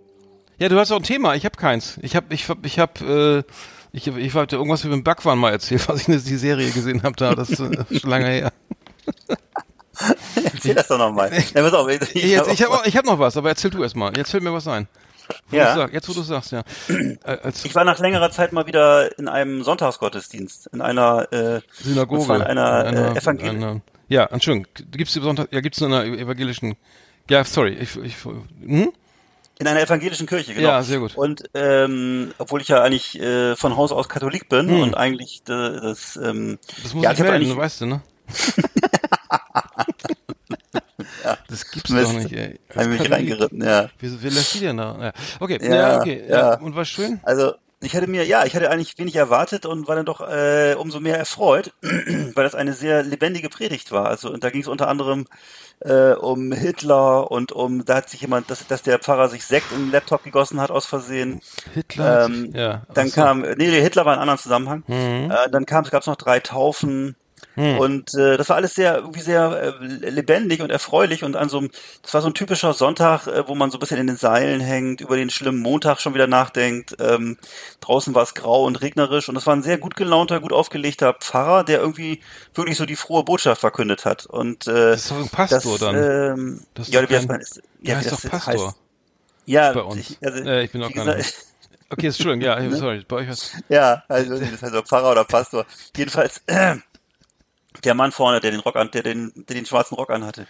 Ja, 0.59 0.69
du 0.69 0.77
hast 0.77 0.91
auch 0.91 0.97
ein 0.97 1.03
Thema. 1.03 1.35
Ich 1.35 1.45
habe 1.45 1.55
keins. 1.55 1.99
Ich 2.01 2.15
habe, 2.15 2.33
ich 2.33 2.47
hab, 2.49 2.65
ich 2.65 2.79
habe, 2.79 3.45
äh, 3.47 3.51
ich, 3.91 4.07
ich 4.07 4.33
wollte 4.35 4.57
irgendwas 4.57 4.83
über 4.83 4.95
den 4.95 5.03
Backwaren 5.03 5.39
mal 5.39 5.51
erzählt, 5.51 5.87
was 5.89 6.01
ich 6.01 6.07
in 6.07 6.13
die 6.13 6.37
Serie 6.37 6.69
gesehen 6.71 7.03
habe. 7.03 7.15
Da, 7.15 7.33
das 7.35 7.49
ist 7.49 7.59
äh, 7.59 7.99
schon 7.99 8.09
lange 8.09 8.27
her. 8.27 8.53
Erzähl 10.43 10.75
das 10.75 10.87
doch 10.87 10.97
nochmal. 10.97 11.31
Ja, 11.55 11.61
pass 11.61 11.73
auf, 11.73 11.89
ich, 11.89 12.01
Ich, 12.15 12.23
ich 12.23 12.37
habe 12.37 12.81
ich 12.85 12.95
hab 12.95 13.05
noch 13.05 13.19
was, 13.19 13.35
aber 13.35 13.49
erzähl 13.49 13.71
du 13.71 13.83
erst 13.83 13.95
mal. 13.95 14.15
Jetzt 14.15 14.31
fällt 14.31 14.43
mir 14.43 14.53
was 14.53 14.67
ein. 14.67 14.87
Wo 15.49 15.55
Ja. 15.55 15.75
sag, 15.75 15.93
jetzt, 15.93 16.07
wo 16.09 16.13
du 16.13 16.21
sagst, 16.23 16.51
ja. 16.51 16.63
Äh, 16.89 17.51
Ich 17.63 17.75
war 17.75 17.83
nach 17.83 17.99
längerer 17.99 18.31
Zeit 18.31 18.51
mal 18.53 18.65
wieder 18.67 19.17
in 19.19 19.27
einem 19.27 19.63
Sonntagsgottesdienst, 19.63 20.67
in 20.73 20.81
einer 20.81 21.31
äh, 21.31 21.61
Synagoge. 21.81 22.19
und 22.21 22.25
zwar 22.25 22.35
in 22.37 22.41
einer, 22.43 22.71
einer- 22.85 23.15
äh, 23.15 23.19
Evangel 23.19 23.49
einer- 23.49 23.81
Ja, 24.07 24.25
Entschuldigung. 24.25 24.67
Gibt's 24.91 25.13
die 25.13 25.21
Sonntag, 25.21 25.47
ja, 25.51 25.61
gibt's 25.61 25.79
in 25.81 25.93
einer 25.93 26.03
evangelischen, 26.05 26.75
ja, 27.29 27.43
sorry, 27.43 27.73
ich, 27.73 27.95
ich, 27.97 28.15
hm? 28.23 28.91
in 29.59 29.67
einer 29.67 29.81
evangelischen 29.81 30.25
Kirche, 30.25 30.53
genau. 30.53 30.67
Ja, 30.69 30.81
sehr 30.83 30.99
gut. 30.99 31.15
Und 31.17 31.43
ähm, 31.53 32.31
obwohl 32.37 32.61
ich 32.61 32.69
ja 32.69 32.81
eigentlich 32.81 33.19
äh, 33.19 33.55
von 33.57 33.75
Haus 33.75 33.91
aus 33.91 34.07
Katholik 34.09 34.47
bin 34.49 34.69
Hm. 34.69 34.81
und 34.81 34.93
eigentlich 34.95 35.41
äh, 35.49 35.79
das, 35.81 36.15
ähm, 36.15 36.57
Das 36.81 36.93
muss 36.93 37.03
ja, 37.03 37.11
ich 37.11 37.19
melden, 37.19 37.55
weißt 37.57 37.81
du, 37.81 37.85
ne? 37.87 38.01
Das 41.47 41.69
gibt's 41.69 41.89
Mist. 41.89 42.09
doch 42.09 42.13
nicht, 42.13 42.31
ey. 42.33 42.59
hab 42.75 42.83
ich 42.83 42.99
mich 42.99 43.11
reingeritten, 43.11 43.63
ja. 43.63 43.89
Wie, 43.99 44.23
wie 44.23 44.29
lässt 44.29 44.55
die 44.55 44.59
denn 44.59 44.77
da? 44.77 44.97
Ja. 44.99 45.13
Okay, 45.39 45.59
Ja, 45.61 45.75
ja, 45.75 45.99
okay. 45.99 46.23
Ja. 46.27 46.37
ja. 46.37 46.59
Und 46.59 46.75
war 46.75 46.85
schön? 46.85 47.19
Also 47.23 47.53
ich 47.81 47.95
hatte 47.95 48.07
mir, 48.07 48.25
ja, 48.25 48.45
ich 48.45 48.55
hatte 48.55 48.69
eigentlich 48.69 48.97
wenig 48.97 49.15
erwartet 49.15 49.65
und 49.65 49.87
war 49.87 49.95
dann 49.95 50.05
doch 50.05 50.19
äh, 50.19 50.75
umso 50.77 50.99
mehr 50.99 51.17
erfreut, 51.17 51.73
weil 51.81 52.43
das 52.43 52.55
eine 52.55 52.73
sehr 52.73 53.03
lebendige 53.03 53.49
Predigt 53.49 53.91
war. 53.91 54.07
Also 54.07 54.29
und 54.31 54.43
da 54.43 54.49
ging 54.49 54.61
es 54.61 54.67
unter 54.67 54.89
anderem 54.89 55.27
äh, 55.79 56.11
um 56.11 56.51
Hitler 56.51 57.31
und 57.31 57.53
um, 57.53 57.85
da 57.85 57.95
hat 57.95 58.09
sich 58.09 58.21
jemand, 58.21 58.51
dass, 58.51 58.67
dass 58.67 58.81
der 58.81 58.99
Pfarrer 58.99 59.29
sich 59.29 59.45
Sekt 59.45 59.71
in 59.71 59.85
den 59.85 59.91
Laptop 59.91 60.23
gegossen 60.23 60.59
hat 60.59 60.71
aus 60.71 60.85
Versehen. 60.85 61.39
Hitler? 61.73 62.25
Ähm, 62.25 62.51
ja. 62.53 62.83
Dann 62.93 63.07
so. 63.07 63.15
kam, 63.15 63.41
nee, 63.41 63.55
nee, 63.55 63.81
Hitler 63.81 64.05
war 64.05 64.13
in 64.13 64.19
einem 64.19 64.29
anderen 64.29 64.43
Zusammenhang. 64.43 64.83
Mhm. 64.87 65.31
Äh, 65.31 65.49
dann 65.49 65.65
kam, 65.65 65.85
es 65.85 65.91
gab 65.91 66.05
noch 66.05 66.17
drei 66.17 66.41
Taufen. 66.41 67.15
Und 67.77 68.13
äh, 68.13 68.37
das 68.37 68.47
war 68.47 68.55
alles 68.55 68.73
sehr 68.73 68.95
irgendwie 68.95 69.19
sehr 69.19 69.75
äh, 69.81 70.09
lebendig 70.09 70.61
und 70.61 70.69
erfreulich 70.69 71.23
und 71.25 71.35
an 71.35 71.49
so 71.49 71.57
einem, 71.57 71.71
das 72.03 72.13
war 72.13 72.21
so 72.21 72.27
ein 72.27 72.33
typischer 72.33 72.73
Sonntag, 72.73 73.27
äh, 73.27 73.47
wo 73.49 73.55
man 73.55 73.69
so 73.69 73.77
ein 73.77 73.79
bisschen 73.81 73.97
in 73.97 74.07
den 74.07 74.15
Seilen 74.15 74.61
hängt, 74.61 75.01
über 75.01 75.17
den 75.17 75.29
schlimmen 75.29 75.59
Montag 75.59 75.99
schon 75.99 76.13
wieder 76.13 76.27
nachdenkt. 76.27 76.95
Ähm, 76.99 77.37
draußen 77.81 78.15
war 78.15 78.23
es 78.23 78.33
grau 78.33 78.63
und 78.63 78.77
regnerisch 78.81 79.27
und 79.27 79.35
es 79.35 79.45
war 79.45 79.55
ein 79.55 79.63
sehr 79.63 79.77
gut 79.77 79.95
gelaunter, 79.97 80.39
gut 80.39 80.53
aufgelegter 80.53 81.13
Pfarrer, 81.13 81.65
der 81.65 81.79
irgendwie 81.81 82.21
wirklich 82.53 82.77
so 82.77 82.85
die 82.85 82.95
frohe 82.95 83.23
Botschaft 83.25 83.59
verkündet 83.59 84.05
hat. 84.05 84.25
Und 84.25 84.67
äh, 84.67 84.91
Das 84.91 85.01
ist 85.01 85.11
doch 85.11 85.17
ein 85.17 85.27
Pastor 85.29 85.77
dann. 85.79 85.95
Ähm, 85.95 86.61
Das 86.75 86.87
ist 86.87 86.93
ja, 86.93 87.05
kein- 87.05 87.27
man? 87.27 87.41
Ist, 87.41 87.61
Der 87.81 87.97
heißt 87.97 88.05
wie 88.05 88.09
doch 88.11 88.21
das 88.21 88.31
Pastor. 88.31 88.69
heißt- 88.69 88.75
ja, 89.47 89.73
bei 89.73 89.81
uns. 89.81 89.97
Ich, 90.11 90.17
also, 90.23 90.43
äh, 90.47 90.63
ich 90.63 90.71
bin 90.71 90.81
auch 90.83 90.93
gar 90.93 91.15
nicht. 91.15 91.33
Okay, 91.89 92.05
Entschuldigung, 92.07 92.41
ja, 92.41 92.69
sorry, 92.77 93.03
bei 93.07 93.15
euch 93.17 93.29
was. 93.29 93.51
Ja, 93.67 94.03
also 94.07 94.39
das 94.39 94.63
auch 94.73 94.85
Pfarrer 94.85 95.11
oder 95.11 95.23
Pastor. 95.25 95.65
Jedenfalls 95.97 96.41
äh, 96.45 96.75
der 97.83 97.93
Mann 97.93 98.11
vorne, 98.11 98.39
der 98.39 98.51
den 98.51 98.59
Rock 98.59 98.75
an, 98.75 98.91
der 98.91 99.03
den, 99.03 99.31
der 99.35 99.55
den 99.55 99.65
schwarzen 99.65 99.95
Rock 99.95 100.09
anhatte. 100.09 100.47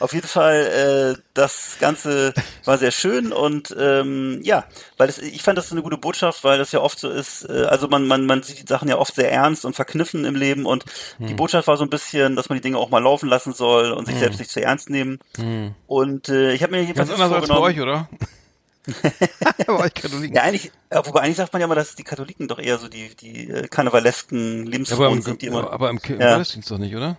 Auf 0.00 0.12
jeden 0.14 0.26
Fall, 0.26 1.14
äh, 1.16 1.22
das 1.34 1.76
Ganze 1.80 2.34
war 2.64 2.78
sehr 2.78 2.90
schön 2.90 3.32
und 3.32 3.74
ähm, 3.78 4.40
ja, 4.42 4.64
weil 4.96 5.06
das, 5.06 5.18
ich 5.18 5.42
fand 5.42 5.58
das 5.58 5.70
eine 5.72 5.82
gute 5.82 5.96
Botschaft, 5.98 6.44
weil 6.44 6.58
das 6.58 6.72
ja 6.72 6.80
oft 6.80 6.98
so 6.98 7.08
ist. 7.10 7.44
Äh, 7.48 7.64
also 7.64 7.88
man 7.88 8.06
man 8.06 8.26
man 8.26 8.42
sieht 8.42 8.58
die 8.62 8.66
Sachen 8.66 8.88
ja 8.88 8.98
oft 8.98 9.14
sehr 9.14 9.30
ernst 9.30 9.64
und 9.64 9.74
verkniffen 9.74 10.24
im 10.24 10.34
Leben 10.34 10.66
und 10.66 10.84
Hm. 11.18 11.26
die 11.28 11.34
Botschaft 11.34 11.68
war 11.68 11.76
so 11.76 11.84
ein 11.84 11.90
bisschen, 11.90 12.36
dass 12.36 12.48
man 12.48 12.56
die 12.58 12.62
Dinge 12.62 12.78
auch 12.78 12.90
mal 12.90 13.02
laufen 13.02 13.28
lassen 13.28 13.52
soll 13.52 13.92
und 13.92 14.06
sich 14.06 14.14
Hm. 14.14 14.20
selbst 14.20 14.38
nicht 14.38 14.50
zu 14.50 14.60
ernst 14.62 14.90
nehmen. 14.90 15.18
Hm. 15.36 15.74
Und 15.86 16.28
äh, 16.28 16.52
ich 16.52 16.62
habe 16.62 16.72
mir 16.72 16.82
jedenfalls 16.82 17.08
Ganz 17.10 17.20
anders 17.20 17.40
als 17.40 17.48
bei 17.48 17.58
euch, 17.58 17.80
oder? 17.80 18.08
euch 19.68 19.94
Katholiken. 19.94 20.34
Ja, 20.36 20.42
eigentlich, 20.42 20.72
ja, 20.92 21.06
wobei 21.06 21.20
eigentlich 21.20 21.36
sagt 21.36 21.52
man 21.52 21.60
ja 21.60 21.66
immer, 21.66 21.74
dass 21.74 21.94
die 21.94 22.02
Katholiken 22.04 22.48
doch 22.48 22.58
eher 22.58 22.78
so 22.78 22.88
die, 22.88 23.14
die 23.14 23.48
äh, 23.50 23.68
karnevalesken 23.68 24.38
Ja, 24.38 24.62
aber 24.62 24.70
Lebensfrohen 24.70 25.12
im, 25.12 25.22
sind, 25.22 25.42
die 25.42 25.46
immer. 25.46 25.70
aber 25.72 25.90
im, 25.90 26.00
im 26.02 26.20
Ja. 26.20 26.32
Gottesdienst 26.32 26.70
doch 26.70 26.78
nicht, 26.78 26.94
oder? 26.96 27.16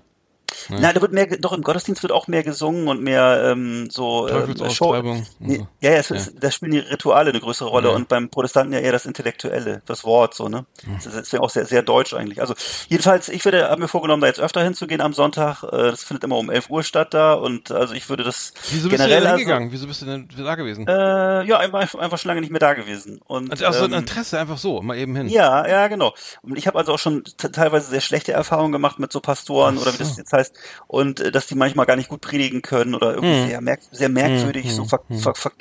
Ne? 0.69 0.79
Nein, 0.79 0.95
da 0.95 1.01
wird 1.01 1.11
mehr, 1.13 1.27
doch 1.27 1.53
im 1.53 1.61
Gottesdienst 1.61 2.01
wird 2.03 2.11
auch 2.11 2.27
mehr 2.27 2.43
gesungen 2.43 2.87
und 2.87 3.01
mehr 3.01 3.51
ähm, 3.51 3.89
so 3.89 4.27
ähm, 4.29 4.69
Show. 4.69 4.95
Nee, 5.39 5.57
so. 5.57 5.67
ja, 5.81 5.91
ja, 5.91 5.97
es, 5.97 6.09
Ja. 6.09 6.17
da 6.39 6.51
spielen 6.51 6.71
die 6.71 6.79
Rituale 6.79 7.29
eine 7.31 7.39
größere 7.39 7.69
Rolle 7.69 7.89
Ja. 7.89 7.95
und 7.95 8.07
beim 8.07 8.29
Protestanten 8.29 8.73
ja 8.73 8.79
eher 8.79 8.91
das 8.91 9.05
Intellektuelle, 9.05 9.81
das 9.85 10.03
Wort 10.03 10.33
so, 10.33 10.49
ne? 10.49 10.65
Hm. 10.83 10.95
Das 10.95 11.05
ist 11.07 11.15
deswegen 11.15 11.43
auch 11.43 11.49
sehr, 11.49 11.65
sehr 11.65 11.81
deutsch 11.83 12.13
eigentlich. 12.13 12.41
Also 12.41 12.53
jedenfalls, 12.89 13.29
ich 13.29 13.43
würde, 13.45 13.69
habe 13.69 13.81
mir 13.81 13.87
vorgenommen, 13.87 14.21
da 14.21 14.27
jetzt 14.27 14.39
öfter 14.39 14.63
hinzugehen 14.63 15.01
am 15.01 15.13
Sonntag. 15.13 15.63
Äh, 15.63 15.91
Das 15.91 16.03
findet 16.03 16.23
immer 16.23 16.37
um 16.37 16.49
11 16.49 16.69
Uhr 16.69 16.83
statt 16.83 17.13
da 17.13 17.33
und 17.33 17.71
also 17.71 17.93
ich 17.93 18.09
würde 18.09 18.23
das 18.23 18.53
Wieso 18.71 18.89
bist 18.89 19.01
generell 19.01 19.09
du 19.19 19.21
denn 19.21 19.27
also, 19.27 19.37
hingegangen? 19.39 19.71
Wieso 19.71 19.87
bist 19.87 20.01
du 20.01 20.05
denn 20.05 20.27
da 20.37 20.55
gewesen? 20.55 20.87
äh, 20.87 21.43
ja, 21.45 21.57
einfach, 21.59 21.95
einfach 21.95 22.17
schon 22.17 22.29
lange 22.29 22.41
nicht 22.41 22.49
mehr 22.51 22.59
da 22.59 22.73
gewesen. 22.73 23.19
Und, 23.25 23.51
also 23.51 23.65
aus 23.65 23.77
so 23.77 23.85
ein 23.85 23.93
ähm, 23.93 23.99
Interesse 23.99 24.39
einfach 24.39 24.57
so, 24.57 24.81
mal 24.81 24.97
eben 24.97 25.15
hin. 25.15 25.29
ja, 25.29 25.67
ja, 25.67 25.87
genau. 25.87 26.13
Und 26.41 26.57
ich 26.57 26.67
habe 26.67 26.77
also 26.77 26.93
auch 26.93 26.99
schon 26.99 27.23
teilweise 27.37 27.89
sehr 27.89 28.01
schlechte 28.01 28.31
Erfahrungen 28.33 28.71
gemacht 28.71 28.99
mit 28.99 29.11
so 29.11 29.19
Pastoren 29.19 29.75
Ach 29.77 29.83
oder 29.83 29.93
wie 29.93 29.97
das 29.99 30.15
so. 30.15 30.17
jetzt 30.21 30.33
heißt 30.33 30.42
und 30.87 31.19
äh, 31.19 31.31
dass 31.31 31.47
die 31.47 31.55
manchmal 31.55 31.85
gar 31.85 31.95
nicht 31.95 32.09
gut 32.09 32.21
predigen 32.21 32.61
können 32.61 32.95
oder 32.95 33.13
irgendwie 33.13 33.41
Hm. 33.43 33.47
sehr, 33.49 33.61
merk 33.61 33.79
sehr 33.91 34.09
merkwürdig, 34.09 34.65
Hm, 34.65 34.71
so 34.75 34.81
hm, 34.83 34.89
ver 34.89 34.99
hm. 35.07 35.19
ver 35.19 35.35
ver 35.35 35.51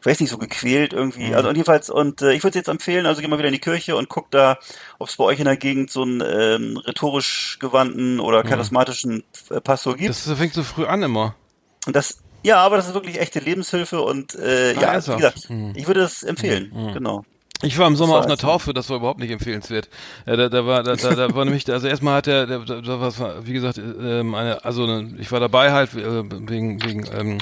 ich 0.00 0.06
weiß 0.06 0.20
nicht, 0.20 0.30
so 0.30 0.38
gequält 0.38 0.92
irgendwie. 0.92 1.26
Hm. 1.28 1.34
Also 1.34 1.48
und 1.48 1.56
jedenfalls, 1.56 1.90
und 1.90 2.22
äh, 2.22 2.32
ich 2.32 2.44
würde 2.44 2.56
jetzt 2.56 2.68
empfehlen, 2.68 3.04
also 3.06 3.20
geh 3.20 3.26
mal 3.26 3.38
wieder 3.38 3.48
in 3.48 3.54
die 3.54 3.58
Kirche 3.60 3.96
und 3.96 4.08
guck 4.08 4.30
da, 4.30 4.56
ob 5.00 5.08
es 5.08 5.16
bei 5.16 5.24
euch 5.24 5.40
in 5.40 5.44
der 5.46 5.56
Gegend 5.56 5.90
so 5.90 6.02
einen 6.02 6.20
ähm, 6.24 6.76
rhetorisch 6.76 7.58
gewandten 7.60 8.20
oder 8.20 8.44
charismatischen 8.44 9.24
äh, 9.50 9.60
Pastor 9.60 9.96
gibt. 9.96 10.10
Das 10.10 10.30
fängt 10.38 10.54
so 10.54 10.62
früh 10.62 10.84
an 10.86 11.02
immer. 11.02 11.34
Und 11.86 11.96
das, 11.96 12.18
ja, 12.44 12.58
aber 12.58 12.76
das 12.76 12.86
ist 12.86 12.94
wirklich 12.94 13.18
echte 13.18 13.40
Lebenshilfe 13.40 14.00
und 14.00 14.36
äh, 14.36 14.74
Ah, 14.76 14.80
ja, 14.80 14.80
wie 14.80 14.92
ernsthaft? 14.92 15.18
gesagt, 15.18 15.48
Hm. 15.48 15.72
ich 15.74 15.88
würde 15.88 16.02
es 16.02 16.22
empfehlen, 16.22 16.70
Hm. 16.72 16.92
genau. 16.94 17.24
Ich 17.62 17.76
war 17.76 17.88
im 17.88 17.96
Sommer 17.96 18.18
auf 18.18 18.24
einer 18.24 18.36
Taufe, 18.36 18.72
das 18.72 18.88
war 18.88 18.98
überhaupt 18.98 19.18
nicht 19.18 19.32
empfehlenswert. 19.32 19.88
Ja, 20.26 20.36
da, 20.36 20.48
da 20.48 20.64
war, 20.64 20.84
da, 20.84 20.94
da, 20.94 21.14
da 21.14 21.34
war 21.34 21.44
nämlich, 21.44 21.68
also 21.70 21.88
erstmal 21.88 22.18
hat 22.18 22.26
der, 22.26 22.46
da, 22.46 22.58
da 22.58 23.00
war, 23.00 23.46
wie 23.46 23.52
gesagt, 23.52 23.78
ähm, 23.78 24.34
eine, 24.34 24.64
also 24.64 24.84
eine, 24.84 25.16
ich 25.18 25.32
war 25.32 25.40
dabei 25.40 25.72
halt 25.72 25.92
äh, 25.94 26.22
wegen, 26.48 26.84
wegen, 26.84 27.04
ähm, 27.18 27.38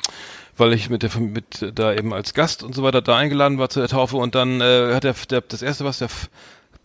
weil 0.56 0.72
ich 0.72 0.88
mit 0.88 1.02
der, 1.02 1.10
mit 1.18 1.70
da 1.74 1.92
eben 1.92 2.14
als 2.14 2.32
Gast 2.32 2.62
und 2.62 2.74
so 2.74 2.82
weiter 2.82 3.02
da 3.02 3.16
eingeladen 3.16 3.58
war 3.58 3.68
zu 3.68 3.80
der 3.80 3.88
Taufe 3.88 4.16
und 4.16 4.34
dann 4.34 4.62
äh, 4.62 4.94
hat 4.94 5.04
der, 5.04 5.14
der 5.28 5.42
das 5.42 5.60
erste, 5.60 5.84
was 5.84 5.98
der 5.98 6.08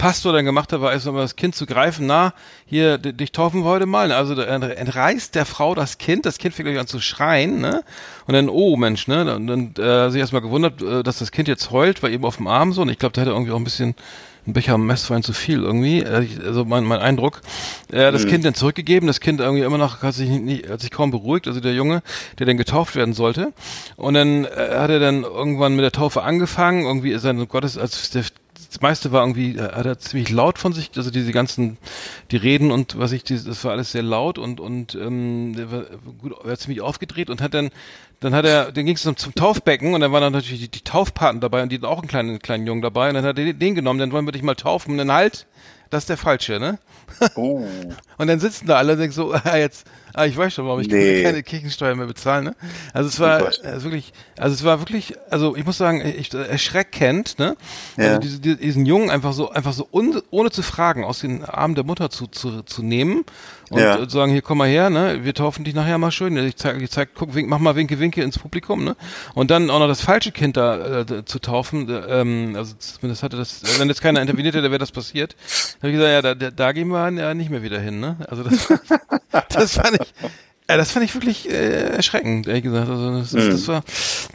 Pastor 0.01 0.33
dann 0.33 0.45
gemacht 0.45 0.73
hat, 0.73 0.81
war 0.81 0.91
erst 0.91 1.05
mal 1.05 1.21
das 1.21 1.35
Kind 1.35 1.53
zu 1.53 1.67
greifen, 1.67 2.07
na, 2.07 2.33
hier, 2.65 2.97
dich 2.97 3.31
taufen 3.31 3.61
wir 3.63 3.69
heute 3.69 3.85
mal. 3.85 4.11
Also 4.11 4.33
entreißt 4.33 5.35
der 5.35 5.45
Frau 5.45 5.75
das 5.75 5.99
Kind, 5.99 6.25
das 6.25 6.39
Kind 6.39 6.55
fängt 6.55 6.67
gleich 6.67 6.79
an 6.79 6.87
zu 6.87 6.99
schreien, 6.99 7.61
ne? 7.61 7.83
Und 8.25 8.33
dann, 8.33 8.49
oh 8.49 8.77
Mensch, 8.77 9.07
ne? 9.07 9.35
Und 9.35 9.45
dann 9.45 9.75
äh, 9.75 10.09
sich 10.09 10.19
erstmal 10.19 10.41
gewundert, 10.41 10.81
äh, 10.81 11.03
dass 11.03 11.19
das 11.19 11.31
Kind 11.31 11.47
jetzt 11.47 11.69
heult, 11.69 12.01
war 12.01 12.09
eben 12.09 12.25
auf 12.25 12.37
dem 12.37 12.47
Arm 12.47 12.73
so. 12.73 12.81
Und 12.81 12.89
ich 12.89 12.97
glaube, 12.97 13.13
da 13.13 13.21
hätte 13.21 13.29
irgendwie 13.29 13.51
auch 13.51 13.57
ein 13.57 13.63
bisschen 13.63 13.93
ein 14.47 14.53
Becher 14.53 14.79
Messwein 14.79 15.21
zu 15.21 15.33
viel 15.33 15.61
irgendwie. 15.61 16.01
Äh, 16.01 16.27
Also 16.47 16.65
mein, 16.65 16.83
mein 16.83 16.99
Eindruck. 16.99 17.41
Äh, 17.91 18.11
das 18.11 18.25
Mhm. 18.25 18.29
Kind 18.29 18.45
dann 18.45 18.55
zurückgegeben, 18.55 19.05
das 19.05 19.19
Kind 19.19 19.39
irgendwie 19.39 19.61
immer 19.61 19.77
noch 19.77 20.01
hat 20.01 20.15
sich 20.15 20.29
nicht, 20.29 20.67
hat 20.67 20.81
sich 20.81 20.89
kaum 20.89 21.11
beruhigt, 21.11 21.47
also 21.47 21.59
der 21.59 21.75
Junge, 21.75 22.01
der 22.39 22.47
dann 22.47 22.57
getauft 22.57 22.95
werden 22.95 23.13
sollte. 23.13 23.53
Und 23.97 24.15
dann 24.15 24.45
äh, 24.45 24.49
hat 24.77 24.89
er 24.89 24.99
dann 24.99 25.21
irgendwann 25.21 25.75
mit 25.75 25.83
der 25.83 25.91
Taufe 25.91 26.23
angefangen, 26.23 26.85
irgendwie 26.85 27.11
ist 27.11 27.23
er 27.23 27.35
Gottes, 27.45 27.77
als 27.77 28.09
der 28.09 28.23
das 28.71 28.79
meiste 28.79 29.11
war 29.11 29.21
irgendwie, 29.21 29.57
äh, 29.57 29.73
hat 29.73 29.85
er 29.85 29.99
ziemlich 29.99 30.29
laut 30.29 30.57
von 30.57 30.71
sich, 30.71 30.91
also 30.95 31.11
diese 31.11 31.33
ganzen, 31.33 31.77
die 32.31 32.37
Reden 32.37 32.71
und 32.71 32.97
was 32.97 33.11
ich, 33.11 33.25
das 33.25 33.65
war 33.65 33.73
alles 33.73 33.91
sehr 33.91 34.01
laut 34.01 34.37
und 34.37 34.61
und 34.61 34.95
ähm, 34.95 35.53
der 35.57 35.71
war 35.71 35.83
gut, 36.17 36.33
er 36.45 36.51
hat 36.51 36.59
ziemlich 36.61 36.79
aufgedreht 36.79 37.29
und 37.29 37.41
hat 37.41 37.53
dann, 37.53 37.69
dann 38.21 38.33
hat 38.33 38.45
er, 38.45 38.71
dann 38.71 38.85
ging 38.85 38.95
es 38.95 39.01
zum, 39.01 39.17
zum 39.17 39.35
Taufbecken 39.35 39.93
und 39.93 39.99
dann 39.99 40.13
waren 40.13 40.21
dann 40.21 40.31
natürlich 40.31 40.61
die, 40.61 40.69
die 40.69 40.85
Taufpaten 40.85 41.41
dabei 41.41 41.63
und 41.63 41.69
die 41.69 41.75
hatten 41.75 41.85
auch 41.85 41.99
einen 41.99 42.07
kleinen 42.07 42.39
kleinen 42.39 42.65
Jungen 42.65 42.81
dabei 42.81 43.09
und 43.09 43.15
dann 43.15 43.25
hat 43.25 43.37
er 43.37 43.45
den, 43.45 43.59
den 43.59 43.75
genommen, 43.75 43.99
dann 43.99 44.13
wollen 44.13 44.25
wir 44.25 44.31
dich 44.31 44.41
mal 44.41 44.55
taufen 44.55 44.91
und 44.91 44.99
dann 44.99 45.11
halt, 45.11 45.47
das 45.89 46.03
ist 46.03 46.09
der 46.09 46.17
falsche, 46.17 46.57
ne? 46.57 46.79
Oh. 47.35 47.65
Und 48.17 48.27
dann 48.27 48.39
sitzen 48.39 48.67
da 48.67 48.77
alle 48.77 48.93
und 48.93 48.99
denken 48.99 49.13
so, 49.13 49.33
ah, 49.43 49.57
jetzt, 49.57 49.85
ah, 50.13 50.25
ich 50.25 50.35
weiß 50.37 50.53
schon, 50.53 50.65
warum 50.65 50.79
ich 50.81 50.87
Nee. 50.87 51.23
keine 51.23 51.43
Kirchensteuer 51.43 51.95
mehr 51.95 52.07
bezahle, 52.07 52.43
ne? 52.43 52.55
Also 52.93 53.09
es 53.09 53.19
war 53.19 53.41
Oh 53.43 53.45
also 53.63 53.83
wirklich, 53.85 54.13
also 54.37 54.53
es 54.53 54.63
war 54.63 54.79
wirklich, 54.79 55.15
also 55.29 55.55
ich 55.55 55.65
muss 55.65 55.77
sagen, 55.77 56.01
ich, 56.05 56.33
erschreckend, 56.33 57.39
ne? 57.39 57.55
Ja. 57.97 58.05
Also 58.07 58.19
diese, 58.19 58.39
die- 58.39 58.55
diesen 58.57 58.85
Jungen 58.85 59.09
einfach 59.09 59.33
so, 59.33 59.49
einfach 59.51 59.73
so 59.73 59.87
un, 59.91 60.21
ohne 60.31 60.51
zu 60.51 60.61
fragen, 60.63 61.03
aus 61.03 61.19
den 61.19 61.43
Armen 61.45 61.75
der 61.75 61.83
Mutter 61.83 62.09
zu, 62.09 62.27
zu, 62.27 62.61
zu 62.63 62.83
nehmen 62.83 63.23
und 63.69 63.79
Ja. 63.79 64.07
sagen, 64.09 64.31
hier 64.31 64.41
komm 64.41 64.57
mal 64.59 64.67
her, 64.67 64.89
ne? 64.89 65.19
Wir 65.23 65.33
taufen 65.33 65.63
dich 65.63 65.73
nachher 65.73 65.97
mal 65.97 66.11
schön. 66.11 66.35
Ich 66.37 66.55
zeig, 66.57 66.81
ich 66.81 66.91
zeig, 66.91 67.09
guck, 67.15 67.33
wink, 67.35 67.47
mach 67.49 67.59
mal 67.59 67.75
Winke, 67.75 67.99
Winke 67.99 68.21
ins 68.21 68.37
Publikum, 68.37 68.83
ne? 68.83 68.95
Und 69.33 69.49
dann 69.51 69.69
auch 69.69 69.79
noch 69.79 69.87
das 69.87 70.01
falsche 70.01 70.31
Kind 70.31 70.57
da 70.57 71.01
äh, 71.01 71.25
zu 71.25 71.39
taufen, 71.39 71.89
äh, 71.89 72.21
ähm, 72.21 72.53
also 72.55 72.73
zumindest 72.77 73.23
hatte 73.23 73.37
das, 73.37 73.61
wenn 73.79 73.87
jetzt 73.87 74.01
keiner 74.01 74.21
interveniert 74.21 74.55
hätte, 74.55 74.69
wäre 74.71 74.79
das 74.79 74.91
passiert. 74.91 75.35
Da 75.79 75.87
habe 75.87 75.89
ich 75.89 75.95
gesagt, 75.97 76.11
ja, 76.11 76.21
da, 76.21 76.35
da, 76.35 76.51
da 76.51 76.71
gehen 76.73 76.89
wir 76.89 77.09
ja 77.11 77.33
nicht 77.33 77.49
mehr 77.49 77.63
wieder 77.63 77.79
hin, 77.79 77.99
ne? 77.99 78.17
Also 78.29 78.43
das, 78.43 78.67
das 79.49 79.73
fand 79.75 79.99
ich, 80.00 80.00
ja, 80.69 80.77
das 80.77 80.91
fand 80.91 81.03
ich 81.05 81.13
wirklich 81.15 81.49
äh, 81.49 81.89
erschreckend, 81.95 82.47
ehrlich 82.47 82.63
gesagt. 82.63 82.89
Also 82.89 83.11
das, 83.19 83.31
das, 83.31 83.43
Mhm. 83.45 83.49
das 83.51 83.67
war, 83.67 83.83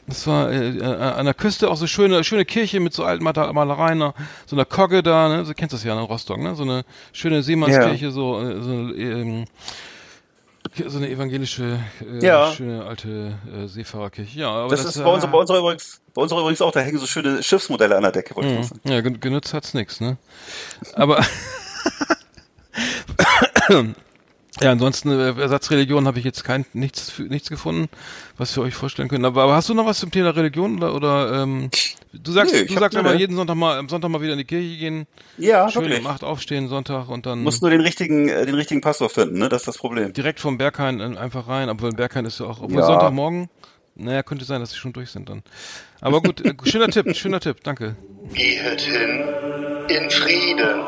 das 0.06 0.26
war 0.26 0.50
äh, 0.52 0.76
äh, 0.78 0.82
an 0.82 1.24
der 1.24 1.34
Küste 1.34 1.70
auch 1.70 1.76
so 1.76 1.86
schöne, 1.86 2.22
schöne 2.24 2.44
Kirche 2.44 2.78
mit 2.80 2.92
so 2.92 3.04
alten 3.04 3.24
Mal- 3.24 3.52
Malereien, 3.52 3.98
ne? 3.98 4.12
so 4.44 4.54
einer 4.56 4.64
Kogge 4.66 5.02
da, 5.02 5.28
ne? 5.28 5.44
Du 5.44 5.54
kennst 5.54 5.72
das 5.72 5.82
ja 5.84 5.92
in 5.94 5.98
Rostock, 6.00 6.38
ne? 6.38 6.54
So 6.54 6.62
eine 6.64 6.84
schöne 7.12 7.42
Seemannskirche, 7.42 8.10
so, 8.10 8.40
äh, 8.40 8.60
so 8.62 8.70
ähm, 8.94 9.44
so 10.88 10.98
eine 10.98 11.08
evangelische, 11.08 11.78
äh, 12.20 12.26
Ja. 12.26 12.52
schöne 12.52 12.84
alte 12.84 13.38
äh, 13.54 13.66
Seefahrerkirche. 13.66 14.38
Ja, 14.40 14.50
aber 14.50 14.68
Das, 14.68 14.84
das, 14.84 14.96
ist 14.96 15.02
bei 15.04 15.10
uns, 15.10 15.24
äh, 15.24 15.28
bei 15.28 15.38
unserer 15.38 15.58
übrigens, 15.60 16.00
bei 16.12 16.20
unserer 16.20 16.40
übrigens 16.40 16.60
auch, 16.60 16.72
da 16.72 16.80
hängen 16.80 16.98
so 16.98 17.06
schöne 17.06 17.42
Schiffsmodelle 17.42 17.96
an 17.96 18.02
der 18.02 18.12
Decke, 18.12 18.36
wollte 18.36 18.50
ich 18.50 18.56
mal 18.56 18.64
sagen. 18.64 18.80
Ja, 18.84 19.00
gen- 19.00 19.20
genutzt 19.20 19.54
hat's 19.54 19.72
nix, 19.72 20.00
ne? 20.00 20.18
Aber 20.94 21.24
ja, 24.62 24.70
ansonsten 24.72 25.10
äh, 25.10 25.38
Ersatzreligion 25.40 26.06
habe 26.06 26.18
ich 26.18 26.24
jetzt 26.24 26.44
kein 26.44 26.64
nichts 26.72 27.10
für- 27.10 27.22
nichts 27.24 27.48
gefunden, 27.50 27.88
was 28.38 28.56
wir 28.56 28.62
euch 28.62 28.74
vorstellen 28.74 29.08
können. 29.08 29.24
Aber, 29.24 29.42
aber 29.42 29.54
hast 29.54 29.68
du 29.68 29.74
noch 29.74 29.86
was 29.86 29.98
zum 29.98 30.10
Thema 30.10 30.30
Religion 30.30 30.76
oder 30.78 30.94
oder 30.94 31.42
ähm, 31.42 31.70
du 32.12 32.32
sagst 32.32 32.54
Nö, 32.54 32.60
ich 32.60 32.72
du 32.72 32.78
sagst 32.78 32.96
eine- 32.96 33.14
jeden 33.16 33.36
Sonntag 33.36 33.54
mal 33.56 33.78
am 33.78 33.88
Sonntag 33.88 34.08
mal 34.10 34.20
wieder 34.22 34.32
in 34.32 34.38
die 34.38 34.44
Kirche 34.44 34.78
gehen, 34.78 35.06
Ja, 35.38 35.68
schön 35.68 35.82
wirklich. 35.82 36.00
um 36.00 36.06
acht 36.06 36.24
aufstehen 36.24 36.68
Sonntag 36.68 37.08
und 37.08 37.26
dann 37.26 37.42
Muss 37.42 37.60
nur 37.60 37.70
den 37.70 37.80
richtigen, 37.82 38.28
äh, 38.28 38.46
den 38.46 38.54
richtigen 38.54 38.80
Pastor 38.80 39.10
finden, 39.10 39.38
ne? 39.38 39.48
Das 39.48 39.62
ist 39.62 39.68
das 39.68 39.78
Problem. 39.78 40.12
direkt 40.12 40.40
vom 40.40 40.56
Berghain 40.58 41.00
äh, 41.00 41.16
einfach 41.18 41.48
rein, 41.48 41.68
obwohl 41.68 41.90
Berghain 41.92 42.24
ist 42.24 42.40
ja 42.40 42.46
auch 42.46 42.60
obwohl 42.62 42.80
Ja. 42.80 42.86
Sonntagmorgen 42.86 43.48
naja, 43.98 44.22
könnte 44.22 44.44
sein, 44.44 44.60
dass 44.60 44.72
sie 44.72 44.76
schon 44.76 44.92
durch 44.92 45.10
sind 45.10 45.30
dann. 45.30 45.42
Aber 46.02 46.20
gut, 46.20 46.42
schöner 46.64 46.88
Tipp, 46.88 47.16
schöner 47.16 47.40
Tipp, 47.40 47.58
danke. 47.62 47.96
Gehet 48.34 48.80
hin 48.82 49.24
in 49.88 50.10
Frieden. 50.10 50.82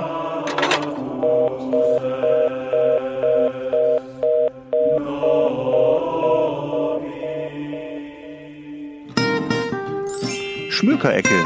Schmökerecke. 10.79 11.45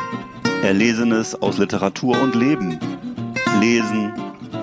Erlesenes 0.62 1.34
aus 1.40 1.56
Literatur 1.56 2.20
und 2.20 2.34
Leben. 2.34 2.78
Lesen, 3.60 4.12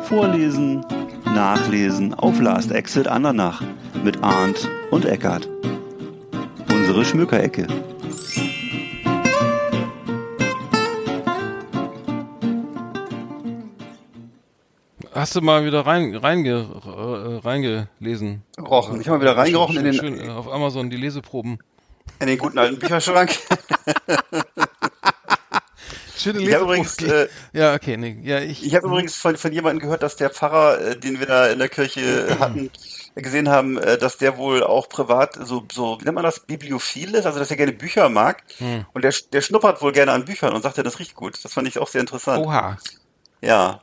vorlesen, 0.03 0.85
nachlesen 1.25 2.13
auf 2.13 2.39
Last 2.39 2.71
Exit 2.71 3.07
Andernach 3.07 3.63
mit 4.03 4.23
Arndt 4.23 4.69
und 4.91 5.05
Eckart. 5.05 5.49
Unsere 6.71 7.03
Schmökerecke. 7.03 7.65
Hast 15.11 15.35
du 15.35 15.41
mal 15.41 15.65
wieder 15.65 15.87
rein 15.87 16.15
reinge, 16.15 16.67
äh, 16.85 17.37
reingelesen? 17.39 18.43
Rochen. 18.61 19.01
Ich 19.01 19.07
habe 19.09 19.17
mal 19.17 19.23
wieder 19.23 19.35
reingerochen 19.35 19.77
in 19.77 19.93
Schön, 19.93 20.13
den, 20.13 20.19
schön, 20.19 20.29
äh, 20.29 20.31
auf 20.31 20.47
Amazon 20.47 20.91
die 20.91 20.97
Leseproben. 20.97 21.57
In 22.19 22.27
den 22.27 22.37
guten 22.37 22.57
alten 22.57 22.79
Bücherschrank. 22.79 23.31
Schöne 26.17 26.41
Ich 26.41 26.53
habe 26.53 26.65
übrigens, 26.65 26.97
äh, 27.01 27.29
ja, 27.53 27.73
okay, 27.73 27.95
nee, 27.95 28.19
ja, 28.23 28.39
ich. 28.39 28.65
Ich 28.65 28.75
habe 28.75 28.87
übrigens 28.87 29.15
von, 29.15 29.37
von 29.37 29.53
jemandem 29.53 29.79
gehört, 29.79 30.03
dass 30.03 30.17
der 30.17 30.29
Pfarrer, 30.29 30.81
äh, 30.81 30.99
den 30.99 31.19
wir 31.19 31.27
da 31.27 31.47
in 31.47 31.59
der 31.59 31.69
Kirche 31.69 32.01
äh, 32.01 32.35
hatten, 32.39 32.71
gesehen 33.15 33.47
haben, 33.47 33.77
äh, 33.77 33.97
dass 33.97 34.17
der 34.17 34.37
wohl 34.37 34.61
auch 34.61 34.89
privat 34.89 35.35
so, 35.35 35.65
so, 35.71 35.97
wie 35.99 36.03
nennt 36.03 36.15
man 36.15 36.25
das, 36.25 36.41
bibliophil 36.41 37.15
ist, 37.15 37.25
also 37.25 37.39
dass 37.39 37.49
er 37.51 37.57
gerne 37.57 37.71
Bücher 37.71 38.09
mag. 38.09 38.43
Hm. 38.57 38.85
Und 38.91 39.03
der, 39.03 39.13
der 39.31 39.39
schnuppert 39.41 39.81
wohl 39.81 39.93
gerne 39.93 40.11
an 40.11 40.25
Büchern 40.25 40.53
und 40.53 40.61
sagt, 40.61 40.75
ja, 40.75 40.83
das 40.83 40.99
riecht 40.99 41.15
gut. 41.15 41.41
Das 41.41 41.53
fand 41.53 41.69
ich 41.69 41.79
auch 41.79 41.87
sehr 41.87 42.01
interessant. 42.01 42.45
Oha. 42.45 42.77
Ja. 43.39 43.79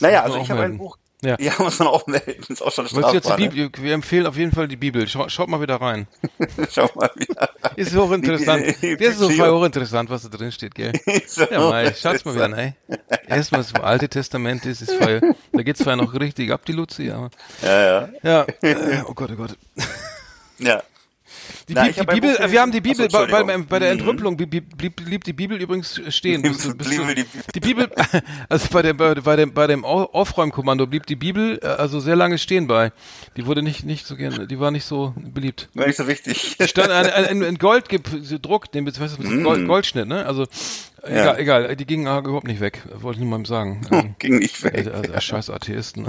Naja, 0.00 0.22
muss 0.22 0.30
also 0.30 0.44
ich 0.44 0.50
habe 0.50 0.62
ein. 0.62 0.78
Buch. 0.78 0.96
Ja. 1.26 1.36
Ja, 1.40 1.52
muss 1.58 1.78
man 1.80 1.88
auch 1.88 2.06
melden. 2.06 2.44
Ist 2.48 2.62
auch 2.62 2.70
schon 2.72 2.86
du 2.86 2.94
jetzt 3.00 3.08
strafbar. 3.08 3.36
die? 3.36 3.48
Bibel? 3.48 3.70
Wir 3.82 3.94
empfehlen 3.94 4.26
auf 4.26 4.36
jeden 4.36 4.52
Fall 4.52 4.68
die 4.68 4.76
Bibel. 4.76 5.06
Schau, 5.08 5.28
schaut 5.28 5.48
mal 5.48 5.60
wieder 5.60 5.76
rein. 5.80 6.06
Schau 6.70 6.88
mal 6.94 7.10
wieder. 7.16 7.50
Ist 7.74 7.94
hochinteressant. 7.96 8.64
Die- 8.82 8.96
Das 8.96 9.18
ist 9.20 9.28
die- 9.30 9.34
voll 9.36 9.50
hochinteressant, 9.50 10.08
was 10.08 10.22
da 10.22 10.28
drin 10.36 10.52
steht, 10.52 10.74
gell? 10.74 10.92
So 11.26 11.42
Ja, 11.50 11.58
mal, 11.60 11.94
schaut's 11.94 12.24
mal 12.24 12.34
wieder, 12.34 12.48
ne? 12.48 12.76
Erstmal 13.26 13.62
das 13.62 13.74
Alte 13.74 14.08
Testament 14.08 14.64
ist, 14.66 14.82
ist 14.82 14.94
voll, 14.94 15.20
da 15.52 15.62
geht's 15.62 15.80
zwar 15.80 15.96
noch 15.96 16.14
richtig 16.14 16.50
ab, 16.52 16.64
die 16.64 16.72
Luzi, 16.72 17.10
aber, 17.10 17.30
Ja, 17.62 18.08
ja. 18.22 18.46
ja, 18.62 19.04
oh 19.08 19.14
Gott, 19.14 19.30
oh 19.32 19.36
Gott. 19.36 19.56
Ja. 20.58 20.82
Die, 21.68 21.74
Na, 21.74 21.84
Bib- 21.84 21.94
die 21.96 22.06
Bibel, 22.20 22.38
wir 22.50 22.60
haben 22.60 22.72
die. 22.72 22.80
Bibel, 22.80 23.06
Achso, 23.06 23.26
bei, 23.26 23.42
bei, 23.42 23.58
bei 23.58 23.78
der 23.78 23.92
Mhm. 23.94 24.00
Entrümpelung 24.00 24.36
blieb, 24.36 24.76
blieb, 24.76 24.96
blieb 24.96 25.24
die 25.24 25.32
Bibel 25.32 25.60
übrigens 25.60 26.00
stehen. 26.08 26.42
Bist 26.42 26.76
bist 26.78 26.98
du, 26.98 27.04
die- 27.54 27.60
Bibel, 27.60 27.90
also 28.48 28.68
bei, 28.70 28.82
der, 28.82 28.94
bei, 28.94 29.14
bei 29.14 29.36
dem, 29.36 29.52
bei 29.52 29.66
dem 29.66 29.84
Au- 29.84 30.04
Aufräumkommando 30.12 30.86
blieb 30.86 31.06
die 31.06 31.16
Bibel 31.16 31.58
äh, 31.62 31.66
also 31.66 32.00
sehr 32.00 32.16
lange 32.16 32.38
stehen 32.38 32.66
bei. 32.66 32.92
Die 33.36 33.46
wurde 33.46 33.62
nicht, 33.62 33.84
nicht 33.84 34.06
so 34.06 34.16
gerne, 34.16 34.46
die 34.46 34.58
war 34.60 34.70
nicht 34.70 34.84
so 34.84 35.14
beliebt. 35.16 35.68
War 35.74 35.86
nicht 35.86 35.96
so 35.96 36.06
wichtig. 36.06 36.56
Stand 36.64 36.90
ein, 36.90 37.06
ein, 37.10 37.42
ein 37.42 37.58
Gold 37.58 37.88
gedruckt, 37.88 38.74
den 38.74 38.86
das, 38.86 39.18
mit 39.18 39.42
Gold, 39.44 39.66
Goldschnitt, 39.66 40.06
ne? 40.08 40.24
Also 40.26 40.46
egal, 41.02 41.38
egal, 41.38 41.76
die 41.76 41.86
gingen 41.86 42.06
überhaupt 42.06 42.46
nicht 42.46 42.60
weg, 42.60 42.82
wollte 43.00 43.18
ich 43.18 43.24
niemandem 43.24 43.46
sagen. 43.46 44.14
Ging 44.18 44.38
nicht 44.38 44.62
weg. 44.62 44.74
also, 44.74 44.90
also, 44.92 45.20
scheiß 45.20 45.50
Atheisten. 45.50 46.06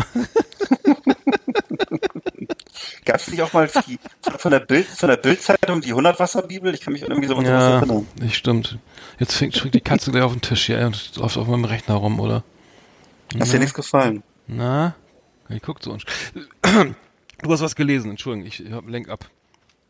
Gab 3.08 3.16
es 3.22 3.30
nicht 3.30 3.42
auch 3.42 3.54
mal 3.54 3.70
die, 3.88 4.00
von 4.38 4.52
der 4.52 4.60
Bild, 4.60 4.86
von 4.86 5.08
der 5.08 5.16
Bildzeitung 5.16 5.80
die 5.80 5.92
100 5.92 6.20
Wasserbibel? 6.20 6.74
Ich 6.74 6.82
kann 6.82 6.92
mich 6.92 7.06
an 7.06 7.12
irgendwie 7.12 7.30
sowas 7.30 7.46
Ja, 7.46 7.78
erinnern. 7.78 8.06
nicht 8.20 8.36
stimmt. 8.36 8.80
Jetzt 9.18 9.34
fängt, 9.34 9.56
springt 9.56 9.76
die 9.76 9.80
Katze 9.80 10.12
gleich 10.12 10.24
auf 10.24 10.34
den 10.34 10.42
Tisch 10.42 10.66
hier 10.66 10.86
und 10.86 11.16
läuft 11.16 11.38
auf 11.38 11.48
meinem 11.48 11.64
Rechner 11.64 11.96
rum, 11.96 12.20
oder? 12.20 12.44
Hast 13.40 13.54
dir 13.54 13.60
nichts 13.60 13.74
gefallen? 13.74 14.24
Na? 14.48 14.94
Ich 15.48 15.62
guck 15.62 15.82
so. 15.82 15.98
Du 17.44 17.52
hast 17.52 17.62
was 17.62 17.76
gelesen, 17.76 18.10
Entschuldigung, 18.10 18.48
ich, 18.48 18.66
ich 18.66 18.72
lenk 18.88 19.10
ab. 19.10 19.30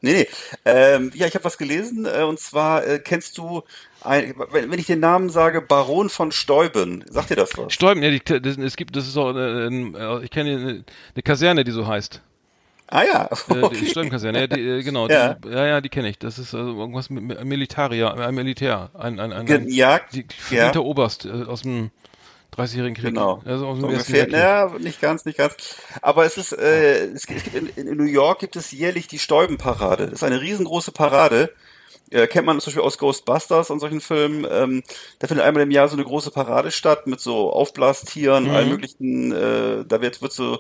Nee, 0.02 0.14
nee. 0.14 0.28
Ähm, 0.66 1.12
ja, 1.16 1.28
ich 1.28 1.34
habe 1.34 1.46
was 1.46 1.58
gelesen 1.58 2.06
äh, 2.06 2.24
und 2.24 2.40
zwar 2.42 2.86
äh, 2.86 3.00
kennst 3.00 3.38
du, 3.38 3.64
ein, 4.02 4.36
wenn, 4.52 4.70
wenn 4.70 4.80
ich 4.80 4.86
den 4.86 5.00
Namen 5.00 5.30
sage, 5.30 5.62
Baron 5.62 6.10
von 6.10 6.34
Steuben, 6.34 7.06
sagt 7.10 7.30
dir 7.30 7.38
das 7.38 7.58
was? 7.58 7.74
Stäuben, 7.74 8.04
ja, 8.04 8.12
die, 8.12 8.20
das, 8.20 8.58
es 8.58 8.76
gibt, 8.76 8.98
das 8.98 9.08
ist 9.08 9.16
auch, 9.16 9.34
äh, 9.34 9.68
äh, 9.68 10.24
ich 10.24 10.30
kenne 10.30 10.52
eine, 10.52 10.84
eine 11.16 11.24
Kaserne, 11.24 11.64
die 11.64 11.72
so 11.72 11.88
heißt. 11.88 12.22
Ah 12.88 13.04
ja, 13.04 13.26
Äh, 13.26 13.54
Die 13.54 13.63
okay. 13.63 13.86
Stäubenkaserne, 13.86 14.39
ja, 14.41 14.47
die, 14.47 14.62
äh, 14.62 14.84
genau. 14.84 15.08
Ja. 15.10 15.34
Die, 15.34 15.50
ja, 15.50 15.65
ja, 15.65 15.82
die 15.82 15.89
kenne 15.89 16.10
ich. 16.10 16.19
Das 16.19 16.39
ist 16.39 16.54
also 16.54 16.80
irgendwas 16.80 17.10
mit 17.10 17.43
Militaria, 17.43 18.13
ein 18.13 18.36
Militär, 18.36 18.89
ein, 18.93 19.19
ein, 19.19 19.34
ein, 19.34 19.47
ein 19.50 19.67
ja, 19.69 20.00
die, 20.13 20.26
ja. 20.50 20.73
Oberst 20.76 21.26
äh, 21.26 21.43
aus 21.43 21.63
dem 21.63 21.91
30-jährigen 22.56 22.95
Krieg. 22.95 23.13
Genau. 23.13 23.41
Also 23.45 23.67
aus 23.67 23.80
So 23.80 23.88
dem 23.88 23.95
Ersten 23.95 24.13
ungefähr, 24.13 24.28
naja, 24.28 24.71
nicht 24.80 25.02
ganz, 25.02 25.26
nicht 25.26 25.38
ganz. 25.38 25.56
Aber 26.02 26.26
es 26.26 26.38
ist, 26.38 26.54
äh, 26.54 27.06
es 27.08 27.28
gibt 27.28 27.54
in, 27.54 27.67
in 27.76 27.97
New 27.97 28.04
York 28.04 28.39
gibt 28.39 28.56
es 28.56 28.71
jährlich 28.71 29.08
die 29.08 29.19
Stäubenparade. 29.19 30.06
Das 30.06 30.13
ist 30.13 30.23
eine 30.23 30.41
riesengroße 30.41 30.91
Parade. 30.91 31.54
Äh, 32.12 32.28
kennt 32.28 32.46
man 32.46 32.60
zum 32.60 32.72
Beispiel 32.72 32.84
aus 32.84 32.98
Ghostbusters 32.98 33.70
und 33.70 33.80
solchen 33.80 34.02
Filmen. 34.02 34.46
Ähm, 34.50 34.84
da 35.20 35.28
findet 35.28 35.46
einmal 35.46 35.63
im 35.63 35.72
Jahr 35.72 35.88
so 35.89 35.96
eine 35.96 36.06
große 36.06 36.32
Parade 36.32 36.72
statt 36.72 37.08
mit 37.08 37.20
so 37.20 37.52
Aufblastieren, 37.52 38.46
Mhm. 38.46 38.52
allen 38.52 38.70
möglichen. 38.70 39.32
Äh, 39.34 39.86
da 39.86 40.02
wird 40.02 40.22
wird 40.22 40.32
so 40.34 40.60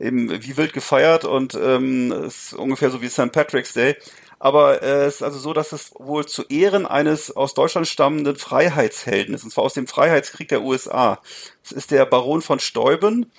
eben 0.00 0.30
wie 0.42 0.56
wild 0.56 0.72
gefeiert 0.72 1.24
und 1.24 1.54
ähm, 1.54 2.10
ist 2.12 2.52
ungefähr 2.54 2.90
so 2.90 3.00
wie 3.02 3.08
St. 3.08 3.32
Patrick's 3.32 3.72
Day. 3.74 3.96
Aber 4.40 4.82
äh, 4.82 5.04
es 5.06 5.16
ist 5.16 5.22
also 5.22 5.38
so, 5.38 5.52
dass 5.52 5.72
es 5.72 5.92
wohl 5.98 6.26
zu 6.26 6.44
Ehren 6.48 6.86
eines 6.86 7.34
aus 7.36 7.54
Deutschland 7.54 7.88
stammenden 7.88 8.36
Freiheitshelden 8.36 9.34
ist, 9.34 9.42
und 9.44 9.50
zwar 9.50 9.64
aus 9.64 9.74
dem 9.74 9.86
Freiheitskrieg 9.88 10.48
der 10.48 10.62
USA. 10.62 11.20
Es 11.64 11.72
ist 11.72 11.90
der 11.90 12.06
Baron 12.06 12.42
von 12.42 12.60
Steuben. 12.60 13.30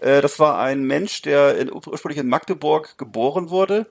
Äh, 0.00 0.20
das 0.20 0.38
war 0.40 0.58
ein 0.58 0.82
Mensch, 0.84 1.22
der 1.22 1.58
in, 1.58 1.72
ursprünglich 1.72 2.18
in 2.18 2.28
Magdeburg 2.28 2.98
geboren 2.98 3.50
wurde 3.50 3.86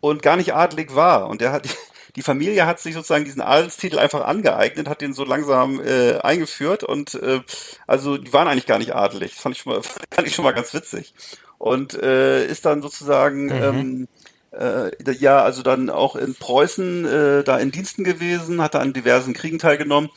und 0.00 0.22
gar 0.22 0.36
nicht 0.36 0.54
adelig 0.54 0.94
war. 0.94 1.28
Und 1.28 1.40
der 1.40 1.52
hat 1.52 1.68
die 2.16 2.22
Familie 2.22 2.66
hat 2.66 2.78
sich 2.78 2.94
sozusagen 2.94 3.24
diesen 3.24 3.40
Adelstitel 3.40 3.98
einfach 3.98 4.24
angeeignet, 4.24 4.88
hat 4.88 5.00
den 5.00 5.14
so 5.14 5.24
langsam 5.24 5.80
äh, 5.80 6.18
eingeführt 6.18 6.84
und 6.84 7.14
äh, 7.14 7.40
also 7.86 8.18
die 8.18 8.32
waren 8.32 8.48
eigentlich 8.48 8.66
gar 8.66 8.78
nicht 8.78 8.94
adelig. 8.94 9.32
Das 9.32 9.40
fand 9.42 9.56
ich 9.56 9.62
schon 9.62 9.72
mal, 9.72 9.82
fand 10.10 10.28
ich 10.28 10.34
schon 10.34 10.44
mal 10.44 10.52
ganz 10.52 10.74
witzig. 10.74 11.14
Und 11.58 11.94
äh, 11.94 12.44
ist 12.46 12.66
dann 12.66 12.82
sozusagen 12.82 13.50
ähm, 13.50 14.08
äh, 14.50 14.90
ja, 15.12 15.42
also 15.42 15.62
dann 15.62 15.90
auch 15.90 16.16
in 16.16 16.34
Preußen 16.34 17.04
äh, 17.06 17.44
da 17.44 17.58
in 17.58 17.70
Diensten 17.70 18.04
gewesen, 18.04 18.60
hat 18.60 18.74
da 18.74 18.80
an 18.80 18.92
diversen 18.92 19.32
Kriegen 19.32 19.58
teilgenommen 19.58 20.10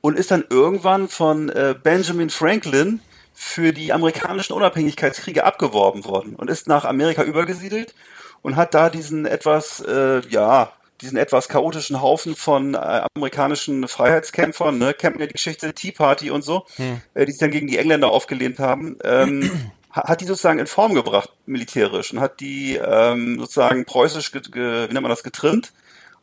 und 0.00 0.18
ist 0.18 0.30
dann 0.30 0.44
irgendwann 0.48 1.08
von 1.08 1.48
äh, 1.48 1.74
Benjamin 1.80 2.30
Franklin 2.30 3.00
für 3.34 3.72
die 3.72 3.92
amerikanischen 3.92 4.54
Unabhängigkeitskriege 4.54 5.44
abgeworben 5.44 6.04
worden 6.04 6.34
und 6.34 6.50
ist 6.50 6.66
nach 6.66 6.84
Amerika 6.84 7.22
übergesiedelt 7.22 7.94
und 8.42 8.56
hat 8.56 8.74
da 8.74 8.88
diesen 8.90 9.26
etwas, 9.26 9.80
äh, 9.80 10.26
ja, 10.28 10.72
diesen 11.00 11.16
etwas 11.18 11.48
chaotischen 11.48 12.00
Haufen 12.00 12.36
von 12.36 12.74
äh, 12.74 13.02
amerikanischen 13.14 13.86
Freiheitskämpfern, 13.88 14.78
ne, 14.78 14.94
kennt 14.94 15.18
ja 15.20 15.26
die 15.26 15.32
Geschichte 15.32 15.72
Tea 15.74 15.92
Party 15.92 16.30
und 16.30 16.42
so, 16.42 16.66
äh, 17.14 17.24
die 17.26 17.32
sich 17.32 17.40
dann 17.40 17.50
gegen 17.50 17.66
die 17.66 17.78
Engländer 17.78 18.10
aufgelehnt 18.10 18.58
haben, 18.58 18.98
ähm, 19.04 19.70
ha- 19.94 20.08
hat 20.08 20.20
die 20.20 20.24
sozusagen 20.26 20.58
in 20.58 20.66
Form 20.66 20.94
gebracht, 20.94 21.30
militärisch, 21.46 22.12
und 22.12 22.20
hat 22.20 22.40
die 22.40 22.76
ähm, 22.76 23.38
sozusagen 23.40 23.84
preußisch, 23.84 24.32
ge 24.32 24.40
ge 24.50 24.88
wie 24.88 24.92
nennt 24.92 25.02
man 25.02 25.10
das, 25.10 25.22
getrimmt 25.22 25.72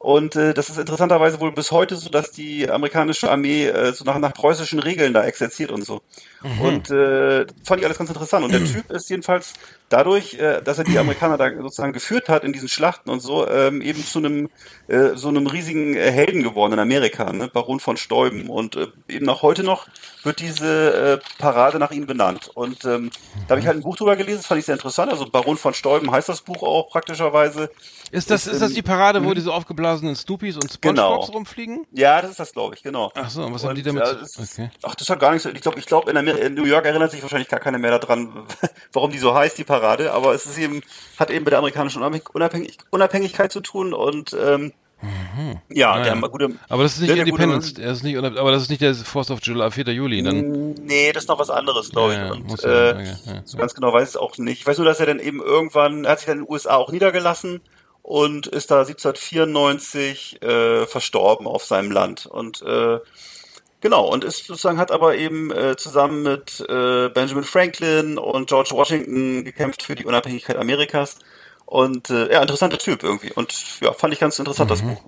Und 0.04 0.36
äh, 0.36 0.54
das 0.54 0.70
ist 0.70 0.78
interessanterweise 0.78 1.40
wohl 1.40 1.54
bis 1.54 1.72
heute 1.72 1.96
so, 1.96 2.10
dass 2.10 2.32
die 2.32 2.70
amerikanische 2.70 3.32
Armee 3.32 3.68
äh, 3.68 3.94
so 3.94 4.04
nach, 4.04 4.20
nach 4.20 4.34
preußischen 4.34 4.80
Regeln 4.80 5.14
da 5.14 5.24
exerziert 5.24 5.72
und 5.72 5.86
so. 5.86 6.02
Und 6.62 6.90
äh, 6.92 7.46
fand 7.64 7.80
ich 7.80 7.86
alles 7.86 7.98
ganz 7.98 8.10
interessant. 8.10 8.44
Und 8.44 8.52
der 8.52 8.66
Typ 8.66 8.92
ist 8.92 9.10
jedenfalls 9.10 9.54
dadurch, 9.88 10.34
äh, 10.34 10.62
dass 10.62 10.78
er 10.78 10.84
die 10.84 11.00
Amerikaner 11.00 11.38
da 11.38 11.50
sozusagen 11.50 11.94
geführt 11.94 12.28
hat 12.28 12.44
in 12.44 12.52
diesen 12.52 12.68
Schlachten 12.68 13.10
und 13.10 13.22
so, 13.22 13.48
ähm, 13.48 13.82
eben 13.82 14.04
zu 14.04 14.20
einem 14.20 14.50
äh, 14.90 15.12
so 15.16 15.30
einem 15.30 15.48
riesigen 15.48 15.96
äh, 15.96 16.12
Helden 16.12 16.44
geworden 16.44 16.74
in 16.74 16.80
Amerika, 16.80 17.32
ne? 17.32 17.48
Baron 17.48 17.80
von 17.80 17.96
Stäuben. 17.96 18.50
Und 18.50 18.76
äh, 18.76 18.88
eben 19.08 19.30
auch 19.30 19.42
heute 19.42 19.64
noch 19.64 19.88
wird 20.24 20.42
diese 20.42 21.22
äh, 21.22 21.40
Parade 21.40 21.80
nach 21.80 21.92
ihm 21.92 22.08
benannt. 22.08 22.52
Und 22.54 22.84
ähm, 22.84 23.10
da 23.48 23.52
habe 23.52 23.62
ich 23.62 23.68
halt 23.68 23.78
ein 23.78 23.84
Buch 23.84 23.96
drüber 23.96 24.18
gelesen, 24.18 24.40
das 24.40 24.48
fand 24.48 24.60
ich 24.60 24.66
sehr 24.66 24.76
interessant. 24.76 25.14
Also 25.14 25.28
Baron 25.28 25.56
von 25.56 25.74
Stäuben 25.74 26.12
heißt 26.12 26.28
das 26.28 26.42
Buch 26.42 26.62
auch 26.62 26.90
praktischerweise. 26.90 27.70
Ist 28.14 28.30
das, 28.30 28.46
ist 28.48 28.62
das 28.62 28.74
die 28.74 28.82
Parade, 28.84 29.26
wo 29.26 29.34
diese 29.34 29.52
aufgeblasenen 29.52 30.16
Stoopies 30.16 30.56
und 30.56 30.82
Genau. 30.82 31.14
Spongebob 31.16 31.36
rumfliegen? 31.36 31.86
Ja, 31.92 32.22
das 32.22 32.32
ist 32.32 32.40
das, 32.40 32.54
glaube 32.54 32.76
ich, 32.76 32.84
genau. 32.84 33.12
Ach 33.16 33.30
so, 33.30 33.44
und 33.44 33.54
was 33.54 33.64
Und, 33.64 33.70
haben 33.70 33.76
die 33.76 33.82
damit? 33.84 34.04
ja, 34.06 34.14
das 34.14 34.38
ist, 34.38 34.54
okay. 34.60 34.70
Ach, 34.84 34.94
das 34.96 35.10
hat 35.10 35.20
gar 35.20 35.32
nichts. 35.32 35.46
Ich 35.46 35.62
glaube, 35.62 35.80
ich 35.80 35.86
glaube, 35.88 36.12
in, 36.12 36.18
in 36.28 36.54
New 36.54 36.66
York 36.66 36.86
erinnert 36.86 37.10
sich 37.12 37.22
wahrscheinlich 37.24 37.50
gar 37.50 37.60
keiner 37.60 37.80
mehr 37.80 37.98
daran, 37.98 38.44
warum 38.94 39.12
die 39.12 39.18
so 39.18 39.34
heißt, 39.34 39.58
die 39.58 39.64
Parade. 39.64 40.14
Aber 40.14 40.34
es 40.36 40.46
ist 40.46 40.58
eben, 40.60 40.82
hat 41.20 41.32
eben 41.32 41.44
mit 41.44 41.52
der 41.52 41.58
amerikanischen 41.60 41.98
Unabhängig 42.04 42.30
Unabhängig 42.34 42.78
Unabhängigkeit 42.92 43.52
zu 43.52 43.62
tun 43.62 43.94
und 43.94 44.36
ähm, 44.40 44.74
ja, 45.70 45.92
Ah, 45.94 46.04
der 46.04 46.16
gute. 46.30 46.52
Aber 46.70 46.84
das 46.84 46.94
ist 46.94 47.00
nicht 47.02 47.10
der, 47.10 47.16
der 47.18 47.26
gute- 47.26 47.44
Independence, 47.44 47.78
er 47.78 47.92
ist 47.92 48.04
nicht, 48.04 48.16
aber 48.18 48.52
das 48.52 48.62
ist 48.62 48.70
nicht 48.70 48.82
der 48.82 48.96
Force 48.96 49.32
of 49.32 49.40
July, 49.42 49.70
4. 49.70 49.86
Juli, 49.90 50.24
dann. 50.24 50.74
Nee, 50.76 51.12
das 51.12 51.24
ist 51.24 51.28
noch 51.30 51.40
was 51.40 51.50
anderes, 51.50 51.90
glaube 51.90 52.14
ich. 52.14 52.20
Ja, 52.20 52.26
ja, 52.28 52.32
und, 52.32 52.64
äh, 52.64 52.92
ja, 52.94 53.02
ja, 53.26 53.42
so 53.44 53.58
ja. 53.58 53.62
ganz 53.62 53.74
genau 53.74 53.92
weiß 53.92 54.04
ich 54.04 54.10
es 54.10 54.18
auch 54.18 54.38
nicht. 54.38 54.60
Ich 54.62 54.68
weiß 54.68 54.78
nur, 54.78 54.86
dass 54.86 55.00
er 55.02 55.08
dann 55.08 55.20
eben 55.20 55.42
irgendwann, 55.42 56.06
er 56.06 56.12
hat 56.12 56.20
sich 56.20 56.28
dann 56.28 56.38
in 56.38 56.44
den 56.46 56.52
USA 56.54 56.76
auch 56.76 56.92
niedergelassen 56.92 57.60
und 58.04 58.48
ist 58.48 58.70
da 58.70 58.82
1794 58.82 60.44
äh, 60.44 60.86
verstorben 60.86 61.48
auf 61.48 61.64
seinem 61.64 61.90
Land. 61.90 62.26
Und 62.26 62.62
äh, 62.62 63.00
genau, 63.80 64.06
und 64.06 64.26
ist 64.26 64.46
sozusagen 64.46 64.78
hat 64.78 64.92
aber 64.92 65.16
eben 65.16 65.52
äh, 65.52 65.78
zusammen 65.78 66.22
mit 66.22 66.60
äh, 66.70 67.10
Benjamin 67.10 67.46
Franklin 67.46 68.18
und 68.18 68.50
George 68.50 68.72
Washington 68.74 69.46
gekämpft 69.46 69.84
für 69.84 69.96
die 69.96 70.06
Unabhängigkeit 70.06 70.58
Amerikas. 70.58 71.18
Und 71.66 72.10
äh, 72.10 72.32
ja, 72.32 72.42
interessanter 72.42 72.78
Typ 72.78 73.04
irgendwie. 73.04 73.32
Und 73.32 73.80
ja, 73.80 73.94
fand 73.94 74.14
ich 74.14 74.20
ganz 74.20 74.38
interessant, 74.38 74.70
das 74.70 74.82
Buch. 74.82 75.02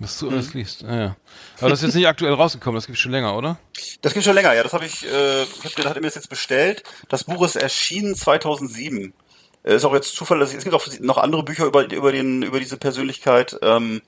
Dass 0.00 0.18
du 0.18 0.30
alles 0.30 0.54
liest. 0.54 0.82
Ah, 0.82 0.96
ja. 0.96 1.16
Aber 1.60 1.68
das 1.68 1.80
ist 1.80 1.88
jetzt 1.88 1.94
nicht 1.94 2.08
aktuell 2.08 2.32
rausgekommen, 2.32 2.74
das 2.74 2.86
gibt 2.86 2.98
schon 2.98 3.12
länger, 3.12 3.36
oder? 3.36 3.58
Das 4.00 4.14
geht 4.14 4.24
schon 4.24 4.34
länger, 4.34 4.54
ja. 4.54 4.62
Das 4.62 4.72
habe 4.72 4.86
ich, 4.86 5.04
äh, 5.04 5.42
ich 5.42 5.76
hab, 5.76 5.84
hat 5.84 5.96
mir 5.96 6.02
das 6.02 6.14
jetzt 6.14 6.30
bestellt. 6.30 6.82
Das 7.10 7.24
Buch 7.24 7.44
ist 7.44 7.56
erschienen 7.56 8.14
2007. 8.14 9.12
Äh, 9.62 9.74
Ist 9.76 9.84
auch 9.84 9.94
jetzt 9.94 10.14
Zufall, 10.14 10.38
dass 10.38 10.50
ich, 10.50 10.58
es 10.58 10.64
gibt 10.64 10.74
auch 10.74 10.86
noch 11.00 11.18
andere 11.18 11.42
Bücher 11.42 11.66
über, 11.66 11.90
über, 11.90 12.12
den, 12.12 12.42
über 12.42 12.58
diese 12.58 12.76
Persönlichkeit. 12.76 13.58
Ähm, 13.62 14.02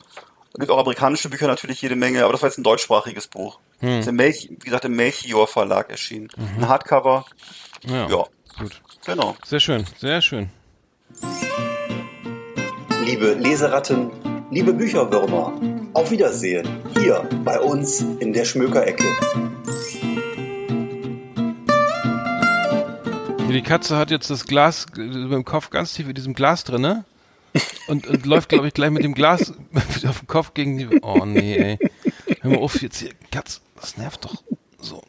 es 0.52 0.60
gibt 0.60 0.70
auch 0.70 0.78
amerikanische 0.78 1.28
Bücher 1.30 1.46
natürlich 1.46 1.80
jede 1.80 1.96
Menge, 1.96 2.24
aber 2.24 2.32
das 2.32 2.42
war 2.42 2.48
jetzt 2.48 2.58
ein 2.58 2.62
deutschsprachiges 2.62 3.26
Buch. 3.26 3.58
Ist 3.80 4.06
im 4.06 4.16
Melch, 4.16 4.48
wie 4.50 4.56
gesagt, 4.64 4.84
im 4.84 4.94
Melchior 4.94 5.48
Verlag 5.48 5.90
erschienen. 5.90 6.28
Ein 6.36 6.68
Hardcover. 6.68 7.24
Ja. 7.84 8.08
Ja, 8.08 8.24
Gut. 8.58 8.80
genau. 9.04 9.34
Sehr 9.44 9.58
schön, 9.60 9.84
sehr 9.98 10.20
schön. 10.22 10.50
Liebe 13.04 13.32
Leseratten, 13.34 14.10
liebe 14.50 14.72
Bücherwürmer, 14.72 15.52
auf 15.94 16.10
Wiedersehen 16.10 16.68
hier 16.98 17.28
bei 17.44 17.58
uns 17.58 18.02
in 18.20 18.32
der 18.32 18.44
Schmökerecke. 18.44 19.04
Die 23.52 23.62
Katze 23.62 23.96
hat 23.96 24.10
jetzt 24.10 24.30
das 24.30 24.46
Glas 24.46 24.86
mit 24.96 25.32
dem 25.32 25.44
Kopf 25.44 25.70
ganz 25.70 25.94
tief 25.94 26.08
in 26.08 26.14
diesem 26.14 26.34
Glas 26.34 26.64
drinne 26.64 27.04
und, 27.86 28.06
und 28.06 28.26
läuft, 28.26 28.48
glaube 28.48 28.68
ich, 28.68 28.74
gleich 28.74 28.90
mit 28.90 29.04
dem 29.04 29.14
Glas 29.14 29.52
auf 30.06 30.18
dem 30.20 30.26
Kopf 30.26 30.54
gegen 30.54 30.78
die. 30.78 31.00
Oh 31.02 31.24
nee, 31.24 31.56
ey. 31.56 31.78
Hör 32.40 32.50
mal 32.50 32.58
auf 32.58 32.80
jetzt 32.80 32.98
hier. 32.98 33.10
Katz, 33.30 33.60
das 33.80 33.96
nervt 33.96 34.24
doch 34.24 34.42
so. 34.80 35.02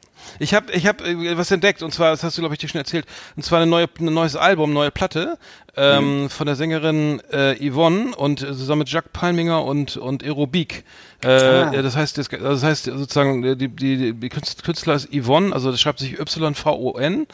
Ich 0.44 0.54
habe 0.54 0.72
ich 0.72 0.86
hab 0.86 1.02
äh, 1.02 1.38
was 1.38 1.50
entdeckt 1.52 1.82
und 1.82 1.94
zwar, 1.94 2.12
das 2.12 2.24
hast 2.24 2.38
du, 2.38 2.42
glaube 2.42 2.54
ich, 2.56 2.60
dir 2.60 2.68
schon 2.68 2.80
erzählt, 2.80 3.06
und 3.36 3.44
zwar 3.44 3.60
eine 3.62 3.70
neue, 3.70 3.88
ein 4.00 4.06
neues 4.14 4.36
Album, 4.36 4.74
neue 4.74 4.92
Platte 4.92 5.38
ähm, 5.76 6.30
von 6.30 6.46
der 6.46 6.56
Sängerin 6.56 7.20
äh, 7.32 7.56
Yvonne 7.70 8.16
und 8.16 8.42
äh, 8.44 8.48
zusammen 8.48 8.80
mit 8.80 8.90
Jacques 8.90 9.12
Palminger 9.14 9.64
und 9.64 9.98
und 9.98 10.24
Aerobik. 10.24 10.84
Äh, 11.24 11.28
Ah. 11.30 11.72
ja, 11.74 11.82
Das 11.82 11.96
heißt, 11.96 12.18
das, 12.18 12.28
das 12.30 12.64
heißt 12.64 12.86
sozusagen 12.86 13.44
äh, 13.44 13.56
die, 13.56 13.70
die, 13.70 14.14
die 14.14 14.30
Künst- 14.30 14.64
Künstler 14.64 14.96
ist 14.96 15.10
Yvonne, 15.14 15.54
also 15.54 15.72
das 15.72 15.80
schreibt 15.82 16.00
sich 16.00 16.20
Y-V-O-N 16.20 17.26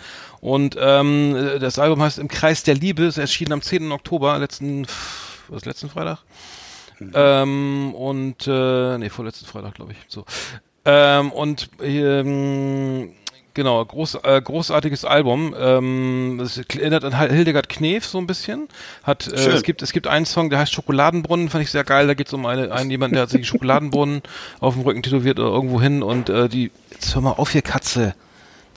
und 0.41 0.77
ähm, 0.79 1.35
äh, 1.35 1.59
das 1.59 1.79
Album 1.79 2.01
heißt 2.01 2.19
Im 2.19 2.27
Kreis 2.27 2.63
der 2.63 2.75
Liebe, 2.75 3.03
ist 3.03 3.17
erschienen 3.17 3.51
am 3.53 3.61
10. 3.61 3.91
Oktober, 3.91 4.37
letzten, 4.39 4.85
was 5.49 5.65
letzten 5.65 5.89
Freitag? 5.89 6.19
Ähm, 7.13 7.93
und 7.95 8.45
äh, 8.47 8.97
nee, 8.97 9.09
vorletzten 9.09 9.45
Freitag, 9.45 9.75
glaube 9.75 9.93
ich. 9.93 9.97
So. 10.09 10.25
Ähm, 10.89 11.31
und 11.31 11.69
ähm, 11.83 13.11
genau, 13.53 13.83
groß, 13.85 14.15
äh, 14.23 14.41
großartiges 14.41 15.05
Album. 15.05 15.53
Ähm, 15.59 16.39
es 16.39 16.57
erinnert 16.57 17.03
an 17.03 17.17
Hildegard 17.29 17.69
Knef 17.69 18.05
so 18.05 18.17
ein 18.17 18.25
bisschen. 18.25 18.67
Hat, 19.03 19.27
äh, 19.27 19.37
Schön. 19.37 19.53
es 19.53 19.63
gibt 19.63 19.81
es 19.83 19.91
gibt 19.91 20.07
einen 20.07 20.25
Song, 20.25 20.49
der 20.49 20.59
heißt 20.59 20.73
Schokoladenbrunnen, 20.73 21.49
fand 21.49 21.63
ich 21.63 21.71
sehr 21.71 21.83
geil. 21.83 22.07
Da 22.07 22.15
geht 22.15 22.27
es 22.27 22.33
um 22.33 22.45
eine, 22.45 22.71
einen 22.71 22.89
jemanden, 22.89 23.15
der 23.15 23.23
hat 23.23 23.29
sich 23.29 23.47
Schokoladenbrunnen 23.47 24.23
auf 24.59 24.73
dem 24.73 24.83
Rücken 24.83 25.03
tätowiert 25.03 25.39
oder 25.39 25.49
irgendwo 25.49 25.79
hin 25.79 26.01
und 26.01 26.29
äh, 26.29 26.49
die 26.49 26.71
jetzt 26.91 27.13
hör 27.13 27.21
mal 27.21 27.31
auf 27.33 27.51
hier 27.51 27.61
Katze. 27.61 28.15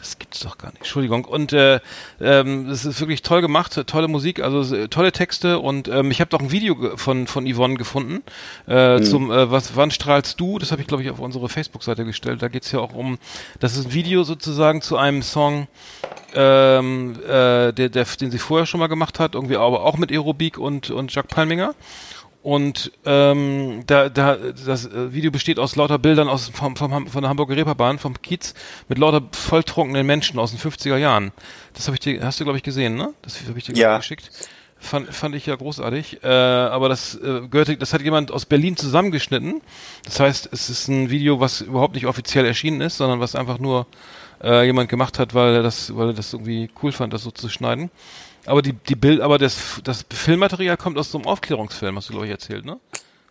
Das 0.02 0.18
gibt's 0.18 0.40
doch 0.40 0.58
gar 0.58 0.70
nicht. 0.70 0.78
Entschuldigung. 0.78 1.24
Und 1.24 1.52
äh, 1.52 1.78
ähm, 2.20 2.68
es 2.68 2.84
ist 2.84 2.98
wirklich 2.98 3.22
toll 3.22 3.40
gemacht, 3.40 3.80
tolle 3.86 4.08
Musik, 4.08 4.42
also 4.42 4.88
tolle 4.88 5.12
Texte 5.12 5.60
und 5.60 5.86
ähm, 5.86 6.10
ich 6.10 6.20
habe 6.20 6.28
doch 6.28 6.40
ein 6.40 6.50
Video 6.50 6.96
von 6.96 7.28
von 7.28 7.46
Yvonne 7.46 7.76
gefunden 7.76 8.24
äh, 8.66 9.00
zum 9.00 9.30
äh, 9.30 9.52
was 9.52 9.76
wann 9.76 9.92
strahlst 9.92 10.40
du? 10.40 10.58
Das 10.58 10.72
habe 10.72 10.82
ich 10.82 10.88
glaube 10.88 11.04
ich 11.04 11.10
auf 11.10 11.20
unsere 11.20 11.48
Facebook-Seite 11.48 12.04
gestellt. 12.04 12.42
Da 12.42 12.48
geht's 12.48 12.72
ja 12.72 12.80
auch 12.80 12.94
um, 12.94 13.16
das 13.60 13.76
ist 13.76 13.86
ein 13.86 13.94
Video 13.94 14.24
sozusagen 14.24 14.82
zu 14.82 14.96
einem 14.96 15.22
Song, 15.22 15.68
ähm, 16.34 17.14
äh, 17.22 17.72
der, 17.72 17.88
der 17.88 18.04
den 18.04 18.32
sie 18.32 18.38
vorher 18.38 18.66
schon 18.66 18.80
mal 18.80 18.88
gemacht 18.88 19.20
hat, 19.20 19.36
irgendwie 19.36 19.56
aber 19.56 19.84
auch 19.84 19.98
mit 19.98 20.10
Aerobik 20.10 20.58
und 20.58 20.90
und 20.90 21.14
Jacques 21.14 21.32
Palminger. 21.32 21.76
Und 22.42 22.90
ähm, 23.04 23.82
da, 23.86 24.08
da, 24.08 24.36
das 24.36 24.86
äh, 24.86 25.12
Video 25.12 25.30
besteht 25.30 25.60
aus 25.60 25.76
lauter 25.76 25.98
Bildern 25.98 26.28
aus 26.28 26.48
vom, 26.48 26.74
vom, 26.76 27.06
von 27.06 27.22
der 27.22 27.28
Hamburger 27.28 27.56
Reeperbahn, 27.56 27.98
vom 28.00 28.20
Kiez, 28.20 28.54
mit 28.88 28.98
lauter 28.98 29.22
volltrunkenen 29.32 30.04
Menschen 30.04 30.40
aus 30.40 30.50
den 30.50 30.58
50er 30.58 30.96
Jahren. 30.96 31.30
Das 31.74 31.86
habe 31.86 31.94
ich 31.96 32.00
dir, 32.00 32.24
hast 32.24 32.40
du 32.40 32.44
glaube 32.44 32.56
ich 32.56 32.64
gesehen, 32.64 32.96
ne? 32.96 33.14
Das 33.22 33.38
habe 33.48 33.56
ich 33.58 33.64
dir 33.64 33.74
Ja. 33.76 33.96
geschickt. 33.96 34.30
Fand, 34.80 35.14
fand 35.14 35.36
ich 35.36 35.46
ja 35.46 35.54
großartig. 35.54 36.24
Äh, 36.24 36.26
aber 36.26 36.88
das 36.88 37.14
äh, 37.14 37.46
gehörte, 37.48 37.76
das 37.76 37.94
hat 37.94 38.02
jemand 38.02 38.32
aus 38.32 38.44
Berlin 38.46 38.76
zusammengeschnitten. 38.76 39.60
Das 40.04 40.18
heißt, 40.18 40.48
es 40.50 40.68
ist 40.68 40.88
ein 40.88 41.08
Video, 41.10 41.38
was 41.38 41.60
überhaupt 41.60 41.94
nicht 41.94 42.06
offiziell 42.06 42.44
erschienen 42.44 42.80
ist, 42.80 42.96
sondern 42.96 43.20
was 43.20 43.36
einfach 43.36 43.60
nur 43.60 43.86
äh, 44.42 44.64
jemand 44.66 44.88
gemacht 44.88 45.20
hat, 45.20 45.34
weil 45.34 45.54
er 45.54 45.62
das, 45.62 45.94
weil 45.96 46.08
er 46.08 46.14
das 46.14 46.32
irgendwie 46.32 46.68
cool 46.82 46.90
fand, 46.90 47.12
das 47.12 47.22
so 47.22 47.30
zu 47.30 47.48
schneiden. 47.48 47.92
Aber 48.46 48.62
die, 48.62 48.72
die 48.72 48.96
Bild, 48.96 49.20
aber 49.20 49.38
das, 49.38 49.80
das 49.84 50.04
Filmmaterial 50.12 50.76
kommt 50.76 50.98
aus 50.98 51.10
so 51.10 51.18
einem 51.18 51.26
Aufklärungsfilm, 51.26 51.96
hast 51.96 52.08
du 52.08 52.12
glaube 52.12 52.26
ich 52.26 52.32
erzählt, 52.32 52.64
ne? 52.64 52.78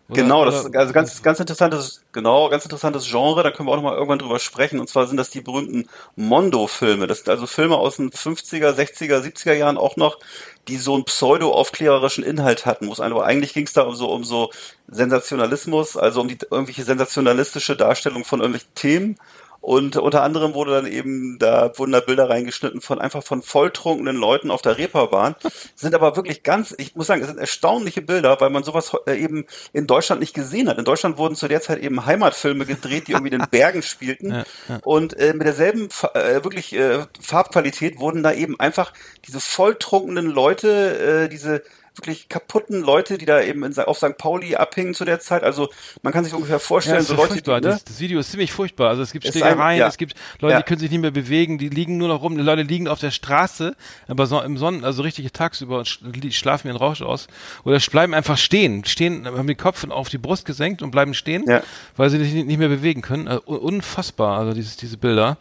Oder- 0.10 0.24
Genau, 0.24 0.44
das 0.46 0.66
ist 0.66 0.76
also 0.76 0.92
ganz, 0.94 1.22
ganz 1.24 1.40
interessantes, 1.40 2.02
genau, 2.12 2.50
ganz 2.50 2.66
interessantes 2.66 3.10
Genre, 3.10 3.44
da 3.44 3.52
können 3.52 3.70
wir 3.70 3.72
auch 3.72 3.78
nochmal 3.78 3.94
irgendwann 3.96 4.20
drüber 4.20 4.40
sprechen. 4.40 4.80
Und 4.82 4.90
zwar 4.90 5.08
sind 5.08 5.16
das 5.16 5.30
die 5.30 5.40
berühmten 5.40 5.88
Mondo-Filme. 6.18 7.08
Das 7.08 7.20
sind 7.20 7.30
also 7.30 7.48
Filme 7.48 7.78
aus 7.78 7.96
den 7.96 8.12
50er, 8.12 8.72
60er, 8.74 9.22
70er 9.22 9.54
Jahren 9.54 9.78
auch 9.78 9.96
noch, 9.96 10.20
die 10.68 10.76
so 10.78 10.96
einen 10.96 11.06
pseudo-aufklärerischen 11.06 12.26
Inhalt 12.26 12.66
hatten, 12.66 12.90
es 12.92 13.00
aber 13.00 13.26
eigentlich 13.26 13.54
ging 13.54 13.66
es 13.66 13.74
da 13.74 13.84
um 13.84 13.96
so, 13.96 14.12
um 14.12 14.26
so 14.26 14.52
Sensationalismus, 14.90 15.96
also 15.96 16.22
um 16.22 16.28
die 16.28 16.38
irgendwelche 16.50 16.84
sensationalistische 16.84 17.78
Darstellung 17.78 18.26
von 18.26 18.42
irgendwelchen 18.42 18.76
Themen. 18.76 19.18
Und 19.62 19.96
unter 19.96 20.24
anderem 20.24 20.56
wurde 20.56 20.72
dann 20.72 20.88
eben, 20.88 21.38
da 21.38 21.72
wurden 21.78 21.92
da 21.92 22.00
Bilder 22.00 22.30
reingeschnitten 22.30 22.82
von 22.82 23.00
einfach 23.00 23.24
von 23.24 23.44
volltrunkenen 23.44 24.16
Leuten 24.16 24.50
auf 24.50 24.64
der 24.64 24.80
Reeperbahn. 24.80 25.36
Sind 25.76 25.94
aber 25.94 26.16
wirklich 26.16 26.42
ganz, 26.42 26.74
ich 26.80 26.96
muss 26.96 27.08
sagen, 27.08 27.22
es 27.22 27.28
sind 27.28 27.40
erstaunliche 27.40 28.02
Bilder, 28.02 28.42
weil 28.42 28.50
man 28.50 28.64
sowas 28.64 28.92
äh, 29.06 29.16
eben 29.16 29.46
in 29.72 29.86
Deutschland 29.86 30.20
nicht 30.20 30.34
gesehen 30.34 30.68
hat. 30.68 30.80
In 30.80 30.86
Deutschland 30.86 31.20
wurden 31.20 31.36
zu 31.36 31.48
der 31.48 31.62
Zeit 31.62 31.80
eben 31.80 32.08
Heimatfilme 32.08 32.66
gedreht, 32.66 33.08
die 33.08 33.12
irgendwie 33.12 33.34
in 33.34 33.40
den 33.40 33.50
Bergen 33.52 33.84
spielten. 33.84 34.32
Ja, 34.32 34.44
ja. 34.68 34.80
Und 34.84 35.18
äh, 35.20 35.34
mit 35.34 35.46
derselben 35.46 35.90
äh, 36.16 36.44
wirklich 36.44 36.74
äh, 36.74 37.06
Farbqualität 37.22 38.00
wurden 38.00 38.24
da 38.24 38.34
eben 38.34 38.60
einfach 38.60 38.94
diese 39.28 39.40
volltrunkenen 39.40 40.26
Leute, 40.26 41.26
äh, 41.26 41.30
diese 41.30 41.62
wirklich 41.96 42.30
kaputten 42.30 42.82
Leute, 42.82 43.18
die 43.18 43.26
da 43.26 43.42
eben 43.42 43.64
in, 43.64 43.78
auf 43.80 43.98
St. 43.98 44.18
Pauli 44.18 44.56
abhingen 44.56 44.94
zu 44.94 45.04
der 45.04 45.20
Zeit. 45.20 45.44
Also 45.44 45.70
man 46.02 46.14
kann 46.14 46.24
sich 46.24 46.34
ungefähr 46.34 46.56
Ja, 46.56 46.60
vorstellen, 46.60 47.00
ist 47.00 47.08
so 47.08 47.14
ja 47.14 47.20
Leute, 47.20 47.34
furchtbar. 47.34 47.60
die, 47.62 47.68
ne? 47.68 47.74
das, 47.74 47.84
das 47.84 48.00
Video 48.00 48.20
ist 48.20 48.32
ziemlich 48.32 48.52
furchtbar. 48.54 48.90
Also 48.90 49.02
es 49.02 49.12
gibt 49.12 49.26
Ist 49.26 49.34
Schlägereien, 49.38 49.80
ja. 49.80 49.88
es 49.88 49.98
gibt 49.98 50.16
Leute, 50.40 50.54
Ja. 50.54 50.60
die 50.62 50.66
können 50.66 50.80
sich 50.80 50.90
nicht 50.90 51.02
mehr 51.02 51.12
bewegen, 51.12 51.58
die 51.58 51.70
liegen 51.70 51.98
nur 51.98 52.08
noch 52.08 52.22
rum. 52.22 52.38
Die 52.38 52.44
Leute 52.44 52.62
liegen 52.62 52.88
auf 52.88 53.00
der 53.00 53.12
Straße, 53.12 53.76
aber 54.08 54.26
so 54.26 54.42
im 54.42 54.58
Sonnen, 54.58 54.86
also 54.86 55.02
richtig 55.02 55.32
tagsüber 55.34 55.80
und 55.80 55.88
schlafen 56.36 56.68
ihren 56.68 56.78
Rausch 56.78 57.02
aus. 57.02 57.28
Oder 57.66 57.78
bleiben 57.92 58.14
einfach 58.14 58.38
stehen, 58.38 58.86
stehen, 58.86 59.26
haben 59.28 59.48
den 59.48 59.58
Kopf 59.58 59.86
auf 59.90 60.08
die 60.10 60.18
Brust 60.18 60.46
gesenkt 60.46 60.82
und 60.82 60.92
bleiben 60.92 61.14
stehen, 61.14 61.44
Ja. 61.48 61.62
weil 61.98 62.10
sie 62.10 62.24
sich 62.24 62.34
nicht 62.46 62.58
mehr 62.58 62.70
bewegen 62.70 63.02
können. 63.02 63.28
Also 63.28 63.44
un- 63.48 63.60
unfassbar, 63.60 64.40
also 64.40 64.54
dieses, 64.54 64.78
diese 64.78 64.98
Bilder. 64.98 65.38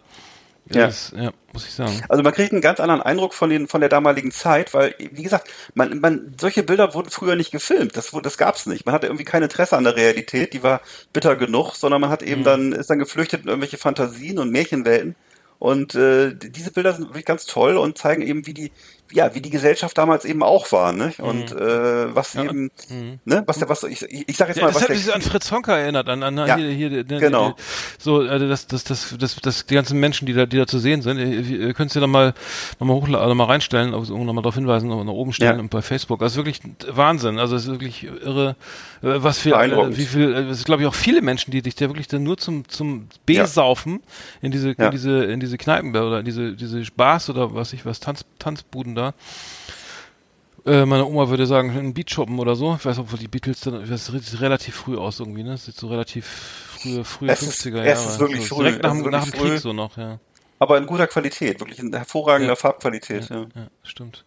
Ja. 0.72 0.86
Das, 0.86 1.12
ja, 1.16 1.30
muss 1.52 1.66
ich 1.66 1.74
sagen. 1.74 2.00
Also 2.08 2.22
man 2.22 2.32
kriegt 2.32 2.52
einen 2.52 2.60
ganz 2.60 2.78
anderen 2.78 3.02
Eindruck 3.02 3.34
von 3.34 3.50
den 3.50 3.66
von 3.66 3.80
der 3.80 3.88
damaligen 3.90 4.30
Zeit, 4.30 4.72
weil 4.72 4.94
wie 4.98 5.22
gesagt, 5.24 5.48
man, 5.74 5.98
man 6.00 6.34
solche 6.40 6.62
Bilder 6.62 6.94
wurden 6.94 7.10
früher 7.10 7.34
nicht 7.34 7.50
gefilmt. 7.50 7.96
Das 7.96 8.12
das 8.22 8.38
gab's 8.38 8.66
nicht. 8.66 8.86
Man 8.86 8.94
hatte 8.94 9.06
irgendwie 9.08 9.24
kein 9.24 9.42
Interesse 9.42 9.76
an 9.76 9.84
der 9.84 9.96
Realität, 9.96 10.52
die 10.52 10.62
war 10.62 10.80
bitter 11.12 11.34
genug, 11.34 11.74
sondern 11.74 12.00
man 12.00 12.10
hat 12.10 12.22
eben 12.22 12.44
dann 12.44 12.72
ist 12.72 12.88
dann 12.90 13.00
geflüchtet 13.00 13.42
in 13.42 13.48
irgendwelche 13.48 13.78
Fantasien 13.78 14.38
und 14.38 14.50
Märchenwelten. 14.52 15.16
Und 15.58 15.94
äh, 15.94 16.34
die- 16.34 16.50
diese 16.50 16.70
Bilder 16.70 16.92
sind 16.94 17.08
wirklich 17.08 17.24
ganz 17.26 17.46
toll 17.46 17.76
und 17.76 17.98
zeigen 17.98 18.22
eben, 18.22 18.46
wie 18.46 18.54
die 18.54 18.72
ja 19.12 19.34
wie 19.34 19.40
die 19.40 19.50
Gesellschaft 19.50 19.96
damals 19.98 20.24
eben 20.24 20.42
auch 20.42 20.70
war, 20.72 20.92
ne? 20.92 21.12
Und 21.18 21.52
äh, 21.52 22.14
was 22.14 22.34
eben, 22.34 22.70
ne? 23.24 23.42
Was 23.46 23.58
der 23.58 23.68
was 23.68 23.82
ich 23.84 24.02
ich, 24.02 24.36
sag 24.36 24.48
jetzt 24.48 24.58
Ja, 24.58 24.64
mal 24.64 24.68
das 24.72 24.76
was 24.76 24.82
hat 24.88 24.96
mich 24.96 25.14
an 25.14 25.22
Fritz 25.22 25.50
Honka 25.50 25.76
erinnert, 25.76 26.08
an, 26.08 26.22
an 26.22 26.36
Ja, 26.36 26.56
hier, 26.56 26.70
hier, 26.70 27.04
genau. 27.04 27.54
so, 27.98 28.22
äh, 28.22 28.38
das, 28.48 28.66
das, 28.66 28.84
das, 28.84 29.14
das, 29.18 29.36
das, 29.36 29.66
die 29.66 29.74
ganzen 29.74 29.98
Menschen, 30.00 30.26
die 30.26 30.32
da, 30.32 30.46
die 30.46 30.56
da 30.58 30.66
zu 30.66 30.78
sehen 30.78 31.02
sind, 31.02 31.18
ihr, 31.18 31.40
ihr 31.66 31.74
könnt 31.74 31.90
es 31.90 31.94
ja 31.94 32.00
nochmal, 32.00 32.34
nochmal 32.78 32.96
hochladen, 32.96 33.28
noch 33.28 33.34
mal 33.34 33.44
reinstellen, 33.44 33.94
also 33.94 34.16
nochmal 34.16 34.42
darauf 34.42 34.54
hinweisen, 34.54 34.88
noch 34.88 35.02
nach 35.04 35.12
oben 35.12 35.32
stellen 35.32 35.56
Ja. 35.56 35.60
und 35.60 35.70
bei 35.70 35.82
Facebook. 35.82 36.20
Das 36.20 36.32
ist 36.32 36.36
wirklich 36.36 36.60
Wahnsinn, 36.88 37.38
also 37.38 37.56
es 37.56 37.64
ist 37.64 37.70
wirklich 37.70 38.04
irre, 38.04 38.56
äh, 39.02 39.22
was 39.22 39.38
für, 39.38 39.54
äh, 39.60 39.96
wie 39.96 40.06
viel, 40.06 40.32
äh, 40.34 40.40
es 40.50 40.58
ist 40.58 40.64
glaube 40.66 40.82
ich 40.82 40.88
auch 40.88 40.94
viele 40.94 41.22
Menschen, 41.22 41.50
die 41.50 41.62
dich 41.62 41.74
da 41.74 41.88
wirklich 41.88 42.08
dann 42.08 42.22
nur 42.22 42.36
zum, 42.38 42.68
zum 42.68 43.08
B-Saufen 43.26 44.02
in 44.42 44.50
diese, 44.52 44.74
Ja. 44.78 44.86
in 44.86 44.90
diese, 44.92 45.24
in 45.24 45.40
diese 45.40 45.58
Kneipen 45.58 45.90
oder 45.96 46.20
in 46.20 46.24
diese, 46.24 46.52
diese 46.52 46.80
Bars 46.96 47.28
oder 47.30 47.54
was 47.54 47.72
ich 47.72 47.84
was, 47.86 48.00
Tanz, 48.00 48.24
Tanzbuden 48.38 48.94
da. 48.94 48.99
Äh, 50.66 50.84
meine 50.84 51.06
Oma 51.06 51.28
würde 51.30 51.46
sagen, 51.46 51.70
ein 51.70 51.94
Beatshoppen 51.94 52.38
oder 52.38 52.54
so. 52.54 52.76
Ich 52.78 52.84
weiß 52.84 52.98
nicht, 52.98 53.12
ob 53.12 53.18
die 53.18 53.28
Beatles 53.28 53.60
dann, 53.60 53.88
das 53.88 54.06
sieht 54.06 54.40
relativ 54.40 54.74
früh 54.76 54.96
aus 54.96 55.18
irgendwie, 55.18 55.42
ne? 55.42 55.52
Das 55.52 55.64
sieht 55.64 55.76
so 55.76 55.88
relativ 55.88 56.26
frühe, 56.26 57.02
frühe 57.04 57.30
Es 57.30 57.42
ist- 57.42 57.62
50er 57.64 57.80
es 57.82 57.86
Jahre. 58.00 58.10
ist 58.12 58.18
wirklich 58.20 58.46
so, 58.46 58.56
früh, 58.56 58.64
Direkt 58.64 58.82
nach, 58.82 58.94
nach 58.94 59.24
dem 59.24 59.32
Krieg 59.32 59.58
so 59.58 59.72
noch, 59.72 59.96
ja. 59.96 60.18
aber 60.58 60.76
in 60.76 60.84
guter 60.86 61.06
Qualität, 61.06 61.60
wirklich 61.60 61.78
in 61.78 61.94
hervorragender 61.94 62.52
Ja. 62.52 62.56
Farbqualität, 62.56 63.30
ja. 63.30 63.46
Ja, 63.54 63.68
stimmt. 63.82 64.24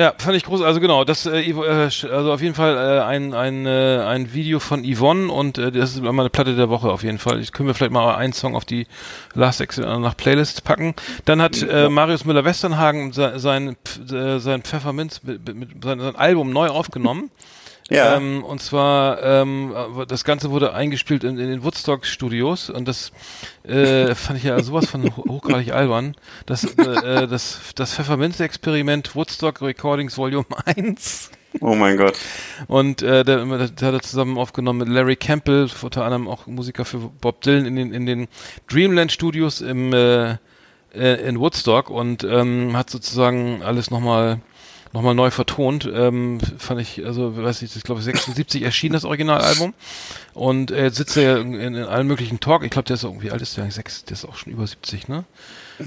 Ja, 0.00 0.14
fand 0.16 0.34
ich 0.34 0.44
groß. 0.44 0.62
Also 0.62 0.80
genau, 0.80 1.04
das 1.04 1.26
äh, 1.26 1.40
äh, 1.50 1.82
also 2.10 2.32
auf 2.32 2.40
jeden 2.40 2.54
Fall 2.54 2.74
äh, 2.74 3.00
ein 3.02 3.34
ein 3.34 3.66
äh, 3.66 3.98
ein 3.98 4.32
Video 4.32 4.58
von 4.58 4.82
Yvonne 4.82 5.30
und 5.30 5.58
äh, 5.58 5.70
das 5.70 5.90
ist 5.90 6.00
meine 6.02 6.30
Platte 6.30 6.56
der 6.56 6.70
Woche 6.70 6.88
auf 6.90 7.02
jeden 7.02 7.18
Fall. 7.18 7.38
Ich 7.38 7.52
können 7.52 7.66
wir 7.66 7.74
vielleicht 7.74 7.92
mal 7.92 8.14
einen 8.14 8.32
Song 8.32 8.56
auf 8.56 8.64
die 8.64 8.86
Last 9.34 9.60
Exit 9.60 9.84
nach 9.84 10.16
Playlist 10.16 10.64
packen. 10.64 10.94
Dann 11.26 11.42
hat 11.42 11.60
äh, 11.60 11.90
Marius 11.90 12.24
Müller 12.24 12.46
Westernhagen 12.46 13.12
se- 13.12 13.38
sein 13.38 13.76
Pf- 13.84 14.14
äh, 14.36 14.38
sein 14.40 14.62
Pfefferminz 14.62 15.22
mit, 15.22 15.46
mit, 15.48 15.74
mit 15.74 15.84
sein, 15.84 16.00
sein 16.00 16.16
Album 16.16 16.50
neu 16.50 16.68
aufgenommen. 16.68 17.30
Ja. 17.90 18.16
Ähm, 18.16 18.44
und 18.44 18.62
zwar, 18.62 19.22
ähm, 19.22 19.74
das 20.08 20.24
Ganze 20.24 20.50
wurde 20.50 20.72
eingespielt 20.74 21.24
in, 21.24 21.38
in 21.38 21.48
den 21.50 21.64
Woodstock 21.64 22.06
Studios 22.06 22.70
und 22.70 22.86
das 22.86 23.10
äh, 23.64 24.14
fand 24.14 24.38
ich 24.38 24.44
ja 24.44 24.62
sowas 24.62 24.86
von 24.88 25.04
ho- 25.16 25.24
hochgradig 25.28 25.72
albern. 25.72 26.14
Das, 26.46 26.64
äh, 26.64 27.26
das, 27.26 27.60
das 27.74 27.94
Pfefferminz-Experiment 27.94 29.14
Woodstock 29.16 29.60
Recordings 29.60 30.16
Volume 30.16 30.46
1. 30.64 31.30
Oh 31.60 31.74
mein 31.74 31.96
Gott. 31.96 32.16
Und 32.68 33.02
äh, 33.02 33.24
der, 33.24 33.44
der 33.44 33.88
hat 33.88 33.94
er 33.94 34.00
zusammen 34.02 34.38
aufgenommen 34.38 34.78
mit 34.78 34.88
Larry 34.88 35.16
Campbell, 35.16 35.68
unter 35.82 36.04
anderem 36.04 36.28
auch 36.28 36.46
Musiker 36.46 36.84
für 36.84 36.98
Bob 36.98 37.40
Dylan 37.40 37.66
in 37.66 37.74
den, 37.74 37.92
in 37.92 38.06
den 38.06 38.28
Dreamland 38.68 39.10
Studios 39.10 39.60
im, 39.60 39.92
äh, 39.92 40.36
äh, 40.94 41.28
in 41.28 41.40
Woodstock 41.40 41.90
und 41.90 42.22
ähm, 42.22 42.76
hat 42.76 42.88
sozusagen 42.88 43.62
alles 43.64 43.90
nochmal 43.90 44.36
noch 44.36 44.40
mal 44.92 45.14
neu 45.14 45.30
vertont. 45.30 45.88
Ähm, 45.92 46.38
fand 46.58 46.80
ich, 46.80 47.04
also 47.04 47.36
weiß 47.36 47.62
ich, 47.62 47.76
ich 47.76 47.82
glaube 47.82 48.02
76 48.02 48.62
erschien 48.62 48.92
das 48.92 49.04
Originalalbum 49.04 49.74
und 50.34 50.70
äh, 50.70 50.84
jetzt 50.84 50.96
sitzt 50.96 51.16
er 51.16 51.22
ja 51.22 51.36
in, 51.38 51.54
in, 51.54 51.74
in 51.74 51.84
allen 51.84 52.06
möglichen 52.06 52.40
Talk. 52.40 52.64
Ich 52.64 52.70
glaube, 52.70 52.86
der 52.86 52.94
ist 52.94 53.04
auch, 53.04 53.14
wie 53.20 53.30
alt 53.30 53.42
ist 53.42 53.56
der? 53.56 53.64
eigentlich? 53.64 53.76
Sechs, 53.76 54.04
der 54.04 54.14
ist 54.14 54.24
auch 54.24 54.36
schon 54.36 54.52
über 54.52 54.66
70, 54.66 55.08
ne? 55.08 55.24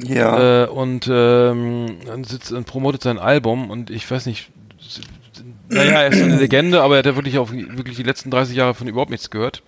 Ja. 0.08 0.64
Äh, 0.64 0.68
und 0.68 1.08
ähm, 1.12 1.98
dann 2.06 2.24
sitzt 2.24 2.52
und 2.52 2.66
promotet 2.66 3.04
sein 3.04 3.20
Album 3.20 3.70
und 3.70 3.90
ich 3.90 4.10
weiß 4.10 4.26
nicht, 4.26 4.50
naja, 5.70 6.02
er 6.02 6.08
ist 6.08 6.22
eine 6.22 6.36
Legende, 6.40 6.82
aber 6.82 6.96
er 6.96 7.00
hat 7.00 7.06
ja 7.06 7.16
wirklich 7.16 7.38
auch 7.38 7.52
wirklich 7.52 7.98
die 7.98 8.04
letzten 8.04 8.32
30 8.32 8.56
Jahre 8.56 8.74
von 8.74 8.88
überhaupt 8.88 9.12
nichts 9.12 9.30
gehört. 9.30 9.64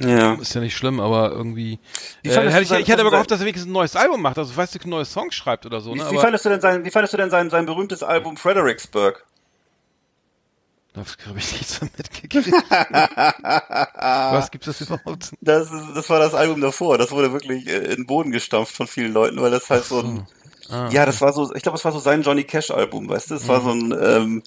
Ja. 0.00 0.34
Ist 0.34 0.54
ja 0.54 0.60
nicht 0.60 0.76
schlimm, 0.76 1.00
aber 1.00 1.30
irgendwie. 1.32 1.78
Wie 2.22 2.28
Äh, 2.28 2.34
hätte 2.50 2.62
ich, 2.62 2.68
sein- 2.68 2.82
ich 2.82 2.88
hätte 2.88 3.00
aber 3.00 3.10
gehofft, 3.10 3.30
dass 3.30 3.40
er 3.40 3.46
wenigstens 3.46 3.68
ein 3.68 3.72
neues 3.72 3.96
Album 3.96 4.20
macht, 4.22 4.36
also 4.38 4.54
weißt 4.56 4.82
du, 4.84 4.88
neue 4.88 5.04
Songs 5.04 5.34
schreibt 5.34 5.64
oder 5.66 5.80
so, 5.80 5.94
Wie, 5.94 5.98
ne? 5.98 6.04
wie 6.04 6.08
Aber 6.08 6.20
fandest 6.20 6.44
du 6.44 6.48
denn 6.50 6.60
sein, 6.60 6.84
wie 6.84 6.90
fandest 6.90 7.14
du 7.14 7.18
denn 7.18 7.30
sein, 7.30 7.48
sein 7.50 7.66
berühmtes 7.66 8.02
Album 8.02 8.36
Fredericksburg? 8.36 9.24
da 10.92 11.02
habe 11.28 11.38
ich 11.38 11.52
nichts 11.52 11.76
so 11.78 11.84
mitgekriegt. 11.84 12.52
Was 13.96 14.50
gibt's 14.50 14.66
das 14.66 14.80
überhaupt? 14.80 15.32
Das, 15.42 15.70
ist, 15.70 15.94
das 15.94 16.08
war 16.08 16.18
das 16.18 16.32
Album 16.34 16.60
davor. 16.62 16.96
Das 16.96 17.10
wurde 17.10 17.32
wirklich 17.32 17.66
äh, 17.66 17.76
in 17.78 17.96
den 17.96 18.06
Boden 18.06 18.30
gestampft 18.32 18.74
von 18.74 18.86
vielen 18.86 19.12
Leuten, 19.12 19.40
weil 19.40 19.50
das 19.50 19.68
halt 19.68 19.84
so 19.84 20.00
ein, 20.00 20.26
Ah, 20.70 20.88
ja, 20.90 21.06
das 21.06 21.20
war 21.20 21.32
so, 21.32 21.54
ich 21.54 21.62
glaube, 21.62 21.78
es 21.78 21.84
war 21.84 21.92
so 21.92 22.00
sein 22.00 22.22
Johnny 22.22 22.42
Cash 22.42 22.72
Album, 22.72 23.08
weißt 23.08 23.30
du? 23.30 23.34
Es 23.36 23.46
war 23.46 23.60
so 23.60 23.70
ein 23.70 23.92
ähm, 24.02 24.42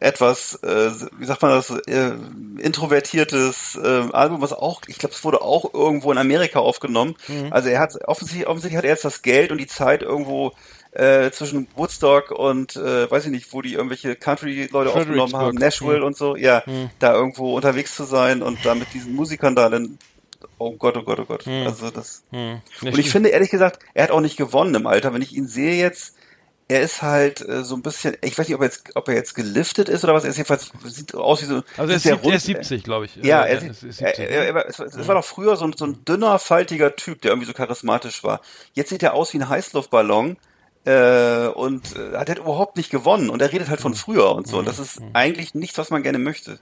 etwas, 0.00 0.54
äh, 0.62 0.90
wie 1.18 1.26
sagt 1.26 1.42
man 1.42 1.50
das, 1.52 1.70
äh, 1.70 2.12
introvertiertes 2.58 3.78
äh, 3.82 4.04
Album, 4.12 4.40
was 4.40 4.52
auch, 4.54 4.80
ich 4.86 4.98
glaube, 4.98 5.14
es 5.14 5.22
wurde 5.24 5.42
auch 5.42 5.74
irgendwo 5.74 6.10
in 6.10 6.18
Amerika 6.18 6.58
aufgenommen. 6.58 7.16
Also 7.50 7.68
er 7.68 7.80
hat 7.80 7.94
offensichtlich, 8.06 8.46
offensichtlich 8.48 8.78
hat 8.78 8.84
er 8.84 8.90
jetzt 8.92 9.04
das 9.04 9.20
Geld 9.22 9.52
und 9.52 9.58
die 9.58 9.66
Zeit 9.66 10.02
irgendwo 10.02 10.52
äh, 10.92 11.30
zwischen 11.30 11.68
Woodstock 11.76 12.30
und 12.30 12.76
äh, 12.76 13.10
weiß 13.10 13.26
ich 13.26 13.30
nicht, 13.30 13.52
wo 13.52 13.62
die 13.62 13.74
irgendwelche 13.74 14.16
Country-Leute 14.16 14.90
aufgenommen 14.90 15.36
haben. 15.36 15.56
Nashville 15.58 16.00
Mhm. 16.00 16.04
und 16.04 16.16
so, 16.16 16.34
ja, 16.34 16.62
da 16.98 17.14
irgendwo 17.14 17.54
unterwegs 17.54 17.94
zu 17.94 18.04
sein 18.04 18.42
und 18.42 18.58
da 18.64 18.74
mit 18.74 18.92
diesen 18.94 19.14
Musikern 19.14 19.54
da 19.54 19.68
dann, 19.68 19.98
oh 20.58 20.72
Gott, 20.72 20.96
oh 20.96 21.02
Gott, 21.02 21.20
oh 21.20 21.26
Gott. 21.26 21.46
Also 21.46 21.90
das. 21.90 22.24
Hm. 22.30 22.60
Und 22.82 22.98
ich 22.98 23.10
finde 23.10 23.28
ehrlich 23.28 23.50
gesagt, 23.50 23.80
er 23.94 24.04
hat 24.04 24.10
auch 24.10 24.20
nicht 24.20 24.36
gewonnen 24.38 24.74
im 24.74 24.86
Alter. 24.86 25.12
Wenn 25.12 25.22
ich 25.22 25.36
ihn 25.36 25.46
sehe 25.46 25.74
jetzt, 25.74 26.16
er 26.70 26.80
ist 26.82 27.02
halt 27.02 27.40
äh, 27.46 27.64
so 27.64 27.74
ein 27.74 27.82
bisschen, 27.82 28.16
ich 28.22 28.38
weiß 28.38 28.46
nicht, 28.48 28.54
ob 28.54 28.60
er 28.62 28.66
jetzt, 28.66 28.84
ob 28.94 29.08
er 29.08 29.14
jetzt 29.14 29.34
geliftet 29.34 29.88
ist 29.88 30.04
oder 30.04 30.14
was. 30.14 30.24
Er 30.24 30.30
ist 30.30 30.36
jedenfalls 30.36 30.70
sieht 30.84 31.14
aus 31.14 31.42
wie 31.42 31.46
so. 31.46 31.62
also 31.76 31.90
er 31.90 31.96
ist, 31.96 32.02
sehr 32.04 32.14
sieb- 32.16 32.24
er 32.24 32.34
ist 32.36 32.48
rund. 32.48 32.56
70, 32.64 32.84
glaube 32.84 33.04
ich. 33.06 33.16
Ja, 33.16 33.42
Äh, 33.44 33.50
er, 33.54 33.56
ist- 33.70 33.82
ist 33.82 34.00
er, 34.00 34.08
70, 34.14 34.18
er, 34.30 34.46
er, 34.46 34.54
war- 34.54 34.66
es, 34.68 34.78
war- 34.78 34.86
es 34.86 35.08
war 35.08 35.14
doch 35.16 35.24
früher 35.24 35.56
so 35.56 35.64
ein, 35.64 35.74
so 35.76 35.84
ein 35.86 36.04
dünner, 36.04 36.38
faltiger 36.38 36.94
Typ, 36.96 37.20
der 37.22 37.32
irgendwie 37.32 37.46
so 37.48 37.52
charismatisch 37.52 38.22
war. 38.24 38.40
Jetzt 38.72 38.90
sieht 38.90 39.02
er 39.02 39.14
aus 39.14 39.32
wie 39.32 39.38
ein 39.38 39.48
Heißluftballon 39.48 40.36
äh, 40.90 41.48
und 41.48 41.94
äh, 41.96 42.16
hat 42.16 42.28
halt 42.28 42.38
überhaupt 42.38 42.76
nicht 42.76 42.90
gewonnen. 42.90 43.30
Und 43.30 43.40
er 43.42 43.52
redet 43.52 43.68
halt 43.68 43.80
von 43.80 43.94
früher 43.94 44.34
und 44.34 44.46
so. 44.48 44.58
Und 44.58 44.66
das 44.66 44.78
ist 44.78 45.00
eigentlich 45.12 45.54
nichts, 45.54 45.78
was 45.78 45.90
man 45.90 46.02
gerne 46.02 46.18
möchte. 46.18 46.58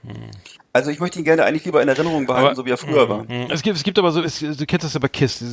Also 0.71 0.91
ich 0.91 0.99
möchte 0.99 1.17
ihn 1.17 1.25
gerne 1.25 1.45
eigentlich 1.45 1.65
lieber 1.65 1.81
in 1.81 1.87
Erinnerung 1.87 2.27
behalten, 2.27 2.47
Aber- 2.47 2.55
so 2.55 2.65
wie 2.65 2.69
er 2.69 2.77
früher 2.77 3.09
war. 3.09 3.23
Mhm. 3.23 3.47
Es 3.49 3.63
gibt, 3.63 3.75
es 3.75 3.83
gibt 3.83 3.97
aber 3.97 4.11
so, 4.11 4.21
es, 4.21 4.39
du 4.39 4.65
kennst 4.67 4.85
das 4.85 4.93
ja 4.93 4.99
bei 4.99 5.07
KISS. 5.07 5.43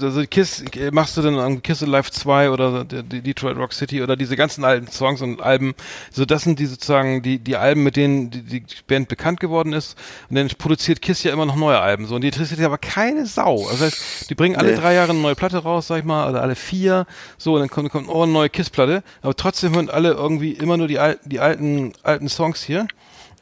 Also 0.00 0.22
KISS, 0.30 0.64
machst 0.92 1.16
du 1.16 1.22
dann 1.22 1.38
an 1.38 1.60
KISS 1.62 1.80
Live 1.82 2.10
2 2.10 2.50
oder 2.50 2.84
Detroit 2.84 3.56
Rock 3.56 3.72
City 3.72 4.00
oder 4.02 4.16
diese 4.16 4.36
ganzen 4.36 4.64
alten 4.64 4.86
Songs 4.86 5.22
und 5.22 5.42
Alben. 5.42 5.74
So, 6.12 6.24
das 6.24 6.42
sind 6.42 6.58
die 6.60 6.66
sozusagen 6.66 7.22
die, 7.22 7.38
die 7.40 7.56
Alben, 7.56 7.82
mit 7.82 7.96
denen 7.96 8.30
die, 8.30 8.42
die 8.42 8.62
Band 8.86 9.08
bekannt 9.08 9.40
geworden 9.40 9.72
ist. 9.72 9.96
Und 10.28 10.36
dann 10.36 10.48
produziert 10.56 11.02
KISS 11.02 11.24
ja 11.24 11.32
immer 11.32 11.46
noch 11.46 11.56
neue 11.56 11.80
Alben. 11.80 12.06
So, 12.06 12.14
und 12.14 12.20
die 12.20 12.28
interessiert 12.28 12.60
ja 12.60 12.66
aber 12.66 12.78
keine 12.78 13.26
Sau. 13.26 13.66
Das 13.70 13.80
heißt, 13.80 14.30
die 14.30 14.34
bringen 14.36 14.54
alle 14.56 14.70
Nee. 14.70 14.76
drei 14.76 14.94
Jahre 14.94 15.10
eine 15.10 15.18
neue 15.20 15.34
Platte 15.34 15.58
raus, 15.58 15.88
sag 15.88 15.98
ich 15.98 16.04
mal, 16.04 16.30
oder 16.30 16.42
alle 16.42 16.54
vier. 16.54 17.06
So, 17.38 17.54
und 17.54 17.60
dann 17.60 17.70
kommt, 17.70 17.90
kommt 17.90 18.08
oh, 18.08 18.19
eine 18.24 18.32
neue 18.32 18.50
KISS-Platte. 18.50 19.02
Aber 19.22 19.34
trotzdem 19.34 19.74
hören 19.74 19.90
alle 19.90 20.12
irgendwie 20.12 20.52
immer 20.52 20.76
nur 20.76 20.88
die 20.88 20.98
alten, 20.98 21.28
die 21.28 21.40
alten, 21.40 21.92
alten 22.02 22.28
Songs 22.28 22.62
hier. 22.62 22.86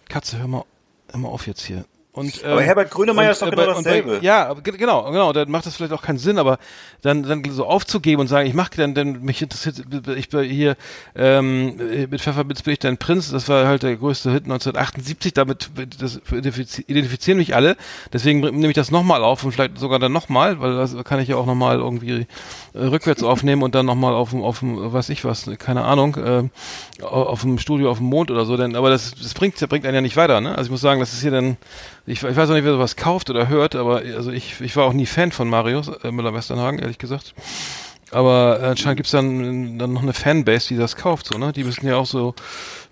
Katze, 0.09 0.39
hör 0.39 0.49
mal, 0.49 0.64
hör 1.11 1.20
mal 1.20 1.29
auf 1.29 1.47
jetzt 1.47 1.64
hier. 1.64 1.85
Und, 2.19 2.45
Aber 2.45 2.61
ähm, 2.61 2.66
Herbert 2.66 2.91
Grönemeyer 2.91 3.27
und, 3.27 3.33
ist 3.33 3.43
doch 3.43 3.47
äh, 3.47 3.51
genau 3.51 3.62
und 3.77 3.85
bei- 3.85 4.01
dasselbe. 4.03 4.19
Ja, 4.23 4.53
genau, 4.55 5.05
genau. 5.11 5.33
Dann 5.33 5.51
macht 5.51 5.66
das 5.66 5.77
vielleicht 5.77 5.93
auch 5.93 6.03
keinen 6.03 6.19
Sinn, 6.19 6.39
aber 6.39 6.59
dann, 7.03 7.23
dann 7.23 7.43
so 7.51 7.64
aufzugeben 7.66 8.21
und 8.21 8.27
sagen, 8.27 8.47
ich 8.49 8.55
mache 8.55 8.71
dann, 8.77 8.95
dann 8.95 9.23
mich 9.23 9.41
interessiert, 9.41 9.77
ich 10.16 10.29
bin 10.29 10.45
hier 10.45 10.77
ähm, 11.14 11.77
mit 12.11 12.21
Pfefferminz 12.21 12.62
bin 12.62 12.73
ich 12.73 12.79
dein 12.81 12.99
Prinz. 12.99 13.31
Das 13.31 13.49
war 13.49 13.66
halt 13.66 13.83
der 13.83 13.97
größte 13.97 14.31
Hit 14.33 14.45
1978. 14.45 15.33
Damit 15.35 15.71
das 16.01 16.21
identifiz- 16.31 16.83
identifizieren 16.87 17.39
mich 17.39 17.55
alle. 17.55 17.77
Deswegen 18.12 18.41
nehme 18.41 18.69
ich 18.69 18.75
das 18.75 18.91
nochmal 18.91 19.23
auf 19.23 19.45
und 19.45 19.53
vielleicht 19.53 19.79
sogar 19.79 19.99
dann 19.99 20.12
nochmal, 20.12 20.61
weil 20.61 20.75
das 20.77 20.97
kann 21.05 21.21
ich 21.21 21.29
ja 21.29 21.37
auch 21.37 21.47
nochmal 21.47 21.77
irgendwie 21.79 22.27
äh, 22.75 22.79
rückwärts 22.79 23.23
aufnehmen 23.23 23.62
und 23.62 23.75
dann 23.75 23.87
nochmal 23.87 24.14
auf 24.14 24.31
dem, 24.31 24.43
auf 24.43 24.59
dem, 24.61 24.93
was 24.93 25.09
ich 25.09 25.25
was, 25.25 25.49
keine 25.59 25.85
Ahnung, 25.85 26.16
äh, 26.16 27.03
auf 27.05 27.43
dem 27.43 27.59
Studio 27.59 27.91
auf 27.91 27.99
dem 27.99 28.07
Mond 28.07 28.31
oder 28.31 28.45
so. 28.45 28.57
Denn, 28.57 28.75
aber 28.77 28.91
das, 28.91 29.12
das 29.14 29.35
bringt, 29.35 29.61
das 29.61 29.69
bringt 29.69 29.85
einen 29.87 29.95
ja 29.95 30.01
nicht 30.01 30.16
weiter. 30.16 30.41
Ne? 30.41 30.51
Also 30.51 30.64
ich 30.64 30.71
muss 30.71 30.81
sagen, 30.81 31.01
das 31.01 31.12
ist 31.12 31.21
hier 31.23 31.31
dann 31.31 31.57
ich, 32.09 32.23
ich 32.23 32.37
weiß 32.37 32.51
auch 32.51 32.55
nicht, 32.55 32.65
wer 32.65 32.73
sowas 32.73 32.97
kauft 32.97 33.31
oder 33.31 33.49
hört, 33.49 33.75
aber 33.75 33.97
also 33.99 34.31
ich, 34.33 34.61
ich 34.61 34.75
war 34.77 34.85
auch 34.85 34.93
nie 34.93 35.07
Fan 35.07 35.33
von 35.33 35.49
Marius 35.49 35.89
äh, 36.03 36.11
Müller-Westernhagen, 36.11 36.79
ehrlich 36.79 36.99
gesagt. 36.99 37.35
Aber 38.11 38.59
äh, 38.63 38.67
anscheinend 38.69 38.97
gibt's 38.97 39.11
dann, 39.13 39.79
dann 39.79 39.93
noch 39.93 40.01
eine 40.03 40.15
Fanbase, 40.15 40.69
die 40.69 40.77
das 40.79 40.97
kauft, 40.97 41.27
so, 41.27 41.37
ne? 41.37 41.53
Die 41.53 41.63
müssen 41.63 41.87
ja 41.87 41.97
auch 41.97 42.07
so 42.07 42.35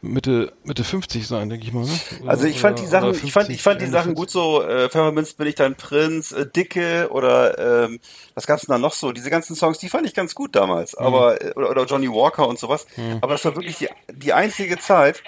Mitte, 0.03 0.53
Mitte 0.62 0.85
50 0.85 1.27
sein, 1.27 1.49
denke 1.49 1.64
ich 1.67 1.73
mal, 1.73 1.87
ne? 1.87 1.99
Oder- 2.21 2.31
Also 2.31 2.47
ich 2.47 2.61
fand 2.61 2.81
die 2.81 2.87
Sachen, 2.87 3.09
oder 3.09 3.17
ich 3.25 3.33
fand, 3.33 3.49
ich 3.49 3.62
fand 3.62 3.81
die 3.81 3.87
50, 3.87 3.99
Sachen 3.99 4.14
gut 4.14 4.29
so, 4.31 4.62
äh, 4.62 4.91
Pfefferminz 4.91 5.33
bin 5.33 5.47
ich 5.47 5.55
dein 5.55 5.75
Prinz, 5.75 6.33
äh, 6.33 6.45
Dicke 6.55 7.09
oder 7.11 7.85
ähm, 7.87 7.99
was 8.35 8.47
gab's 8.47 8.67
denn 8.67 8.73
da 8.75 8.79
noch 8.79 8.93
so? 8.93 9.12
Diese 9.12 9.31
ganzen 9.31 9.57
Songs, 9.57 9.79
die 9.79 9.89
fand 9.89 10.07
ich 10.07 10.12
ganz 10.12 10.35
gut 10.35 10.55
damals, 10.55 10.95
Mhm. 11.01 11.07
aber 11.07 11.41
äh, 11.43 11.53
oder, 11.57 11.71
oder 11.71 11.85
Johnny 11.87 12.11
Walker 12.11 12.47
und 12.47 12.59
sowas. 12.59 12.87
Aber 13.23 13.33
das 13.33 13.45
war 13.47 13.57
wirklich 13.57 13.79
die, 13.79 13.89
die 14.12 14.35
einzige 14.35 14.79
Zeit, 14.79 15.23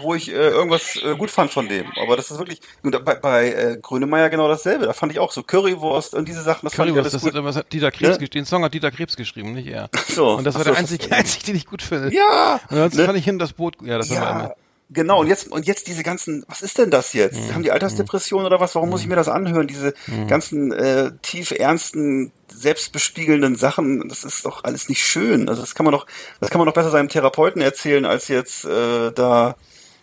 wo 0.00 0.14
ich 0.14 0.28
äh, 0.28 0.32
irgendwas 0.34 0.96
äh, 0.96 1.14
gut 1.16 1.30
fand 1.30 1.50
von 1.50 1.68
dem. 1.68 1.86
Aber 2.00 2.16
das 2.16 2.30
ist 2.30 2.38
wirklich, 2.38 2.60
und 2.82 3.04
bei, 3.04 3.14
bei 3.14 3.48
äh, 3.52 3.78
Grönemeyer 3.80 4.28
genau 4.30 4.48
dasselbe. 4.48 4.86
Da 4.86 4.92
fand 4.92 5.12
ich 5.12 5.18
auch 5.18 5.32
so 5.32 5.42
Currywurst 5.42 6.14
und 6.14 6.28
diese 6.28 6.42
Sachen, 6.42 6.66
das 6.66 6.74
fand 6.74 6.88
ich 6.88 6.94
Currywurst, 6.94 7.14
alles 7.14 7.22
das 7.22 7.22
gut. 7.22 7.34
hat, 7.34 7.44
was 7.44 7.56
hat 7.56 7.72
Dieter 7.72 7.90
Krebs, 7.90 8.18
gesch- 8.18 8.30
den 8.32 8.44
Song 8.44 8.62
hat 8.64 8.74
Dieter 8.74 8.90
Krebs 8.90 9.16
geschrieben, 9.16 9.52
nicht 9.54 9.68
er. 9.68 9.88
So, 10.08 10.32
und 10.36 10.44
das 10.44 10.54
war 10.54 10.64
so, 10.64 10.70
der 10.70 10.78
einzige, 10.78 11.10
einzige, 11.12 11.44
den 11.46 11.56
ich 11.56 11.66
gut 11.66 11.82
finde. 11.82 12.12
Ja! 12.14 12.60
Und 12.70 12.76
sonst 12.76 12.94
Ne? 12.96 13.04
fand 13.04 13.18
ich 13.18 13.24
hin 13.24 13.38
das 13.38 13.52
Boot, 13.52 13.76
ja, 13.82 13.98
das 13.98 14.08
Ja, 14.10 14.30
immer. 14.30 14.54
genau. 14.90 15.20
Und 15.20 15.26
jetzt, 15.28 15.50
und 15.50 15.66
jetzt 15.66 15.86
diese 15.88 16.02
ganzen, 16.02 16.44
was 16.48 16.62
ist 16.62 16.78
denn 16.78 16.90
das 16.90 17.12
jetzt? 17.12 17.40
Mhm. 17.40 17.54
Haben 17.54 17.62
die 17.62 17.72
Altersdepression 17.72 18.44
oder 18.44 18.60
was? 18.60 18.74
Warum 18.74 18.90
muss 18.90 19.00
ich 19.02 19.06
mir 19.08 19.16
das 19.16 19.28
anhören? 19.28 19.66
Diese 19.66 19.94
ganzen 20.28 20.72
äh, 20.72 21.12
tief 21.22 21.50
ernsten, 21.52 22.32
selbstbespiegelnden 22.76 23.56
Sachen, 23.56 24.08
das 24.08 24.24
ist 24.24 24.44
doch 24.44 24.64
alles 24.64 24.88
nicht 24.88 25.04
schön. 25.04 25.48
Also 25.48 25.60
das 25.62 25.74
kann 25.74 25.84
man 25.84 25.92
doch, 25.92 26.06
das 26.40 26.50
kann 26.50 26.58
man 26.58 26.66
doch 26.66 26.74
besser 26.74 26.90
seinem 26.90 27.08
Therapeuten 27.08 27.62
erzählen, 27.62 28.04
als 28.04 28.28
jetzt 28.28 28.64
äh, 28.64 29.12
da 29.12 29.56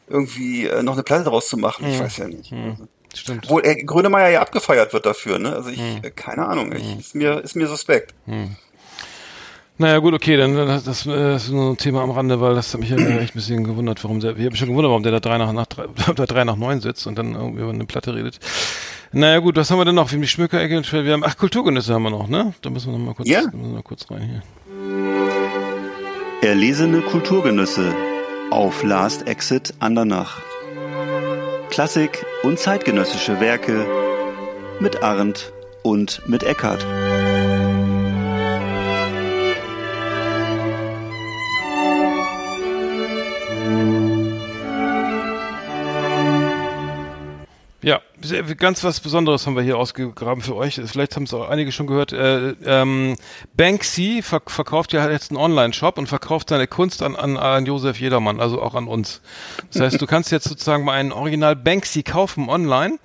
irgendwie 0.08 0.68
äh, 0.68 0.84
noch 0.84 0.94
eine 0.94 1.04
Platte 1.04 1.24
draus 1.26 1.48
zu 1.48 1.58
machen. 1.58 1.88
Ich 1.88 2.00
weiß 2.00 2.18
ja 2.18 2.28
nicht. 2.28 2.52
Mhm. 2.52 2.76
Stimmt. 3.16 3.46
Obwohl 3.46 3.66
äh, 3.66 3.76
Grönemeyer 3.84 4.30
ja 4.30 4.42
abgefeiert 4.42 4.92
wird 4.94 5.06
dafür, 5.06 5.38
ne? 5.40 5.54
Also 5.56 5.70
ich, 5.70 5.78
Mhm. 5.80 6.00
äh, 6.04 6.10
keine 6.10 6.48
Ahnung, 6.48 6.74
ich, 6.76 7.00
ist 7.00 7.14
mir, 7.16 7.40
ist 7.42 7.56
mir 7.56 7.68
suspekt. 7.68 8.14
Naja, 9.78 9.98
gut, 10.00 10.14
okay, 10.14 10.38
dann 10.38 10.56
das, 10.56 10.84
das 10.84 11.06
äh, 11.08 11.36
ist 11.36 11.50
nur 11.50 11.72
ein 11.72 11.78
Thema 11.78 12.02
am 12.04 12.12
Rande, 12.12 12.40
weil 12.42 12.54
das 12.56 12.72
hat 12.74 12.80
mich 12.80 12.90
ja 12.90 12.96
echt 13.20 13.34
ein 13.34 13.36
bisschen 13.36 13.64
gewundert, 13.64 14.04
warum 14.04 14.20
der, 14.20 14.32
ich 14.32 14.38
habe 14.40 14.50
mich 14.52 14.60
schon 14.60 14.70
gewundert, 14.70 14.90
warum 14.90 15.04
der 15.04 15.12
da 15.12 15.20
drei 15.20 15.38
nach, 15.38 15.52
nach 15.54 15.66
drei, 15.68 15.86
da 16.16 16.26
drei 16.26 16.44
nach 16.44 16.56
neun 16.56 16.80
sitzt 16.82 17.06
und 17.08 17.16
dann 17.18 17.34
irgendwie 17.36 17.62
über 17.62 17.72
eine 17.72 17.86
Platte 17.86 18.14
redet. 18.16 18.40
Naja, 19.12 19.38
gut, 19.40 19.56
was 19.58 19.70
haben 19.70 19.78
wir 19.80 19.86
denn 19.86 19.94
noch? 19.96 20.10
Wir 20.12 20.16
haben 20.16 20.22
die 20.24 20.28
Schmückerecke, 20.28 20.82
wir 21.06 21.14
haben, 21.14 21.24
ach, 21.24 21.38
Kulturgenüsse 21.38 21.94
haben 21.94 22.04
wir 22.04 22.10
noch, 22.10 22.28
ne? 22.28 22.54
Da 22.64 22.70
müssen 22.72 22.92
wir 22.92 22.98
noch 22.98 23.06
mal 23.06 23.14
kurz, 23.14 23.28
Ja. 23.30 23.42
da 23.42 23.48
müssen 23.56 23.72
wir 23.72 23.78
noch 23.78 23.84
kurz 23.84 24.10
rein 24.10 24.22
hier. 24.24 24.42
Erlesene 26.42 27.02
Kulturgenüsse 27.02 27.94
auf 28.54 28.84
Last 28.84 29.28
Exit 29.28 29.74
Andernach. 29.80 30.42
Klassik 31.70 32.24
und 32.44 32.60
zeitgenössische 32.60 33.40
Werke 33.40 33.86
mit 34.80 35.02
Arndt 35.02 35.52
und 35.82 36.22
mit 36.28 36.44
Eckart. 36.44 36.86
Ja, 47.84 48.00
ganz 48.58 48.82
was 48.86 49.02
Besonderes 49.02 49.46
haben 49.46 49.58
wir 49.58 49.62
hier 49.62 49.78
ausgegraben 49.78 50.42
für 50.42 50.56
euch. 50.56 50.80
Vielleicht 50.86 51.18
haben 51.18 51.24
es 51.24 51.34
auch 51.34 51.50
einige 51.50 51.74
schon 51.74 51.86
gehört. 51.86 52.14
Äh, 52.14 52.52
ähm, 52.66 53.18
Banksy 53.58 54.22
verk 54.22 54.50
verkauft 54.50 54.94
ja 54.94 55.10
jetzt 55.12 55.32
einen 55.32 55.38
Online-Shop 55.38 55.98
und 55.98 56.08
verkauft 56.08 56.50
seine 56.50 56.66
Kunst 56.68 57.04
an, 57.04 57.18
an, 57.18 57.36
an 57.36 57.66
Josef 57.66 58.00
Jedermann, 58.00 58.40
also 58.40 58.62
auch 58.62 58.74
an 58.76 58.88
uns. 58.88 59.22
Das 59.74 59.82
heißt, 59.82 60.02
du 60.02 60.08
kannst 60.08 60.32
jetzt 60.32 60.48
sozusagen 60.48 60.86
mal 60.86 60.94
einen 60.94 61.12
Original 61.12 61.58
Banksy 61.58 62.04
kaufen 62.04 62.48
online. 62.48 63.00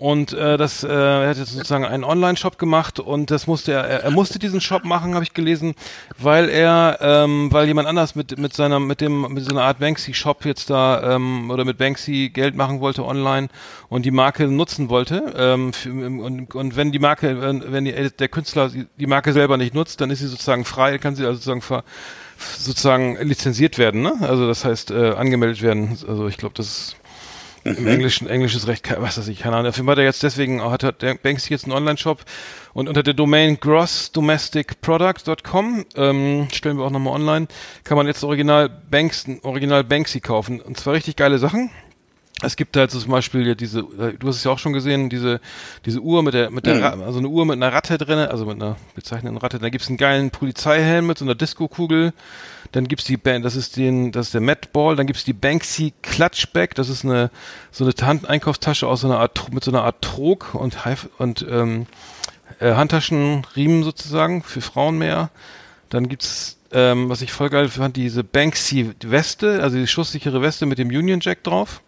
Und 0.00 0.32
äh, 0.32 0.56
das, 0.56 0.82
äh, 0.82 0.88
er 0.88 1.28
hat 1.28 1.36
jetzt 1.36 1.52
sozusagen 1.52 1.84
einen 1.84 2.04
Online-Shop 2.04 2.56
gemacht 2.56 3.00
und 3.00 3.30
das 3.30 3.46
musste 3.46 3.72
er, 3.72 3.84
er, 3.84 4.04
er 4.04 4.10
musste 4.10 4.38
diesen 4.38 4.62
Shop 4.62 4.82
machen, 4.82 5.12
habe 5.12 5.24
ich 5.24 5.34
gelesen, 5.34 5.74
weil 6.16 6.48
er, 6.48 6.96
ähm, 7.02 7.52
weil 7.52 7.66
jemand 7.66 7.86
anders 7.86 8.14
mit 8.14 8.38
mit 8.38 8.54
seiner, 8.54 8.80
mit 8.80 9.02
dem, 9.02 9.30
mit 9.34 9.44
so 9.44 9.50
einer 9.50 9.60
Art 9.64 9.78
Banksy-Shop 9.78 10.46
jetzt 10.46 10.70
da 10.70 11.16
ähm, 11.16 11.50
oder 11.50 11.66
mit 11.66 11.76
Banksy 11.76 12.30
Geld 12.32 12.56
machen 12.56 12.80
wollte 12.80 13.04
online 13.04 13.48
und 13.90 14.06
die 14.06 14.10
Marke 14.10 14.46
nutzen 14.46 14.88
wollte. 14.88 15.34
Ähm, 15.36 15.74
für, 15.74 15.90
und, 15.90 16.54
und 16.54 16.76
wenn 16.76 16.92
die 16.92 16.98
Marke, 16.98 17.60
wenn, 17.70 17.84
die, 17.84 17.92
der 17.92 18.28
Künstler 18.28 18.70
die 18.70 19.06
Marke 19.06 19.34
selber 19.34 19.58
nicht 19.58 19.74
nutzt, 19.74 20.00
dann 20.00 20.10
ist 20.10 20.20
sie 20.20 20.28
sozusagen 20.28 20.64
frei, 20.64 20.96
kann 20.96 21.14
sie 21.14 21.26
also 21.26 21.34
sozusagen 21.34 21.60
ver, 21.60 21.84
sozusagen 22.38 23.18
lizenziert 23.20 23.76
werden, 23.76 24.00
ne? 24.00 24.14
Also 24.20 24.46
das 24.46 24.64
heißt 24.64 24.92
äh, 24.92 25.10
angemeldet 25.10 25.60
werden. 25.60 25.98
Also 26.08 26.26
ich 26.26 26.38
glaube, 26.38 26.54
das 26.56 26.66
ist 26.66 26.96
im 27.64 27.86
Englischen, 27.86 28.28
englisches 28.28 28.66
Recht, 28.66 28.90
was 28.98 29.18
weiß 29.18 29.28
ich, 29.28 29.40
keine 29.40 29.56
Ahnung. 29.56 29.68
Auf 29.68 29.76
jeden 29.76 29.86
Fall 29.86 29.96
hat 29.96 30.00
er 30.00 30.04
jetzt 30.04 30.22
deswegen, 30.22 30.62
hat, 30.62 30.82
hat 30.82 31.02
der 31.02 31.14
Banksy 31.14 31.52
jetzt 31.52 31.64
einen 31.64 31.72
Online-Shop 31.72 32.24
und 32.72 32.88
unter 32.88 33.02
der 33.02 33.12
Domain 33.14 33.58
grossdomesticproduct.com, 33.60 35.84
ähm, 35.96 36.48
stellen 36.52 36.78
wir 36.78 36.84
auch 36.84 36.90
nochmal 36.90 37.14
online, 37.14 37.48
kann 37.84 37.96
man 37.96 38.06
jetzt 38.06 38.22
original 38.24 38.68
Banks, 38.68 39.26
original 39.42 39.84
Banksy 39.84 40.20
kaufen. 40.20 40.60
Und 40.60 40.78
zwar 40.78 40.92
richtig 40.94 41.16
geile 41.16 41.38
Sachen. 41.38 41.70
Es 42.42 42.56
gibt 42.56 42.74
halt 42.76 42.90
zum 42.90 43.10
Beispiel 43.10 43.46
ja 43.46 43.54
diese, 43.54 43.80
äh, 43.80 44.14
du 44.18 44.28
hast 44.28 44.36
es 44.36 44.44
ja 44.44 44.50
auch 44.50 44.58
schon 44.58 44.72
gesehen, 44.72 45.10
diese, 45.10 45.40
diese 45.84 46.00
Uhr 46.00 46.22
mit 46.22 46.32
der, 46.34 46.50
mit 46.50 46.66
der, 46.66 46.96
Mhm. 46.96 47.02
Also 47.02 47.18
eine 47.18 47.28
Uhr 47.28 47.44
mit 47.44 47.56
einer 47.56 47.70
Ratte 47.72 47.98
drinne, 47.98 48.30
also 48.30 48.46
mit 48.46 48.56
einer 48.56 48.76
bezeichneten 48.94 49.36
Ratte. 49.36 49.58
Da 49.58 49.68
gibt's 49.68 49.88
einen 49.88 49.98
geilen 49.98 50.30
Polizeihelm 50.30 51.06
mit 51.06 51.18
so 51.18 51.26
einer 51.26 51.34
Disco-Kugel. 51.34 52.14
Dann 52.72 52.86
gibt's 52.86 53.04
die 53.04 53.16
Band, 53.16 53.44
das 53.44 53.56
ist 53.56 53.76
den, 53.76 54.12
das 54.12 54.26
ist 54.26 54.34
der 54.34 54.40
Matt 54.40 54.72
Ball. 54.72 54.96
Dann 54.96 55.06
gibt's 55.06 55.24
die 55.24 55.32
Banksy 55.32 55.92
Clutchback. 56.02 56.74
Das 56.74 56.88
ist 56.88 57.04
eine, 57.04 57.30
so 57.70 57.84
eine 57.84 57.94
Handeinkaufstasche 58.00 58.86
aus 58.86 59.00
so 59.00 59.08
einer 59.08 59.18
Art, 59.18 59.52
mit 59.52 59.64
so 59.64 59.70
einer 59.70 59.82
Art 59.82 60.02
Trog 60.02 60.54
und, 60.54 60.76
und, 61.18 61.46
ähm, 61.50 61.86
äh, 62.60 62.74
Handtaschenriemen 62.74 63.82
sozusagen 63.82 64.42
für 64.42 64.60
Frauen 64.60 64.98
mehr. 64.98 65.30
Dann 65.88 66.08
gibt's, 66.08 66.58
ähm, 66.72 67.08
was 67.08 67.22
ich 67.22 67.32
voll 67.32 67.50
geil 67.50 67.68
fand, 67.68 67.96
diese 67.96 68.22
Banksy 68.22 68.92
Weste, 69.02 69.62
also 69.62 69.76
die 69.76 69.86
schusssichere 69.86 70.42
Weste 70.42 70.66
mit 70.66 70.78
dem 70.78 70.88
Union 70.88 71.20
Jack 71.20 71.42
drauf. 71.42 71.80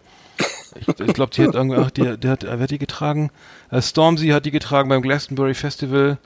Ich, 0.74 0.89
ich 0.89 1.12
glaube, 1.12 1.33
die 1.35 1.47
hat 1.47 1.55
irgendwie, 1.55 1.76
ach, 1.76 1.91
die, 1.91 2.16
der 2.16 2.30
hat, 2.30 2.45
wer 2.45 2.59
hat 2.59 2.70
die 2.70 2.78
getragen? 2.78 3.30
Äh, 3.70 3.83
Stormzy 3.83 4.28
hat 4.28 4.47
die 4.47 4.51
getragen 4.51 4.89
beim 4.89 5.03
Glastonbury 5.03 5.55
Festival, 5.55 6.18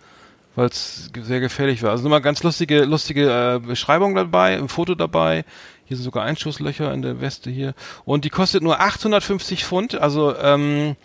weil 0.57 0.66
es 0.68 1.11
sehr 1.14 1.40
gefährlich 1.40 1.82
war. 1.82 1.90
Also 1.90 2.02
nochmal 2.02 2.22
ganz 2.22 2.42
lustige, 2.42 2.84
lustige 2.84 3.30
äh, 3.30 3.59
Beschreibung 3.61 4.14
dabei, 4.14 4.57
ein 4.57 4.68
Foto 4.68 4.94
dabei. 4.94 5.44
Hier 5.84 5.96
sind 5.96 6.04
sogar 6.04 6.24
Einschusslöcher 6.24 6.92
in 6.92 7.02
der 7.02 7.20
Weste 7.20 7.50
hier. 7.50 7.74
Und 8.04 8.24
die 8.24 8.30
kostet 8.30 8.62
nur 8.62 8.80
850 8.80 9.64
Pfund. 9.64 9.94
Also 9.94 10.36
ähm, 10.36 10.96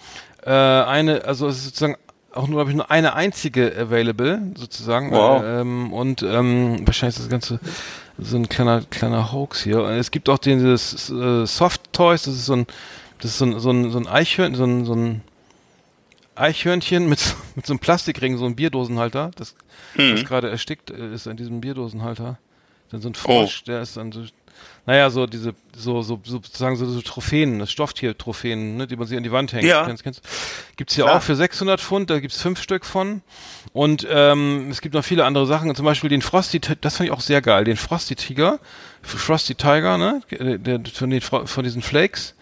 äh, 0.44 0.50
eine, 0.50 1.26
also 1.26 1.48
es 1.48 1.58
ist 1.58 1.66
sozusagen 1.66 1.98
auch 2.34 2.48
nur, 2.48 2.58
glaube 2.58 2.72
ich, 2.72 2.78
nur 2.78 2.90
eine 2.90 3.14
einzige 3.14 3.76
available, 3.78 4.42
sozusagen. 4.56 5.12
Wow. 5.12 5.44
Äh, 5.44 5.62
ähm, 5.62 5.94
und 5.94 6.24
ähm, 6.24 6.88
wahrscheinlich 6.88 7.18
ist 7.18 7.24
das 7.24 7.30
Ganze 7.30 7.60
so 8.18 8.38
ein 8.38 8.50
kleiner, 8.50 8.82
kleiner 8.90 9.32
Hoax 9.32 9.62
hier. 9.62 9.80
Es 9.80 10.12
gibt 10.12 10.30
auch 10.30 10.38
den, 10.38 10.60
dieses 10.60 11.10
äh, 11.10 11.46
Soft 11.46 11.94
Toys, 11.94 12.24
das 12.24 12.36
ist 12.36 12.46
so 12.46 12.54
ein, 12.54 12.68
das 13.20 13.32
ist 13.32 13.38
so 13.38 13.46
ein, 13.46 13.60
so 13.60 13.70
ein, 13.70 13.92
so 13.92 14.00
ein 14.00 14.08
Eichhörnchen, 14.08 14.56
so 14.56 14.64
ein, 14.64 14.86
so 14.86 14.94
ein 14.94 15.22
Eichhörnchen 16.42 17.08
mit, 17.08 17.20
so- 17.20 17.36
mit 17.56 17.66
so 17.66 17.74
einem 17.74 17.80
Plastikring, 17.80 18.38
so 18.38 18.46
ein 18.46 18.56
Bierdosenhalter, 18.56 19.32
das, 19.36 19.56
das 19.96 20.26
gerade 20.26 20.50
erstickt 20.50 20.90
äh, 20.92 21.14
ist 21.14 21.28
an 21.28 21.38
diesem 21.38 21.62
Bierdosenhalter. 21.62 22.38
Dann 22.92 23.02
so 23.02 23.10
ein 23.10 23.16
Frosch, 23.16 23.64
der 23.64 23.82
ist 23.82 23.96
dann 23.96 24.12
so, 24.12 24.26
naja, 24.86 25.10
so 25.10 25.26
diese, 25.28 25.54
so, 25.78 26.02
so, 26.02 26.20
so 26.26 26.38
sozusagen 26.42 26.76
so, 26.76 26.86
so 26.86 27.02
Trophäen, 27.02 27.58
das 27.60 27.72
Stofftier-Trophäen, 27.72 28.76
ne, 28.76 28.86
die 28.88 28.98
man 28.98 29.08
sich 29.08 29.16
an 29.16 29.24
die 29.24 29.32
Wand 29.32 29.54
hängt. 29.54 29.64
Ja. 29.64 29.86
Kennst, 29.86 30.04
kennst. 30.04 30.22
Gibt's 30.76 30.96
hier 30.96 31.06
Klar. 31.06 31.18
auch 31.18 31.22
für 31.22 31.36
600 31.38 31.80
Pfund, 31.80 32.10
da 32.10 32.20
gibt's 32.20 32.42
fünf 32.42 32.62
Stück 32.62 32.84
von. 32.86 33.22
Und 33.72 34.06
ähm, 34.10 34.68
es 34.70 34.82
gibt 34.82 34.94
noch 34.94 35.06
viele 35.06 35.24
andere 35.24 35.48
Sachen, 35.48 35.74
zum 35.74 35.86
Beispiel 35.86 36.10
den 36.10 36.22
Frosty, 36.22 36.60
das 36.60 36.98
fand 36.98 37.08
ich 37.08 37.14
auch 37.14 37.22
sehr 37.22 37.42
geil, 37.42 37.64
den 37.64 37.78
Frosty 37.78 38.16
Tiger, 38.16 38.60
Frosty 39.02 39.56
Tiger, 39.56 39.98
ne, 39.98 40.22
der, 40.30 40.58
der, 40.80 40.82
von, 40.94 41.10
den, 41.10 41.22
von 41.22 41.64
diesen 41.64 41.82
Flakes. 41.82 42.36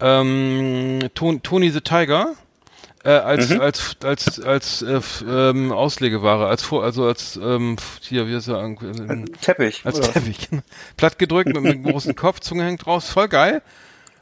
Ähm, 0.00 0.98
Ton, 1.14 1.42
Tony 1.42 1.70
the 1.70 1.80
Tiger, 1.80 2.34
äh, 3.06 3.10
als, 3.10 3.50
als, 3.52 3.96
als, 4.02 4.40
als, 4.40 4.82
äh, 4.82 4.94
f- 4.96 5.24
ähm, 5.28 5.72
Auslegeware, 5.72 6.46
als 6.48 6.62
vor, 6.62 6.82
also 6.84 7.04
als, 7.06 7.36
ähm, 7.42 7.76
hier, 8.00 8.26
wie 8.26 8.34
ist 8.34 8.48
er, 8.48 8.62
ähm, 8.62 9.24
Teppich. 9.40 9.82
als 9.84 9.98
oder? 9.98 10.12
Teppich. 10.12 10.48
Platt 10.96 11.18
gedrückt 11.18 11.48
mit, 11.48 11.58
einem 11.58 11.82
großen 11.84 12.14
Kopf, 12.16 12.40
Zunge 12.40 12.64
hängt 12.64 12.86
raus, 12.86 13.08
voll 13.08 13.28
geil. 13.28 13.62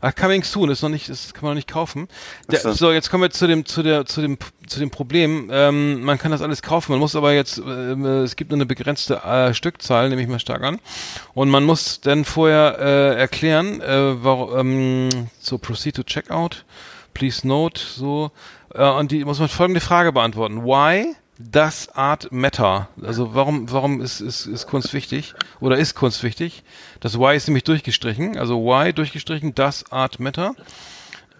Ah, 0.00 0.12
coming 0.12 0.42
soon, 0.44 0.68
ist 0.68 0.82
noch 0.82 0.90
nicht, 0.90 1.08
das 1.08 1.32
kann 1.32 1.44
man 1.44 1.52
noch 1.52 1.56
nicht 1.56 1.68
kaufen. 1.72 2.08
Der, 2.50 2.60
so. 2.60 2.72
so, 2.74 2.92
jetzt 2.92 3.10
kommen 3.10 3.22
wir 3.22 3.30
zu 3.30 3.46
dem, 3.46 3.64
zu 3.64 3.82
der, 3.82 4.04
zu 4.04 4.20
dem, 4.20 4.36
zu 4.66 4.78
dem 4.78 4.90
Problem. 4.90 5.48
Ähm, 5.50 6.02
man 6.02 6.18
kann 6.18 6.30
das 6.30 6.42
alles 6.42 6.60
kaufen, 6.60 6.92
man 6.92 6.98
muss 7.00 7.16
aber 7.16 7.32
jetzt, 7.32 7.56
ähm, 7.56 8.04
äh, 8.04 8.18
es 8.20 8.36
gibt 8.36 8.50
nur 8.50 8.58
eine 8.58 8.66
begrenzte 8.66 9.22
äh, 9.24 9.54
Stückzahl, 9.54 10.10
nehme 10.10 10.20
ich 10.20 10.28
mal 10.28 10.38
stark 10.40 10.62
an. 10.62 10.78
Und 11.32 11.48
man 11.48 11.64
muss 11.64 12.02
dann 12.02 12.26
vorher 12.26 12.76
äh, 12.78 13.18
erklären, 13.18 13.80
äh, 13.80 14.22
warum, 14.22 14.58
ähm, 14.58 15.08
so 15.40 15.56
proceed 15.56 15.96
to 15.96 16.02
checkout, 16.02 16.66
please 17.14 17.48
note, 17.48 17.80
so. 17.80 18.30
Äh, 18.74 18.88
und 18.90 19.10
die 19.10 19.24
muss 19.24 19.38
man 19.38 19.48
folgende 19.48 19.80
Frage 19.80 20.12
beantworten. 20.12 20.64
Why 20.64 21.14
does 21.38 21.88
art 21.94 22.30
matter? 22.32 22.88
Also 23.02 23.34
warum, 23.34 23.70
warum 23.72 24.00
ist, 24.00 24.20
ist, 24.20 24.46
ist 24.46 24.66
Kunst 24.66 24.92
wichtig? 24.94 25.34
Oder 25.60 25.78
ist 25.78 25.94
Kunst 25.94 26.22
wichtig? 26.22 26.62
Das 27.00 27.18
Why 27.18 27.36
ist 27.36 27.48
nämlich 27.48 27.64
durchgestrichen. 27.64 28.36
Also 28.38 28.58
Why 28.64 28.92
durchgestrichen, 28.92 29.54
does 29.54 29.90
art 29.90 30.20
matter? 30.20 30.54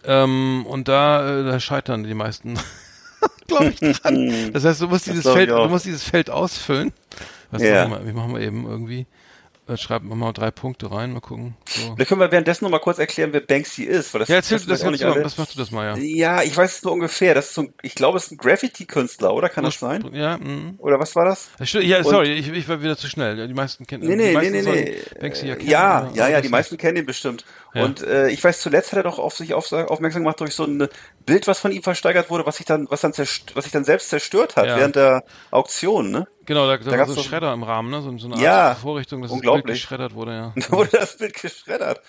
Ähm, 0.05 0.67
und 0.69 0.89
da, 0.89 1.41
äh, 1.41 1.45
da 1.45 1.61
scheitern 1.61 2.05
die 2.05 2.15
meisten, 2.15 2.59
glaube 3.47 3.69
ich, 3.69 3.79
dran. 4.01 4.33
Das 4.53 4.65
heißt, 4.65 4.81
du 4.83 4.89
musst 4.89 5.07
dieses 5.07 5.25
Feld, 5.31 5.51
du 5.51 5.69
musst 5.69 5.87
dieses 5.87 6.03
Feld 6.05 6.29
ausfüllen. 6.31 6.93
Was 7.51 7.63
Ja. 7.63 7.87
machen 7.89 8.05
wir? 8.05 8.09
Wie 8.09 8.13
machen 8.17 8.35
wir 8.35 8.41
eben 8.41 8.67
irgendwie? 8.67 9.07
Äh, 9.67 9.79
schreibt 9.79 10.05
mal 10.05 10.33
drei 10.33 10.51
Punkte 10.51 10.93
rein, 10.93 11.13
mal 11.15 11.21
gucken. 11.21 11.57
So. 11.67 11.95
Da 11.97 12.05
können 12.05 12.21
wir 12.21 12.31
währenddessen 12.31 12.65
noch 12.65 12.71
mal 12.71 12.81
kurz 12.81 12.99
erklären, 12.99 13.33
wer 13.33 13.41
Banksy 13.41 13.85
ist. 13.85 14.13
Weil 14.13 14.19
das, 14.21 14.29
Ja, 14.29 14.37
erzähl, 14.37 14.59
das, 14.59 14.67
das, 14.67 14.85
auch 14.85 14.91
nicht 14.91 15.03
das, 15.03 15.13
alle. 15.15 15.23
das 15.23 15.39
machst 15.39 15.55
du 15.55 15.59
das 15.59 15.71
mal, 15.71 15.87
ja. 15.87 15.97
Ja, 15.97 16.43
ich 16.43 16.55
weiß 16.55 16.77
es 16.77 16.83
nur 16.83 16.93
ungefähr. 16.93 17.35
Das 17.35 17.47
ist 17.47 17.55
so 17.55 17.63
ein, 17.63 17.75
ich 17.81 17.95
glaube, 17.95 18.19
es 18.19 18.27
ist 18.27 18.33
ein 18.33 18.37
Graffiti-Künstler, 18.37 19.33
oder? 19.33 19.49
Kann 19.49 19.65
das 19.65 19.79
sein? 19.79 20.07
Ja, 20.13 20.37
mhm. 20.37 20.75
Oder 20.79 20.99
was 21.01 21.17
war 21.17 21.25
das? 21.25 21.49
Ja, 21.81 21.99
Und- 21.99 22.05
sorry, 22.05 22.33
ich, 22.35 22.49
ich 22.53 22.69
war 22.69 22.83
wieder 22.83 22.99
zu 22.99 23.09
schnell. 23.09 23.49
Die 23.49 23.55
meisten 23.55 23.87
kennen 23.87 24.03
Nee, 24.07 24.11
die 24.11 24.17
nee, 24.17 24.27
nee, 24.29 24.35
meisten 24.35 24.53
nee, 24.53 24.63
sollen 24.63 24.85
nee. 24.85 24.99
Banksy 25.21 25.47
ja, 25.47 25.57
kennen, 25.57 25.71
ja, 25.71 26.11
ja, 26.15 26.29
ja, 26.29 26.37
die 26.39 26.43
das 26.43 26.51
meisten 26.51 26.77
kennen 26.77 26.99
ihn 26.99 27.07
bestimmt. 27.07 27.47
Ja. 27.75 27.83
Und 27.83 28.03
äh, 28.03 28.29
ich 28.29 28.43
weiß, 28.43 28.61
zuletzt 28.61 28.93
hat 28.93 28.99
er 28.99 29.03
doch 29.03 29.19
auf 29.19 29.35
sich 29.35 29.53
auf, 29.53 29.73
aufmerksam 29.73 30.23
gemacht 30.23 30.41
durch 30.41 30.55
so 30.55 30.65
ein 30.65 30.89
Bild, 31.27 31.47
was 31.49 31.59
von 31.59 31.73
ihm 31.73 31.83
versteigert 31.83 32.31
wurde, 32.31 32.47
was 32.47 32.57
sich 32.59 32.67
dann, 32.67 32.87
was 32.89 33.01
dann, 33.01 33.13
was 33.17 33.65
sich 33.65 33.73
dann 33.73 33.85
selbst 33.85 34.11
zerstört 34.11 34.57
hat 34.57 34.67
Ja. 34.67 34.77
während 34.77 34.97
der 34.97 35.25
Auktion, 35.51 36.11
ne? 36.11 36.27
Genau, 36.47 36.67
da, 36.67 36.77
da, 36.77 36.91
Da 36.91 36.99
war 36.99 37.07
so 37.07 37.21
ein 37.21 37.25
Schredder 37.25 37.53
im 37.53 37.63
Rahmen, 37.65 37.91
ne? 37.91 38.01
So, 38.03 38.17
so 38.19 38.27
eine 38.27 38.37
Art 38.37 38.43
Ja, 38.43 38.75
Vorrichtung, 38.77 39.23
dass 39.23 39.31
das 39.31 39.41
Bild 39.41 39.51
unglaublich. 39.51 39.81
geschreddert 39.81 40.15
wurde, 40.15 40.33
ja. 40.33 40.53
Da 40.69 40.71
wurde 40.71 40.91
das 40.93 41.17
Bild 41.17 41.35
geschreddert. 41.35 42.01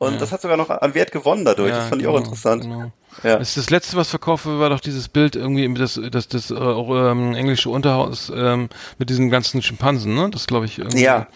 Und 0.00 0.14
Ja. 0.14 0.18
das 0.18 0.32
hat 0.32 0.40
sogar 0.40 0.56
noch 0.56 0.70
an 0.70 0.94
Wert 0.94 1.12
gewonnen 1.12 1.44
dadurch. 1.44 1.68
Ja, 1.72 1.76
das 1.80 1.88
fand 1.90 2.00
ich 2.00 2.06
genau, 2.06 2.16
auch 2.18 2.24
interessant. 2.24 2.62
Genau. 2.62 2.90
Ja. 3.22 3.36
Das, 3.38 3.52
das 3.54 3.68
letzte, 3.68 3.98
was 3.98 4.08
verkauft 4.08 4.46
wurde, 4.46 4.58
war 4.58 4.70
doch 4.70 4.80
dieses 4.80 5.08
Bild 5.08 5.36
irgendwie, 5.36 5.72
das, 5.74 6.00
das, 6.10 6.26
das 6.28 6.50
äh, 6.50 6.54
ähm, 6.54 7.34
englische 7.34 7.68
Unterhaus 7.68 8.32
ähm, 8.34 8.70
mit 8.96 9.10
diesen 9.10 9.28
ganzen 9.28 9.60
Schimpansen, 9.60 10.14
ne? 10.14 10.30
Das 10.30 10.46
glaube 10.46 10.64
ich 10.64 10.78
irgendwie. 10.78 11.02
Ja. 11.02 11.26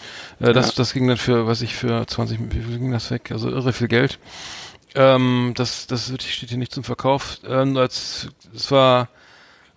Äh, 0.40 0.54
das, 0.54 0.74
das 0.74 0.94
ging 0.94 1.06
dann 1.06 1.18
für, 1.18 1.46
weiß 1.46 1.60
ich, 1.60 1.74
für 1.74 2.06
20, 2.06 2.38
wie 2.54 2.60
viel 2.62 2.78
ging 2.78 2.90
das 2.90 3.10
weg? 3.10 3.30
Also 3.32 3.50
irre 3.50 3.74
viel 3.74 3.88
Geld. 3.88 4.18
Ähm, 4.94 5.52
das, 5.56 5.86
das 5.86 6.06
steht 6.16 6.48
hier 6.48 6.56
nicht 6.56 6.72
zum 6.72 6.84
Verkauf. 6.84 7.40
Ähm, 7.46 7.76
als, 7.76 8.28
es 8.54 8.70
war 8.70 9.08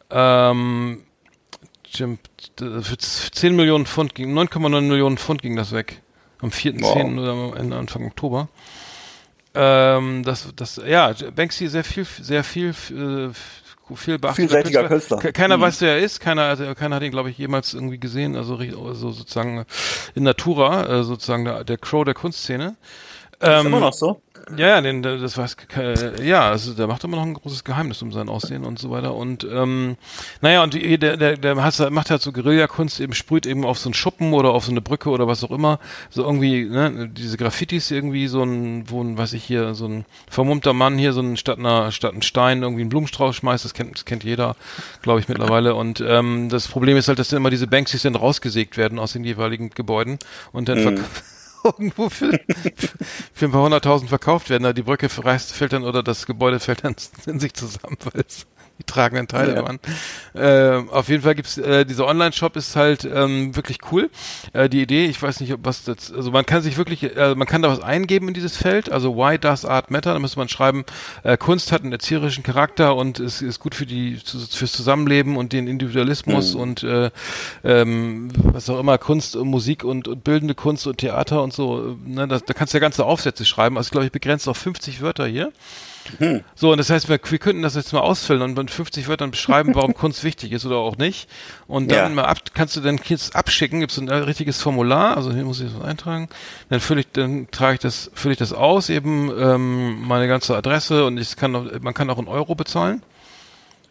ähm, 0.10 1.04
Jim, 1.90 2.20
d- 2.60 2.82
für 2.84 2.98
z- 2.98 3.36
10 3.36 3.54
Millionen 3.56 3.86
Pfund 3.86 4.16
ging, 4.16 4.34
9,9 4.38 4.82
Millionen 4.82 5.18
Pfund 5.18 5.42
ging 5.42 5.58
das 5.58 5.74
weg. 5.74 6.02
Am 6.42 6.50
4.10. 6.50 7.20
oder 7.20 7.32
am 7.32 7.54
Ende- 7.56 7.78
Anfang 7.78 8.06
Oktober. 8.06 8.48
Ähm, 9.56 10.24
das, 10.24 10.48
das, 10.56 10.80
ja, 10.86 11.14
Banksy 11.36 11.68
sehr 11.68 11.84
viel, 11.84 12.06
sehr 12.06 12.44
viel, 12.44 12.70
äh, 12.92 13.96
viel 13.96 14.20
beachteter 14.20 14.88
Künstler. 14.88 15.18
Ke- 15.18 15.32
Keiner 15.34 15.58
Mhm. 15.58 15.62
weiß, 15.62 15.82
wer 15.82 15.94
er 15.94 16.00
ist. 16.00 16.20
Keiner, 16.20 16.44
also 16.44 16.76
keiner 16.76 16.98
hat 16.98 17.04
ihn, 17.04 17.12
glaube 17.12 17.32
ich, 17.32 17.38
jemals 17.38 17.74
irgendwie 17.74 17.98
gesehen. 17.98 18.36
Also, 18.36 18.58
also 18.58 19.12
sozusagen 19.12 19.66
in 20.14 20.24
Natura, 20.24 21.00
äh, 21.00 21.04
sozusagen 21.04 21.46
der, 21.46 21.64
der 21.64 21.78
Crow 21.78 22.04
der 22.06 22.14
Kunstszene. 22.14 22.76
Ist 23.40 23.48
Ähm, 23.50 23.68
immer 23.68 23.80
noch 23.80 23.94
so? 23.94 24.22
Ja, 24.56 24.68
ja, 24.68 24.82
den, 24.82 25.02
das 25.02 25.38
weiß, 25.38 25.58
ke- 25.58 26.14
ja, 26.24 26.50
also 26.50 26.74
der 26.74 26.88
macht 26.88 27.04
immer 27.04 27.18
noch 27.18 27.24
ein 27.24 27.34
großes 27.34 27.64
Geheimnis 27.64 28.02
um 28.02 28.12
sein 28.14 28.30
Aussehen 28.30 28.64
und 28.64 28.80
so 28.80 28.90
weiter. 28.90 29.14
Und 29.16 29.44
ähm, 29.44 29.98
naja, 30.42 30.64
und 30.64 30.74
der, 30.74 31.18
der, 31.18 31.36
der 31.38 31.64
hat, 31.64 31.92
macht 31.92 32.10
halt 32.10 32.22
so 32.22 32.32
Guerillakunst, 32.32 33.00
eben 33.00 33.14
sprüht 33.14 33.46
eben 33.46 33.66
auf 33.66 33.78
so 33.80 33.90
einen 33.90 33.94
Schuppen 33.94 34.34
oder 34.34 34.52
auf 34.52 34.66
so 34.66 34.72
eine 34.72 34.82
Brücke 34.82 35.10
oder 35.10 35.28
was 35.28 35.44
auch 35.44 35.52
immer. 35.52 35.80
So 36.10 36.24
irgendwie, 36.24 36.66
ne, 36.66 37.10
diese 37.10 37.38
Graffitis 37.38 37.92
irgendwie 37.92 38.28
so 38.28 38.44
ein, 38.44 38.90
wo 38.90 39.02
ein, 39.04 39.18
weiß 39.18 39.34
ich 39.34 39.44
hier, 39.44 39.74
so 39.74 39.86
ein 39.88 40.06
vermummter 40.30 40.74
Mann 40.74 40.98
hier 40.98 41.14
so 41.14 41.22
ein 41.22 41.36
statt 41.38 41.60
einer 41.60 41.92
statt 41.92 42.14
ein 42.14 42.22
Stein 42.22 42.62
irgendwie 42.62 42.82
einen 42.82 42.90
Blumenstrauß 42.90 43.36
schmeißt, 43.36 43.66
das 43.66 43.74
kennt, 43.74 43.96
das 43.96 44.06
kennt 44.06 44.24
jeder, 44.24 44.56
glaube 45.02 45.20
ich, 45.20 45.28
mittlerweile. 45.28 45.76
Und 45.76 46.02
ähm, 46.06 46.50
das 46.50 46.68
Problem 46.68 46.96
ist 46.98 47.08
halt, 47.08 47.20
dass 47.20 47.30
dann 47.30 47.38
immer 47.38 47.50
diese 47.50 47.68
Banksys 47.68 48.04
dann 48.04 48.16
rausgesägt 48.16 48.78
werden 48.78 49.00
aus 49.00 49.14
den 49.14 49.24
jeweiligen 49.24 49.70
Gebäuden 49.72 50.20
und 50.52 50.70
dann 50.70 50.78
Mhm. 50.78 50.88
verk- 50.90 51.02
irgendwo 51.64 52.10
für, 52.10 52.40
für 53.34 53.46
ein 53.46 53.52
paar 53.52 53.64
hunderttausend 53.64 54.10
verkauft 54.10 54.50
werden. 54.50 54.74
Die 54.76 54.84
Brücke 54.84 55.10
reißt, 55.12 55.54
fällt 55.54 55.74
dann 55.74 55.84
oder 55.84 56.04
das 56.04 56.26
Gebäude 56.26 56.60
fällt 56.60 56.84
dann 56.84 56.96
in 57.26 57.40
sich 57.40 57.54
zusammen, 57.54 57.98
weil 58.04 58.24
es 58.28 58.46
die 58.80 58.84
tragenden 58.84 59.28
Teile 59.28 59.56
Ja. 59.56 59.64
waren. 59.64 59.80
Äh, 60.34 60.90
auf 60.92 61.10
jeden 61.10 61.24
Fall 61.24 61.36
gibt's 61.36 61.58
äh, 61.58 61.86
dieser 61.86 62.06
Online-Shop 62.08 62.56
ist 62.56 62.76
halt 62.76 63.06
ähm, 63.06 63.56
wirklich 63.56 63.80
cool. 63.92 64.10
Äh, 64.54 64.70
die 64.70 64.82
Idee, 64.82 65.06
ich 65.06 65.22
weiß 65.22 65.40
nicht, 65.40 65.54
ob 65.54 65.62
was 65.64 65.84
das, 65.84 66.12
also 66.14 66.32
man 66.32 66.46
kann 66.46 66.62
sich 66.62 66.78
wirklich, 66.78 67.16
äh, 67.16 67.36
man 67.36 67.48
kann 67.48 67.62
da 67.62 67.70
was 67.70 67.82
eingeben 67.82 68.28
in 68.28 68.34
dieses 68.34 68.56
Feld. 68.58 68.92
Also 68.92 69.16
why 69.16 69.38
does 69.40 69.66
art 69.66 69.90
matter? 69.92 70.14
Da 70.14 70.20
müsste 70.20 70.38
man 70.40 70.50
schreiben, 70.50 70.86
äh, 71.24 71.38
Kunst 71.38 71.72
hat 71.72 71.82
einen 71.84 71.92
erzieherischen 71.92 72.44
Charakter 72.44 72.96
und 72.96 73.20
ist, 73.20 73.42
ist 73.42 73.60
gut 73.60 73.76
für 73.76 73.86
die 73.86 74.18
fürs 74.18 74.72
Zusammenleben 74.72 75.38
und 75.38 75.54
den 75.54 75.68
Individualismus 75.68 76.54
Mhm. 76.54 76.60
und 76.62 76.84
äh, 76.84 77.10
ähm, 77.64 78.30
was 78.44 78.70
auch 78.70 78.80
immer 78.80 78.98
Kunst 78.98 79.36
und 79.36 79.48
Musik 79.48 79.84
und, 79.84 80.08
und 80.08 80.24
bildende 80.24 80.56
Kunst 80.56 80.86
und 80.88 80.98
Theater 81.00 81.42
und 81.44 81.54
so. 81.54 81.92
äh, 81.92 81.96
Ne, 82.08 82.28
da, 82.28 82.40
da 82.40 82.54
kannst 82.54 82.74
du 82.74 82.78
ja 82.78 82.82
ganze 82.82 83.06
Aufsätze 83.06 83.44
schreiben. 83.46 83.78
Also 83.78 83.90
glaube 83.92 84.06
ich 84.06 84.12
begrenzt 84.12 84.48
auf 84.48 84.58
50 84.58 85.02
Wörter 85.02 85.26
hier. 85.28 85.52
So, 86.56 86.72
und 86.72 86.78
das 86.78 86.90
heißt, 86.90 87.10
wir, 87.10 87.20
wir 87.24 87.38
könnten 87.40 87.62
das 87.62 87.76
jetzt 87.76 87.94
mal 87.94 88.00
ausfüllen 88.00 88.42
und 88.42 88.58
mit 88.58 88.72
50 88.72 89.08
Wörtern 89.08 89.32
beschreiben, 89.32 89.76
warum 89.76 89.94
Kunst 89.96 90.24
wichtig 90.24 90.52
ist 90.52 90.66
oder 90.66 90.78
auch 90.78 90.98
nicht. 90.98 91.30
Und 91.68 91.92
dann 91.92 92.10
Ja. 92.10 92.16
mal 92.16 92.26
ab, 92.26 92.40
kannst 92.54 92.76
du 92.76 92.82
dann 92.82 93.00
jetzt 93.06 93.36
abschicken, 93.36 93.80
gibt 93.80 93.92
es 93.92 93.98
ein 93.98 94.08
äh, 94.08 94.16
richtiges 94.16 94.62
Formular, 94.62 95.18
also 95.18 95.34
hier 95.34 95.44
muss 95.44 95.60
ich 95.62 95.72
das 95.72 95.82
eintragen. 95.82 96.30
Dann 96.70 96.80
fülle 96.80 97.02
ich, 97.02 97.12
dann 97.14 97.48
trage 97.52 97.76
ich 97.76 97.80
das, 97.80 98.12
fülle 98.14 98.34
ich 98.34 98.40
das 98.40 98.54
aus, 98.54 98.90
eben 98.90 99.32
ähm, 99.38 100.02
meine 100.08 100.28
ganze 100.28 100.56
Adresse 100.56 101.06
und 101.06 101.18
ich 101.18 101.36
kann 101.36 101.56
auch, 101.56 101.66
man 101.82 101.94
kann 101.94 102.10
auch 102.10 102.20
in 102.20 102.28
Euro 102.28 102.56
bezahlen. 102.56 103.04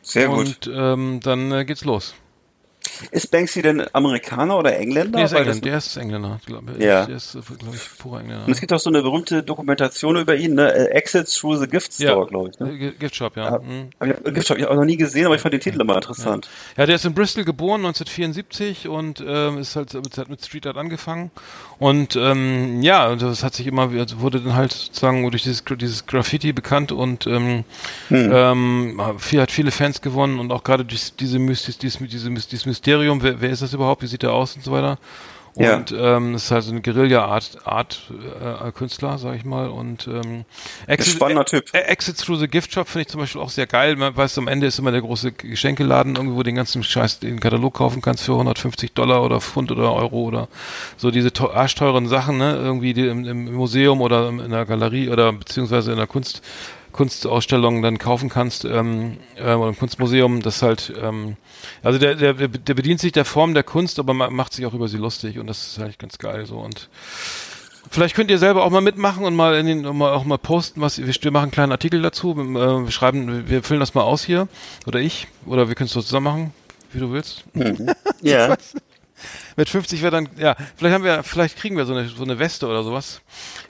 Sehr 0.03 0.29
gut. 0.29 0.39
Und 0.39 0.71
ähm, 0.73 1.21
dann 1.23 1.51
äh, 1.53 1.65
geht's 1.65 1.85
los. 1.85 2.15
Ist 3.11 3.31
Banksy 3.31 3.63
denn 3.63 3.85
Amerikaner 3.93 4.59
oder 4.59 4.77
Engländer? 4.79 5.19
Nee, 5.19 5.25
ist 5.25 5.33
das- 5.35 5.61
der 5.61 5.79
ist 5.79 5.97
Engländer, 5.97 6.41
glaube 6.47 6.73
ich. 6.79 6.85
Ja. 6.85 7.07
Der 7.07 7.17
ist, 7.17 7.33
glaube 7.33 7.75
ich, 7.77 7.99
purer 7.99 8.21
Engländer. 8.21 8.45
Und 8.47 8.53
es 8.53 8.61
gibt 8.61 8.73
auch 8.73 8.79
so 8.81 8.91
eine 8.91 9.03
berühmte 9.03 9.43
Dokumentation 9.43 10.17
über 10.17 10.37
ihn, 10.37 10.55
ne? 10.55 10.73
Äh, 10.73 10.87
Exits 10.91 11.35
through 11.39 11.59
the 11.61 11.67
Gift 11.67 11.93
Store, 11.95 12.27
glaube 12.27 12.51
ich. 12.51 12.59
Ne? 12.61 12.71
Äh, 12.71 12.93
Gift 12.93 13.17
Shop, 13.17 13.37
ja. 13.37 13.45
Ja. 13.53 13.59
Mhm. 13.59 13.91
Hab 14.01 14.09
ich, 14.27 14.35
Gift 14.35 14.49
Shop, 14.49 14.57
ich 14.59 14.63
habe 14.65 14.73
auch 14.73 14.77
noch 14.79 14.85
nie 14.85 14.97
gesehen, 14.97 15.27
aber 15.27 15.35
ich 15.35 15.41
fand 15.41 15.55
den 15.55 15.61
Titel 15.61 15.81
immer 15.81 15.97
interessant. 15.97 16.49
Ja, 16.77 16.87
der 16.87 16.97
ist 16.97 17.05
in 17.05 17.15
Bristol 17.15 17.45
geboren, 17.45 17.81
1974 17.85 18.89
und 18.89 19.23
ähm, 19.27 19.59
ist 19.59 19.77
halt 19.77 19.93
mit, 19.95 20.17
hat 20.19 20.29
mit 20.29 20.45
Street 20.45 20.67
Art 20.67 20.77
angefangen. 20.77 21.31
Und 21.79 22.17
ähm, 22.17 22.81
ja, 22.83 23.09
und 23.09 23.21
das 23.21 23.43
hat 23.43 23.55
sich 23.55 23.67
immer, 23.67 23.91
also 23.91 24.21
wurde 24.21 24.41
dann 24.41 24.55
halt 24.55 24.73
sozusagen 24.73 25.31
durch 25.31 25.43
dieses, 25.43 25.63
dieses 25.79 26.07
Graffiti 26.07 26.53
bekannt 26.53 26.91
und 26.91 27.27
ähm, 27.27 27.65
Hm. 28.09 28.31
ähm, 28.33 29.01
viel, 29.19 29.41
hat 29.41 29.51
viele 29.51 29.71
Fans 29.71 30.01
gewonnen 30.01 30.39
und 30.39 30.53
auch 30.53 30.65
gerade 30.65 30.85
durch 30.85 31.15
diese 31.17 31.39
Mystis, 31.39 31.77
dieses, 31.77 31.99
diese, 32.09 32.31
dieses 32.31 32.67
Mysterium, 32.67 33.23
wer, 33.23 33.41
wer 33.41 33.51
ist 33.51 33.63
das 33.63 33.75
überhaupt, 33.75 34.03
wie 34.03 34.07
sieht 34.07 34.23
der 34.23 34.33
aus 34.33 34.57
und 34.57 34.65
so 34.65 34.73
weiter. 34.73 34.99
Ja. 35.59 35.77
Und 35.77 35.95
ähm, 35.99 36.35
das 36.35 36.45
ist 36.45 36.51
halt 36.51 36.65
so 36.65 36.71
eine 36.73 36.83
Guerilla-Art 36.83 37.59
Art, 37.65 38.11
äh, 38.41 38.71
Künstler, 38.73 39.17
sag 39.19 39.37
ich 39.37 39.45
mal. 39.45 39.69
Und 39.69 40.07
ähm, 40.07 40.45
Exit, 40.87 41.15
spannender 41.15 41.45
Typ. 41.47 41.65
Ä- 41.73 41.79
Exit 41.87 42.19
Through 42.19 42.37
the 42.41 42.49
Gift 42.49 42.73
Shop 42.75 42.87
finde 42.89 43.03
ich 43.03 43.09
zum 43.09 43.21
Beispiel 43.21 43.41
auch 43.41 43.49
sehr 43.49 43.67
geil. 43.67 43.97
Man 43.97 44.15
weiß, 44.17 44.37
am 44.39 44.49
Ende 44.49 44.67
ist 44.67 44.79
immer 44.79 44.93
der 44.93 45.01
große 45.01 45.33
Geschenkeladen, 45.33 46.17
irgendwo, 46.17 46.43
den 46.43 46.57
ganzen 46.57 46.83
Scheiß, 46.83 47.21
den 47.21 47.41
Katalog 47.41 47.75
kaufen 47.75 48.03
kannst 48.03 48.25
für 48.25 48.33
150 48.33 48.93
Dollar 48.93 49.23
oder 49.23 49.41
Pfund 49.41 49.73
oder 49.73 49.93
Euro 49.95 50.25
oder 50.25 50.49
so 50.99 51.11
diese 51.11 51.33
teu- 51.33 51.51
arschteuren 51.53 52.07
Sachen, 52.07 52.37
ne? 52.39 52.55
Irgendwie 52.57 52.93
die 52.93 53.07
im, 53.07 53.25
im 53.25 53.55
Museum 53.55 54.01
oder 54.03 54.29
in 54.29 54.51
der 54.51 54.67
Galerie 54.67 55.09
oder 55.09 55.33
beziehungsweise 55.33 55.91
in 55.93 55.97
der 55.99 56.07
Kunst 56.07 56.43
Kunstausstellung 56.97 57.83
dann 57.83 57.99
kaufen 57.99 58.29
kannst 58.29 58.65
ähm, 58.65 59.19
äh, 59.37 59.55
oder 59.55 59.69
im 59.69 59.79
Kunstmuseum, 59.79 60.43
das 60.43 60.63
halt 60.63 60.93
ähm, 61.01 61.37
also 61.83 61.99
der, 61.99 62.15
der 62.15 62.35
der 62.35 62.75
bedient 62.75 63.01
sich 63.01 63.13
der 63.13 63.25
Form 63.25 63.55
der 63.55 63.63
Kunst, 63.63 63.99
aber 63.99 64.15
ma- 64.15 64.31
macht 64.31 64.53
sich 64.55 64.67
auch 64.67 64.75
über 64.75 64.89
sie 64.89 64.97
lustig 64.97 65.39
und 65.39 65.47
das 65.47 65.67
ist 65.67 65.79
halt 65.79 65.99
ganz 65.99 66.19
geil 66.19 66.47
so 66.47 66.57
und 66.59 66.89
Vielleicht 67.89 68.17
könnt 68.17 68.33
ihr 68.33 68.39
selber 68.39 68.65
auch 68.65 68.71
mal 68.71 68.81
mitmachen 68.81 69.25
und 69.25 69.37
mal 69.37 69.55
in 69.55 69.67
den 69.67 69.97
mal 69.97 70.13
auch 70.13 70.25
mal 70.25 70.39
posten, 70.39 70.81
was 70.81 70.99
wir, 70.99 71.07
wir 71.07 71.31
machen 71.31 71.45
einen 71.45 71.53
kleinen 71.53 71.71
Artikel 71.71 72.03
dazu, 72.03 72.33
äh, 72.33 72.37
wir 72.85 72.91
schreiben, 72.91 73.49
wir 73.49 73.63
füllen 73.63 73.79
das 73.79 73.95
mal 73.95 74.03
aus 74.03 74.25
hier 74.25 74.49
oder 74.87 74.99
ich 74.99 75.29
oder 75.47 75.69
wir 75.69 75.77
können 75.77 75.87
es 75.87 75.93
so 75.93 76.03
zusammen 76.03 76.25
machen, 76.25 76.55
wie 76.93 76.99
du 76.99 77.13
willst. 77.13 77.45
Ja. 78.23 78.57
Mit 79.57 79.69
50 79.71 80.03
wäre 80.03 80.11
dann, 80.11 80.29
ja, 80.37 80.57
vielleicht 80.77 80.95
haben 80.95 81.05
wir, 81.05 81.23
vielleicht 81.23 81.57
kriegen 81.57 81.77
wir 81.77 81.87
so 81.87 81.95
eine, 81.95 82.09
so 82.09 82.25
eine 82.25 82.39
Weste 82.39 82.67
oder 82.67 82.83
sowas 82.83 83.21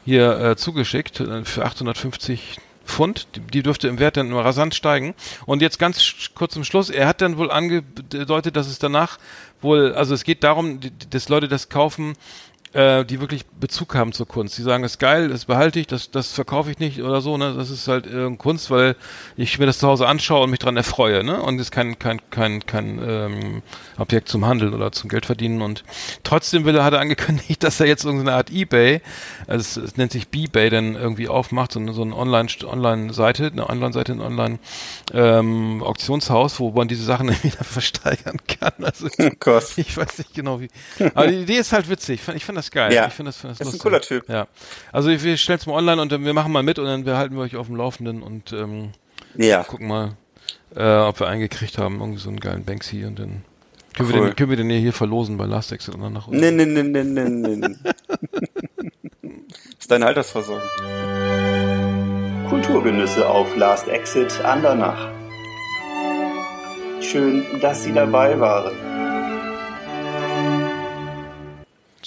hier 0.04 0.38
äh, 0.40 0.56
zugeschickt 0.56 1.20
äh, 1.20 1.44
für 1.44 1.64
850 1.66 2.56
Pfund. 2.86 3.28
Die, 3.52 3.62
dürfte 3.62 3.88
im 3.88 3.98
Wert 3.98 4.16
dann 4.16 4.28
immer 4.28 4.44
rasant 4.44 4.74
steigen. 4.74 5.14
Und 5.44 5.60
jetzt 5.60 5.78
ganz 5.78 6.30
kurz 6.34 6.54
zum 6.54 6.64
Schluss, 6.64 6.88
er 6.88 7.06
hat 7.06 7.20
dann 7.20 7.36
wohl 7.36 7.50
angedeutet, 7.50 8.56
dass 8.56 8.68
es 8.68 8.78
danach 8.78 9.18
wohl, 9.60 9.94
also 9.94 10.14
es 10.14 10.24
geht 10.24 10.44
darum, 10.44 10.80
dass 11.10 11.28
Leute 11.28 11.48
das 11.48 11.68
kaufen, 11.68 12.14
äh, 12.76 13.04
die 13.04 13.20
wirklich 13.20 13.46
Bezug 13.46 13.94
haben 13.94 14.12
zur 14.12 14.28
Kunst. 14.28 14.58
Die 14.58 14.62
sagen, 14.62 14.82
das 14.82 14.92
ist 14.92 14.98
geil, 14.98 15.28
das 15.28 15.46
behalte 15.46 15.80
ich, 15.80 15.86
das, 15.86 16.10
das 16.10 16.32
verkaufe 16.32 16.70
ich 16.70 16.78
nicht 16.78 17.02
oder 17.02 17.20
so, 17.20 17.36
ne? 17.38 17.54
Das 17.56 17.70
ist 17.70 17.88
halt 17.88 18.06
äh, 18.06 18.30
Kunst, 18.36 18.70
weil 18.70 18.96
ich 19.36 19.58
mir 19.58 19.66
das 19.66 19.78
zu 19.78 19.88
Hause 19.88 20.06
anschaue 20.06 20.44
und 20.44 20.50
mich 20.50 20.58
dran 20.58 20.76
erfreue, 20.76 21.24
ne? 21.24 21.40
Und 21.40 21.56
es 21.56 21.62
ist 21.62 21.70
kein, 21.70 21.98
kein, 21.98 22.20
kein, 22.30 22.64
kein 22.66 23.00
ähm, 23.02 23.62
Objekt 23.98 24.28
zum 24.28 24.44
Handeln 24.44 24.74
oder 24.74 24.92
zum 24.92 25.08
Geldverdienen. 25.08 25.62
Und 25.62 25.84
trotzdem 26.22 26.64
will 26.66 26.76
er, 26.76 26.84
hat 26.84 26.92
er 26.92 27.00
angekündigt, 27.00 27.62
dass 27.64 27.80
er 27.80 27.86
jetzt 27.86 28.04
irgendeine 28.04 28.36
Art 28.36 28.50
Ebay, 28.50 29.00
also 29.46 29.60
es, 29.60 29.76
es 29.76 29.96
nennt 29.96 30.12
sich 30.12 30.28
B-Bay, 30.28 30.68
dann 30.68 30.94
irgendwie 30.94 31.28
aufmacht, 31.28 31.72
so 31.72 31.80
eine, 31.80 31.94
so 31.94 32.02
eine 32.02 32.14
Online, 32.14 32.48
Online-Seite, 32.64 33.46
eine 33.46 33.68
Online-Seite, 33.68 34.12
ein 34.12 34.20
Online 34.20 34.58
ähm, 35.14 35.80
wo 35.80 36.70
man 36.70 36.88
diese 36.88 37.04
Sachen 37.04 37.28
wieder 37.42 37.64
versteigern 37.64 38.36
kann. 38.46 38.72
Also 38.82 39.08
Oh 39.18 39.30
ich 39.76 39.96
weiß 39.96 40.18
nicht 40.18 40.34
genau 40.34 40.60
wie. 40.60 40.68
Aber 41.14 41.28
die 41.28 41.42
Idee 41.42 41.56
ist 41.56 41.72
halt 41.72 41.88
witzig. 41.88 42.16
Ich 42.16 42.22
fand, 42.22 42.36
ich 42.36 42.44
fand 42.44 42.58
das 42.58 42.65
geil. 42.72 42.92
Ja. 42.92 43.06
Ich 43.06 43.14
finde 43.14 43.30
das, 43.30 43.36
find 43.38 43.50
das 43.52 43.58
Das 43.58 43.68
ist 43.68 43.74
ein 43.84 43.90
lustig. 43.90 44.08
cooler 44.10 44.22
Typ. 44.22 44.28
Ja. 44.28 44.46
Also 44.92 45.08
wir 45.10 45.36
stellen 45.36 45.58
es 45.58 45.66
mal 45.66 45.74
online 45.74 46.00
und 46.02 46.10
wir 46.10 46.34
machen 46.34 46.52
mal 46.52 46.62
mit 46.62 46.78
und 46.78 46.86
dann 46.86 47.04
wir 47.06 47.16
halten 47.16 47.34
wir 47.36 47.42
euch 47.42 47.56
auf 47.56 47.66
dem 47.66 47.76
Laufenden 47.76 48.22
und 48.22 48.52
ähm, 48.52 48.90
Ja. 49.36 49.64
gucken 49.64 49.88
mal, 49.88 50.12
äh, 50.74 50.84
ob 50.98 51.20
wir 51.20 51.28
eingekriegt 51.28 51.78
haben, 51.78 52.00
irgendwie 52.00 52.20
so 52.20 52.28
einen 52.28 52.40
geilen 52.40 52.64
Banksy 52.64 53.04
und 53.04 53.18
dann 53.18 53.42
können, 53.94 54.08
wir, 54.10 54.16
Cool. 54.20 54.26
den, 54.28 54.36
können 54.36 54.50
wir 54.50 54.56
den 54.56 54.70
hier 54.70 54.92
verlosen 54.92 55.36
bei 55.38 55.46
Last 55.46 55.72
Exit 55.72 55.94
und 55.94 56.02
dann 56.02 56.12
nach 56.12 56.28
Nee, 56.28 56.50
nee, 56.50 56.64
nee, 56.66 56.82
nee, 56.82 57.02
nee, 57.04 57.56
nee. 57.56 57.76
ist 59.78 59.90
deine 59.90 60.06
Altersversorgung. 60.06 60.60
Kulturgenüsse 62.48 63.26
auf 63.28 63.56
Last 63.56 63.88
Exit 63.88 64.40
Andernach. 64.44 65.08
Schön, 67.00 67.44
dass 67.60 67.82
Sie 67.84 67.92
dabei 67.92 68.38
waren. 68.38 68.74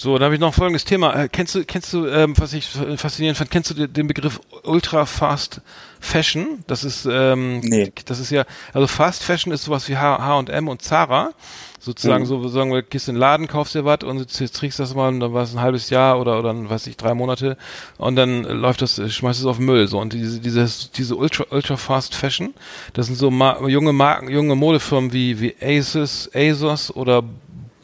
So, 0.02 0.16
dann 0.16 0.24
habe 0.24 0.34
ich 0.34 0.40
noch 0.40 0.54
folgendes 0.54 0.86
Thema. 0.86 1.12
Äh, 1.14 1.28
kennst 1.28 1.54
du, 1.54 1.62
kennst 1.66 1.92
du, 1.92 2.06
ähm, 2.06 2.32
was 2.38 2.54
ich 2.54 2.66
faszinierend 2.96 3.36
fand, 3.36 3.50
kennst 3.50 3.68
du 3.76 3.86
den- 3.86 4.06
Begriff 4.06 4.40
Ultra 4.62 5.04
Fast 5.04 5.60
Fashion? 6.00 6.64
Das 6.66 6.84
ist, 6.84 7.06
ähm, 7.10 7.60
Nee. 7.60 7.92
das 8.06 8.18
ist 8.18 8.30
ja, 8.30 8.46
also 8.72 8.86
Fast 8.86 9.22
Fashion 9.22 9.52
ist 9.52 9.64
sowas 9.64 9.90
wie 9.90 9.98
H&M 9.98 10.68
und 10.68 10.80
Zara. 10.80 11.32
Sozusagen 11.80 12.22
Mhm. 12.24 12.28
so, 12.28 12.48
sagen 12.48 12.72
wir, 12.72 12.80
gehst 12.80 13.08
in 13.08 13.16
den 13.16 13.20
Laden, 13.20 13.46
kaufst 13.46 13.74
dir 13.74 13.84
was 13.84 13.98
und 14.02 14.18
jetzt, 14.40 14.56
trägst 14.56 14.78
das 14.80 14.94
mal, 14.94 15.08
und 15.08 15.20
dann 15.20 15.34
war 15.34 15.42
es 15.42 15.52
ein 15.52 15.60
halbes 15.60 15.90
Jahr 15.90 16.18
oder, 16.18 16.38
oder, 16.38 16.54
weiß 16.70 16.86
ich, 16.86 16.96
drei 16.96 17.12
Monate 17.12 17.58
und 17.98 18.16
dann 18.16 18.44
läuft 18.44 18.80
das, 18.80 18.94
schmeißt 19.06 19.40
es 19.40 19.44
auf 19.44 19.58
den 19.58 19.66
Müll, 19.66 19.86
so. 19.86 19.98
Und 20.00 20.14
diese, 20.14 20.40
dieses, 20.40 20.90
diese 20.92 21.14
Ultra, 21.14 21.44
Ultra 21.50 21.76
Fast 21.76 22.14
Fashion, 22.14 22.54
das 22.94 23.04
sind 23.08 23.16
so 23.16 23.30
Ma 23.30 23.58
junge 23.68 23.92
Marken, 23.92 24.30
junge 24.30 24.54
Modefirmen 24.56 25.12
wie, 25.12 25.38
wie 25.42 25.54
Asus, 25.62 26.30
ASOS 26.34 26.90
oder 26.96 27.22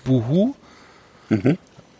Boohoo. 0.02 0.54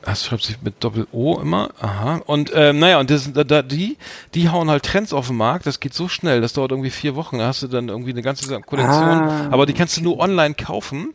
Das 0.06 0.24
schreibt 0.24 0.44
sich 0.44 0.62
mit 0.62 0.84
Doppel-O 0.84 1.40
immer. 1.40 1.70
Aha. 1.80 2.22
Und 2.26 2.52
ähm, 2.54 2.78
naja, 2.78 3.00
und 3.00 3.10
das, 3.10 3.32
da, 3.32 3.42
da, 3.42 3.62
die, 3.62 3.98
die 4.34 4.50
hauen 4.50 4.70
halt 4.70 4.84
Trends 4.84 5.12
auf 5.12 5.26
den 5.26 5.36
Markt. 5.36 5.66
Das 5.66 5.80
geht 5.80 5.94
so 5.94 6.06
schnell. 6.06 6.40
Das 6.40 6.52
dauert 6.52 6.70
irgendwie 6.70 6.90
vier 6.90 7.16
Wochen. 7.16 7.38
Da 7.38 7.48
hast 7.48 7.64
du 7.64 7.66
dann 7.66 7.88
irgendwie 7.88 8.12
eine 8.12 8.22
ganze 8.22 8.48
Kollektion. 8.60 9.04
Ah. 9.04 9.48
Aber 9.50 9.66
die 9.66 9.72
kannst 9.72 9.96
du 9.96 10.02
nur 10.02 10.20
online 10.20 10.54
kaufen. 10.54 11.12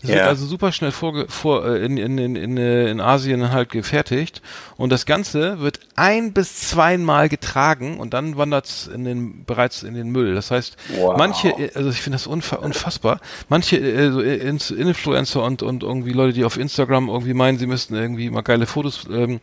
Das 0.00 0.08
Ja. 0.10 0.16
wird 0.16 0.26
also 0.26 0.46
super 0.46 0.72
schnell 0.72 0.92
vorge 0.92 1.26
vor, 1.28 1.66
äh, 1.66 1.84
in, 1.84 1.96
in, 1.98 2.16
in, 2.18 2.36
in, 2.36 2.56
äh, 2.56 2.88
in 2.90 3.00
Asien 3.00 3.52
halt 3.52 3.68
gefertigt. 3.70 4.40
Und 4.76 4.90
das 4.90 5.04
Ganze 5.04 5.60
wird 5.60 5.80
ein 5.94 6.32
bis 6.32 6.68
zweimal 6.70 7.28
getragen 7.28 7.98
und 7.98 8.14
dann 8.14 8.36
wandert's 8.38 8.86
in 8.86 9.04
den, 9.04 9.44
bereits 9.44 9.82
in 9.82 9.94
den 9.94 10.08
Müll. 10.10 10.34
Das 10.34 10.50
heißt, 10.50 10.76
Wow. 10.96 11.16
manche, 11.18 11.48
äh, 11.50 11.70
also 11.74 11.90
ich 11.90 12.00
finde 12.00 12.14
das 12.16 12.26
unfa 12.26 12.56
unfassbar. 12.56 13.20
Manche 13.48 14.12
so 14.12 14.20
Ins- 14.22 14.70
Influencer 14.70 15.42
und, 15.44 15.62
und 15.62 15.82
irgendwie 15.82 16.12
Leute, 16.12 16.32
die 16.32 16.44
auf 16.44 16.56
Instagram 16.56 17.08
irgendwie 17.08 17.34
meinen, 17.34 17.58
sie 17.58 17.66
müssten 17.66 17.94
irgendwie 17.94 18.30
mal 18.30 18.40
geile 18.42 18.66
Fotos 18.66 19.06
ähm, 19.10 19.40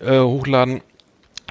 äh, 0.00 0.18
hochladen. 0.20 0.82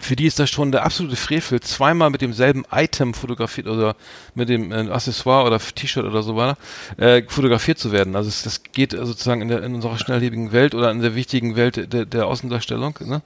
Für 0.04 0.18
die 0.18 0.26
ist 0.26 0.38
das 0.38 0.50
schon 0.50 0.74
der 0.74 0.86
absolute 0.86 1.16
Frevel, 1.16 1.62
zweimal 1.62 2.10
mit 2.10 2.22
demselben 2.22 2.66
Item 2.72 3.14
fotografiert 3.14 3.68
oder 3.68 3.96
mit 4.36 4.50
dem 4.50 4.72
äh, 4.74 4.90
Accessoire 4.92 5.46
oder 5.46 5.60
T-Shirt 5.60 6.04
oder 6.04 6.22
so 6.24 6.36
weiter, 6.36 6.58
äh, 6.98 7.24
fotografiert 7.26 7.80
zu 7.80 7.94
werden. 7.94 8.16
Also 8.18 8.28
es, 8.28 8.44
das 8.44 8.64
geht 8.64 8.92
sozusagen 8.92 9.42
in, 9.42 9.48
der, 9.48 9.64
in 9.64 9.76
unserer 9.76 9.98
schnelllebigen 9.98 10.52
Welt 10.52 10.76
oder 10.76 10.92
in 10.92 11.02
der 11.02 11.16
wichtigen 11.16 11.56
Welt 11.56 11.94
der, 11.94 12.06
der 12.06 12.28
Außendarstellung, 12.28 13.00
ne? 13.06 13.22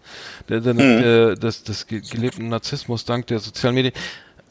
der, 0.50 0.60
der, 0.62 0.74
der, 0.76 1.36
des, 1.36 1.64
des 1.64 1.88
ge- 1.88 2.02
gelebten 2.02 2.50
Narzissmus 2.50 3.06
dank 3.06 3.26
der 3.26 3.40
sozialen 3.40 3.74
Medien. 3.74 3.94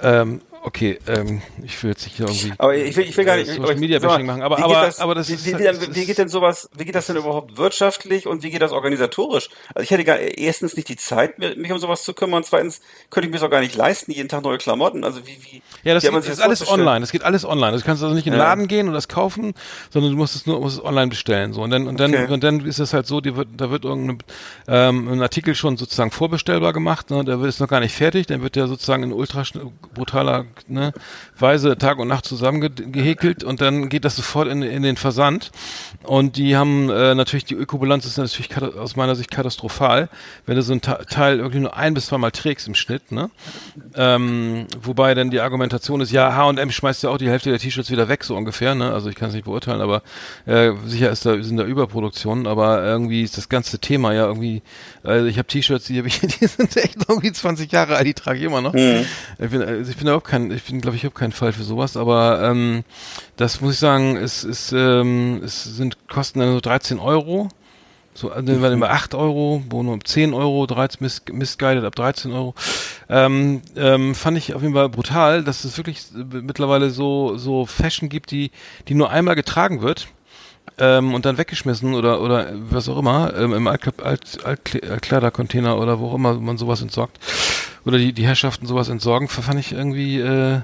Ähm, 0.00 0.40
okay, 0.66 0.98
ähm, 1.06 1.40
ich 1.64 1.80
will 1.82 1.90
jetzt 1.90 2.04
nicht 2.04 2.16
hier 2.16 2.26
irgendwie 2.26 2.52
Aber 2.58 2.74
ich 2.74 2.96
will, 2.96 3.04
ich 3.04 3.16
will 3.16 3.24
gar 3.24 3.36
nicht 3.36 3.48
äh, 3.48 3.54
Social 3.54 3.74
ich- 3.74 3.80
Media 3.80 3.98
Bashing 4.00 4.26
machen, 4.26 4.42
aber 4.42 4.58
wie 4.58 4.62
aber, 4.62 4.74
geht 4.74 4.82
das, 4.82 4.98
aber 4.98 5.14
das 5.14 5.28
wie, 5.28 5.34
ist 5.34 5.46
wie, 5.46 5.52
das 5.52 5.80
wie, 5.80 5.94
wie 5.94 6.00
ist- 6.00 6.06
geht 6.08 6.18
denn 6.18 6.28
sowas, 6.28 6.68
wie 6.76 6.84
geht 6.84 6.94
das 6.96 7.06
denn 7.06 7.16
überhaupt 7.16 7.56
wirtschaftlich 7.56 8.26
und 8.26 8.42
wie 8.42 8.50
geht 8.50 8.60
das 8.62 8.72
organisatorisch? 8.72 9.48
Also 9.74 9.84
ich 9.84 9.90
hätte 9.92 10.04
gar 10.04 10.18
erstens 10.18 10.74
nicht 10.76 10.88
die 10.88 10.96
Zeit, 10.96 11.38
mich 11.38 11.70
um 11.72 11.78
sowas 11.78 12.02
zu 12.02 12.12
kümmern, 12.14 12.42
zweitens 12.44 12.80
könnte 13.10 13.28
ich 13.28 13.30
mir 13.30 13.36
es 13.38 13.42
auch 13.44 13.50
gar 13.50 13.60
nicht 13.60 13.76
leisten, 13.76 14.10
jeden 14.10 14.28
Tag 14.28 14.42
neue 14.42 14.58
Klamotten. 14.58 15.04
Also 15.04 15.20
wie, 15.26 15.38
wie, 15.40 15.62
Ja, 15.84 15.94
das, 15.94 16.02
wie 16.02 16.08
geht, 16.08 16.16
das 16.18 16.28
ist 16.28 16.40
alles 16.40 16.68
online. 16.68 17.00
Das 17.00 17.12
geht 17.12 17.22
alles 17.22 17.44
online. 17.44 17.76
Du 17.78 17.82
kannst 17.84 18.02
also 18.02 18.14
nicht 18.14 18.26
in 18.26 18.32
den 18.32 18.40
Ja. 18.40 18.48
Laden 18.48 18.66
gehen 18.66 18.88
und 18.88 18.94
das 18.94 19.06
kaufen, 19.08 19.54
sondern 19.90 20.10
du 20.12 20.18
musst 20.18 20.34
es 20.34 20.46
nur 20.46 20.60
musst 20.60 20.78
es 20.78 20.84
online 20.84 21.08
bestellen. 21.08 21.52
So 21.52 21.62
und 21.62 21.70
dann 21.70 21.86
und 21.86 22.00
dann 22.00 22.12
Okay. 22.12 22.32
und 22.32 22.42
dann 22.42 22.66
ist 22.66 22.80
es 22.80 22.92
halt 22.92 23.06
so, 23.06 23.20
die 23.20 23.36
wird, 23.36 23.48
da 23.56 23.70
wird 23.70 23.84
irgendein 23.84 24.18
ähm, 24.68 25.08
ein 25.08 25.22
Artikel 25.22 25.54
schon 25.54 25.76
sozusagen 25.76 26.10
vorbestellbar 26.10 26.72
gemacht. 26.72 27.10
Ne, 27.10 27.24
der 27.24 27.40
ist 27.42 27.60
noch 27.60 27.68
gar 27.68 27.80
nicht 27.80 27.94
fertig. 27.94 28.26
Dann 28.26 28.42
wird 28.42 28.56
der 28.56 28.66
sozusagen 28.66 29.04
in 29.04 29.12
ultra 29.12 29.44
brutaler 29.94 30.44
ne, 30.68 30.92
Weise 31.38 31.76
Tag 31.78 31.98
und 31.98 32.08
Nacht 32.08 32.24
zusammengehäkelt 32.24 33.44
und 33.44 33.60
dann 33.60 33.88
geht 33.88 34.04
das 34.04 34.16
sofort 34.16 34.48
in, 34.48 34.62
in 34.62 34.82
den 34.82 34.96
Versand. 34.96 35.50
Und 36.02 36.36
die 36.36 36.56
haben 36.56 36.90
äh, 36.90 37.14
natürlich 37.14 37.44
die 37.44 37.54
Ökobilanz 37.54 38.04
ist 38.06 38.18
natürlich 38.18 38.56
aus 38.76 38.96
meiner 38.96 39.14
Sicht 39.16 39.30
katastrophal, 39.30 40.08
wenn 40.46 40.56
du 40.56 40.62
so 40.62 40.72
ein 40.72 40.80
Teil 40.80 41.38
irgendwie 41.38 41.60
nur 41.60 41.76
ein 41.76 41.94
bis 41.94 42.06
zweimal 42.06 42.30
trägst 42.30 42.68
im 42.68 42.74
Schnitt. 42.74 43.12
Ne? 43.12 43.30
Ähm, 43.94 44.66
wobei 44.80 45.14
dann 45.14 45.30
die 45.30 45.40
Argumentation 45.40 46.00
ist, 46.00 46.12
ja, 46.12 46.34
H&M 46.34 46.70
schmeißt 46.70 47.02
ja 47.02 47.10
auch 47.10 47.18
die 47.18 47.28
Hälfte 47.28 47.50
der 47.50 47.58
T-Shirts 47.58 47.90
wieder 47.90 48.08
weg, 48.08 48.24
so 48.24 48.36
ungefähr, 48.36 48.74
ne? 48.74 48.92
Also 48.92 49.08
ich 49.08 49.16
kann 49.16 49.28
es 49.28 49.34
nicht 49.34 49.44
beurteilen, 49.44 49.80
aber 49.80 50.02
äh, 50.46 50.72
sicher 50.86 51.10
ist 51.10 51.26
da, 51.26 51.42
sind 51.42 51.56
da 51.56 51.64
Überproduktionen, 51.64 52.46
aber 52.46 52.82
irgendwie 52.82 53.22
ist 53.22 53.36
das 53.36 53.48
ganze 53.48 53.78
Thema 53.78 54.12
ja 54.12 54.26
irgendwie, 54.26 54.62
also 55.02 55.26
ich 55.26 55.38
habe 55.38 55.48
T-Shirts, 55.48 55.86
die, 55.86 55.98
hab 55.98 56.06
ich, 56.06 56.20
die 56.40 56.46
sind 56.46 56.76
echt 56.76 56.96
irgendwie 57.08 57.32
20 57.32 57.70
Jahre 57.72 57.96
alt, 57.96 58.06
die 58.06 58.14
trage 58.14 58.38
ich 58.38 58.44
immer 58.44 58.60
noch. 58.60 58.74
Ich 58.74 59.50
bin, 59.50 59.62
also 59.62 59.90
ich 59.90 59.96
bin 59.96 60.06
überhaupt 60.06 60.26
kein, 60.26 60.35
ich 60.50 60.64
bin, 60.64 60.80
glaube 60.80 60.96
ich, 60.96 61.04
habe 61.04 61.14
keinen 61.14 61.32
Fall 61.32 61.52
für 61.52 61.62
sowas, 61.64 61.96
aber 61.96 62.40
ähm, 62.42 62.84
das 63.36 63.60
muss 63.60 63.74
ich 63.74 63.78
sagen, 63.78 64.16
es 64.16 64.44
ist, 64.44 64.72
ähm, 64.72 65.40
es 65.44 65.64
sind 65.64 66.08
Kosten 66.08 66.40
dann 66.40 66.52
so 66.52 66.60
13 66.60 66.98
Euro. 66.98 67.48
So, 68.14 68.30
also 68.30 68.46
dann 68.50 68.62
waren 68.62 68.72
immer 68.72 68.90
8 68.90 69.14
Euro, 69.14 69.62
wo 69.68 69.82
nur 69.82 70.00
10 70.02 70.32
Euro, 70.32 70.66
13 70.66 70.98
miss, 71.00 71.22
missguided 71.30 71.84
ab 71.84 71.94
13 71.94 72.32
Euro. 72.32 72.54
Ähm, 73.10 73.60
ähm, 73.76 74.14
fand 74.14 74.38
ich 74.38 74.54
auf 74.54 74.62
jeden 74.62 74.72
Fall 74.72 74.88
brutal, 74.88 75.44
dass 75.44 75.64
es 75.64 75.76
wirklich 75.76 76.06
äh, 76.14 76.24
mittlerweile 76.40 76.88
so, 76.90 77.36
so 77.36 77.66
Fashion 77.66 78.08
gibt, 78.08 78.30
die, 78.30 78.50
die 78.88 78.94
nur 78.94 79.10
einmal 79.10 79.34
getragen 79.34 79.82
wird. 79.82 80.08
Ähm, 80.78 81.14
und 81.14 81.24
dann 81.24 81.38
weggeschmissen 81.38 81.94
oder 81.94 82.20
oder 82.20 82.50
was 82.70 82.88
auch 82.88 82.98
immer 82.98 83.32
ähm, 83.36 83.54
im 83.54 83.68
Altkle- 83.68 84.02
Alt, 84.02 84.38
Altkle- 84.44 84.90
Altkleidercontainer 84.90 85.78
oder 85.78 86.00
wo 86.00 86.08
auch 86.08 86.14
immer 86.14 86.34
man 86.34 86.58
sowas 86.58 86.82
entsorgt 86.82 87.18
oder 87.86 87.98
die 87.98 88.12
die 88.12 88.26
Herrschaften 88.26 88.66
sowas 88.66 88.88
entsorgen 88.88 89.28
fand 89.28 89.58
ich 89.58 89.72
irgendwie 89.72 90.20
äh, 90.20 90.60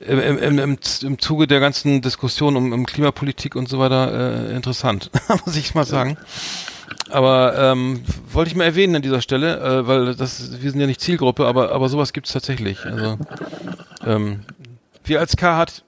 im, 0.00 0.18
im, 0.18 0.58
im, 0.58 0.78
im, 1.02 1.18
Zuge 1.18 1.46
der 1.46 1.60
ganzen 1.60 2.02
Diskussion 2.02 2.56
um, 2.56 2.72
um 2.72 2.84
Klimapolitik 2.84 3.56
und 3.56 3.68
so 3.68 3.78
weiter 3.78 4.50
äh, 4.50 4.54
interessant 4.54 5.10
muss 5.46 5.56
ich 5.56 5.74
mal 5.74 5.86
sagen 5.86 6.18
aber 7.10 7.56
ähm, 7.58 8.02
wollte 8.30 8.50
ich 8.50 8.56
mal 8.56 8.64
erwähnen 8.64 8.96
an 8.96 9.02
dieser 9.02 9.20
Stelle, 9.20 9.60
äh, 9.60 9.86
weil 9.86 10.14
das 10.14 10.60
wir 10.62 10.70
sind 10.70 10.80
ja 10.80 10.86
nicht 10.86 11.00
Zielgruppe, 11.00 11.46
aber 11.46 11.72
aber 11.72 11.88
sowas 11.88 12.12
gibt's 12.12 12.32
tatsächlich. 12.32 12.84
Also 12.84 13.18
ähm, 14.04 14.44
wir 15.04 15.20
als 15.20 15.36
K 15.36 15.56
hat 15.56 15.84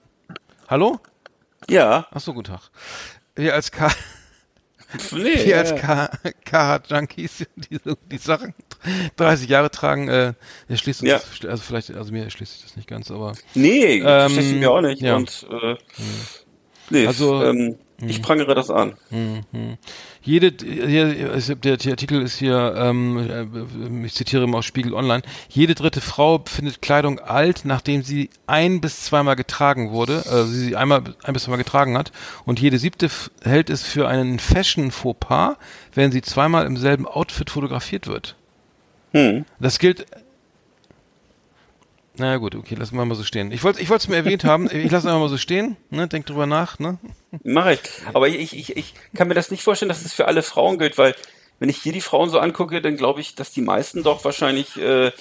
Hallo? 0.68 1.00
Ja. 1.68 2.06
Ach 2.10 2.20
so, 2.20 2.34
guten 2.34 2.52
Tag. 2.52 2.70
Wir 3.34 3.54
als 3.54 3.70
K 3.70 3.90
Nee, 5.12 5.44
wir 5.46 5.58
als 5.58 5.70
ja. 5.70 5.76
K 5.76 6.10
K 6.44 6.80
Junkies 6.88 7.46
die 7.56 7.80
die 8.10 8.18
Sachen 8.18 8.54
30 9.16 9.48
Jahre 9.48 9.70
tragen, 9.70 10.08
äh, 10.08 10.32
er 10.68 10.76
schließt 10.76 11.02
uns 11.02 11.10
Ja. 11.10 11.18
das, 11.18 11.50
also 11.50 11.62
vielleicht 11.62 11.90
also 11.94 12.12
mir 12.12 12.24
erschließt 12.24 12.52
sich 12.52 12.62
das 12.62 12.76
nicht 12.76 12.88
ganz, 12.88 13.10
aber 13.10 13.32
Nee, 13.54 14.02
Ähm, 14.04 14.38
ich 14.38 14.54
mir 14.54 14.70
auch 14.70 14.80
nicht. 14.80 15.02
ja. 15.02 15.16
Und 15.16 15.46
äh, 15.50 15.76
nee, 16.90 17.06
Also, 17.06 17.42
ähm, 17.44 17.76
ich 18.06 18.20
prangere 18.20 18.54
das 18.54 18.68
an. 18.68 18.94
Mhm. 19.08 19.78
Jede, 20.20 20.52
der, 20.52 21.76
der 21.78 21.92
Artikel 21.92 22.20
ist 22.20 22.36
hier, 22.36 22.74
ähm, 22.76 23.16
äh, 24.02 24.04
ich 24.06 24.12
zitiere 24.12 24.46
mal 24.46 24.58
aus 24.58 24.66
Spiegel 24.66 24.92
Online, 24.92 25.22
jede 25.48 25.74
dritte 25.74 26.02
Frau 26.02 26.42
findet 26.46 26.82
Kleidung 26.82 27.20
alt, 27.20 27.62
nachdem 27.64 28.02
sie 28.02 28.28
ein 28.46 28.82
bis 28.82 29.04
zweimal 29.04 29.34
getragen 29.34 29.92
wurde, 29.92 30.24
äh, 30.30 30.44
sie 30.44 30.58
sie 30.66 30.76
einmal 30.76 31.04
ein 31.22 31.32
bis 31.32 31.44
zweimal 31.44 31.56
getragen 31.56 31.96
hat 31.96 32.12
und 32.44 32.60
jede 32.60 32.78
siebte 32.78 33.08
hält 33.42 33.70
es 33.70 33.84
für 33.84 34.08
einen 34.08 34.40
Fashion-Fauxpas, 34.40 35.56
wenn 35.94 36.12
sie 36.12 36.20
zweimal 36.20 36.66
im 36.66 36.76
selben 36.76 37.06
Outfit 37.06 37.48
fotografiert 37.48 38.06
wird. 38.08 38.36
Hm. 39.16 39.46
Das 39.58 39.78
gilt. 39.78 40.04
Na 42.18 42.32
ja, 42.32 42.36
gut, 42.36 42.54
okay, 42.54 42.74
lassen 42.74 42.96
wir 42.96 43.04
mal 43.04 43.14
so 43.14 43.24
stehen. 43.24 43.50
Ich 43.50 43.62
wollte 43.64 43.80
ich 43.80 43.88
wollte 43.88 44.04
es 44.04 44.08
mir 44.08 44.16
erwähnt 44.16 44.44
haben, 44.44 44.70
ich 44.70 44.90
lasse 44.90 45.08
einfach 45.08 45.20
mal 45.20 45.28
so 45.28 45.36
stehen, 45.38 45.76
ne, 45.90 46.06
denk 46.08 46.26
drüber 46.26 46.46
nach, 46.46 46.78
ne? 46.78 46.98
Mache 47.42 47.74
ich. 47.74 47.80
Aber 48.14 48.28
ich, 48.28 48.54
ich, 48.54 48.76
ich 48.76 48.94
kann 49.14 49.28
mir 49.28 49.34
das 49.34 49.50
nicht 49.50 49.62
vorstellen, 49.62 49.88
dass 49.90 50.04
es 50.04 50.12
für 50.12 50.26
alle 50.26 50.42
Frauen 50.42 50.78
gilt, 50.78 50.96
weil 50.96 51.14
wenn 51.58 51.68
ich 51.68 51.78
hier 51.78 51.92
die 51.92 52.00
Frauen 52.00 52.30
so 52.30 52.38
angucke, 52.38 52.82
dann 52.82 52.96
glaube 52.96 53.20
ich, 53.20 53.34
dass 53.34 53.52
die 53.52 53.62
meisten 53.62 54.02
doch 54.02 54.24
wahrscheinlich 54.24 54.76
äh, 54.78 55.12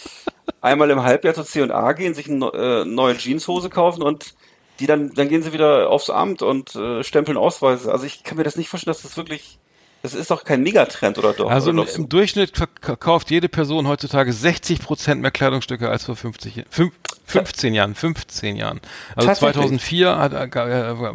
einmal 0.62 0.90
im 0.90 1.04
Halbjahr 1.04 1.34
zur 1.34 1.46
C&A 1.46 1.94
gehen, 1.94 2.14
sich 2.14 2.30
eine 2.30 2.48
äh, 2.48 2.86
neue 2.86 3.18
Jeanshose 3.18 3.70
kaufen 3.70 4.02
und 4.02 4.36
die 4.80 4.88
dann, 4.88 5.14
dann 5.14 5.30
gehen 5.30 5.42
sie 5.42 5.54
wieder 5.54 5.90
aufs 5.90 6.10
Amt 6.10 6.42
und 6.42 6.76
äh, 6.76 7.04
stempeln 7.04 7.38
Ausweise. 7.38 7.92
Also 7.92 8.06
ich 8.06 8.24
kann 8.24 8.38
mir 8.38 8.44
das 8.44 8.58
nicht 8.58 8.70
vorstellen, 8.70 8.94
dass 8.94 9.04
das 9.04 9.16
wirklich, 9.16 9.58
das 10.06 10.14
ist 10.14 10.32
doch 10.32 10.44
kein 10.44 10.62
Megatrend 10.64 11.18
oder 11.18 11.34
doch? 11.34 11.50
Also 11.50 11.72
oder 11.72 11.82
im, 11.82 11.86
doch 11.88 11.96
im 11.96 12.10
Durchschnitt 12.10 12.56
verk- 12.56 12.96
kauft 12.98 13.32
jede 13.32 13.50
Person 13.50 13.88
heutzutage 13.88 14.32
60 14.32 14.80
Prozent 14.80 15.22
mehr 15.22 15.32
Kleidungsstücke 15.32 15.90
als 15.90 16.06
vor 16.06 16.16
50, 16.16 16.56
Jahren- 16.58 16.68
fünf- 16.70 16.94
15 17.26 17.74
Jahren, 17.74 17.96
15 17.96 18.56
Jahren. 18.56 18.80
Also 19.16 19.28
Tatsächlich? 19.28 19.56
2004 19.56 20.18
hat, 20.18 20.34
äh, 20.34 20.50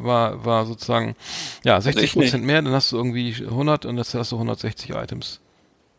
war, 0.04 0.44
war 0.44 0.66
sozusagen, 0.66 1.14
ja, 1.64 1.80
60 1.80 2.04
ich 2.04 2.16
nicht. 2.16 2.26
Prozent 2.30 2.44
mehr, 2.44 2.60
dann 2.62 2.72
hast 2.72 2.92
du 2.92 2.96
irgendwie 2.96 3.32
100 3.48 3.86
und 3.86 3.96
jetzt 3.98 4.14
hast 4.14 4.32
du 4.32 4.36
160 4.36 4.90
Items. 4.90 5.40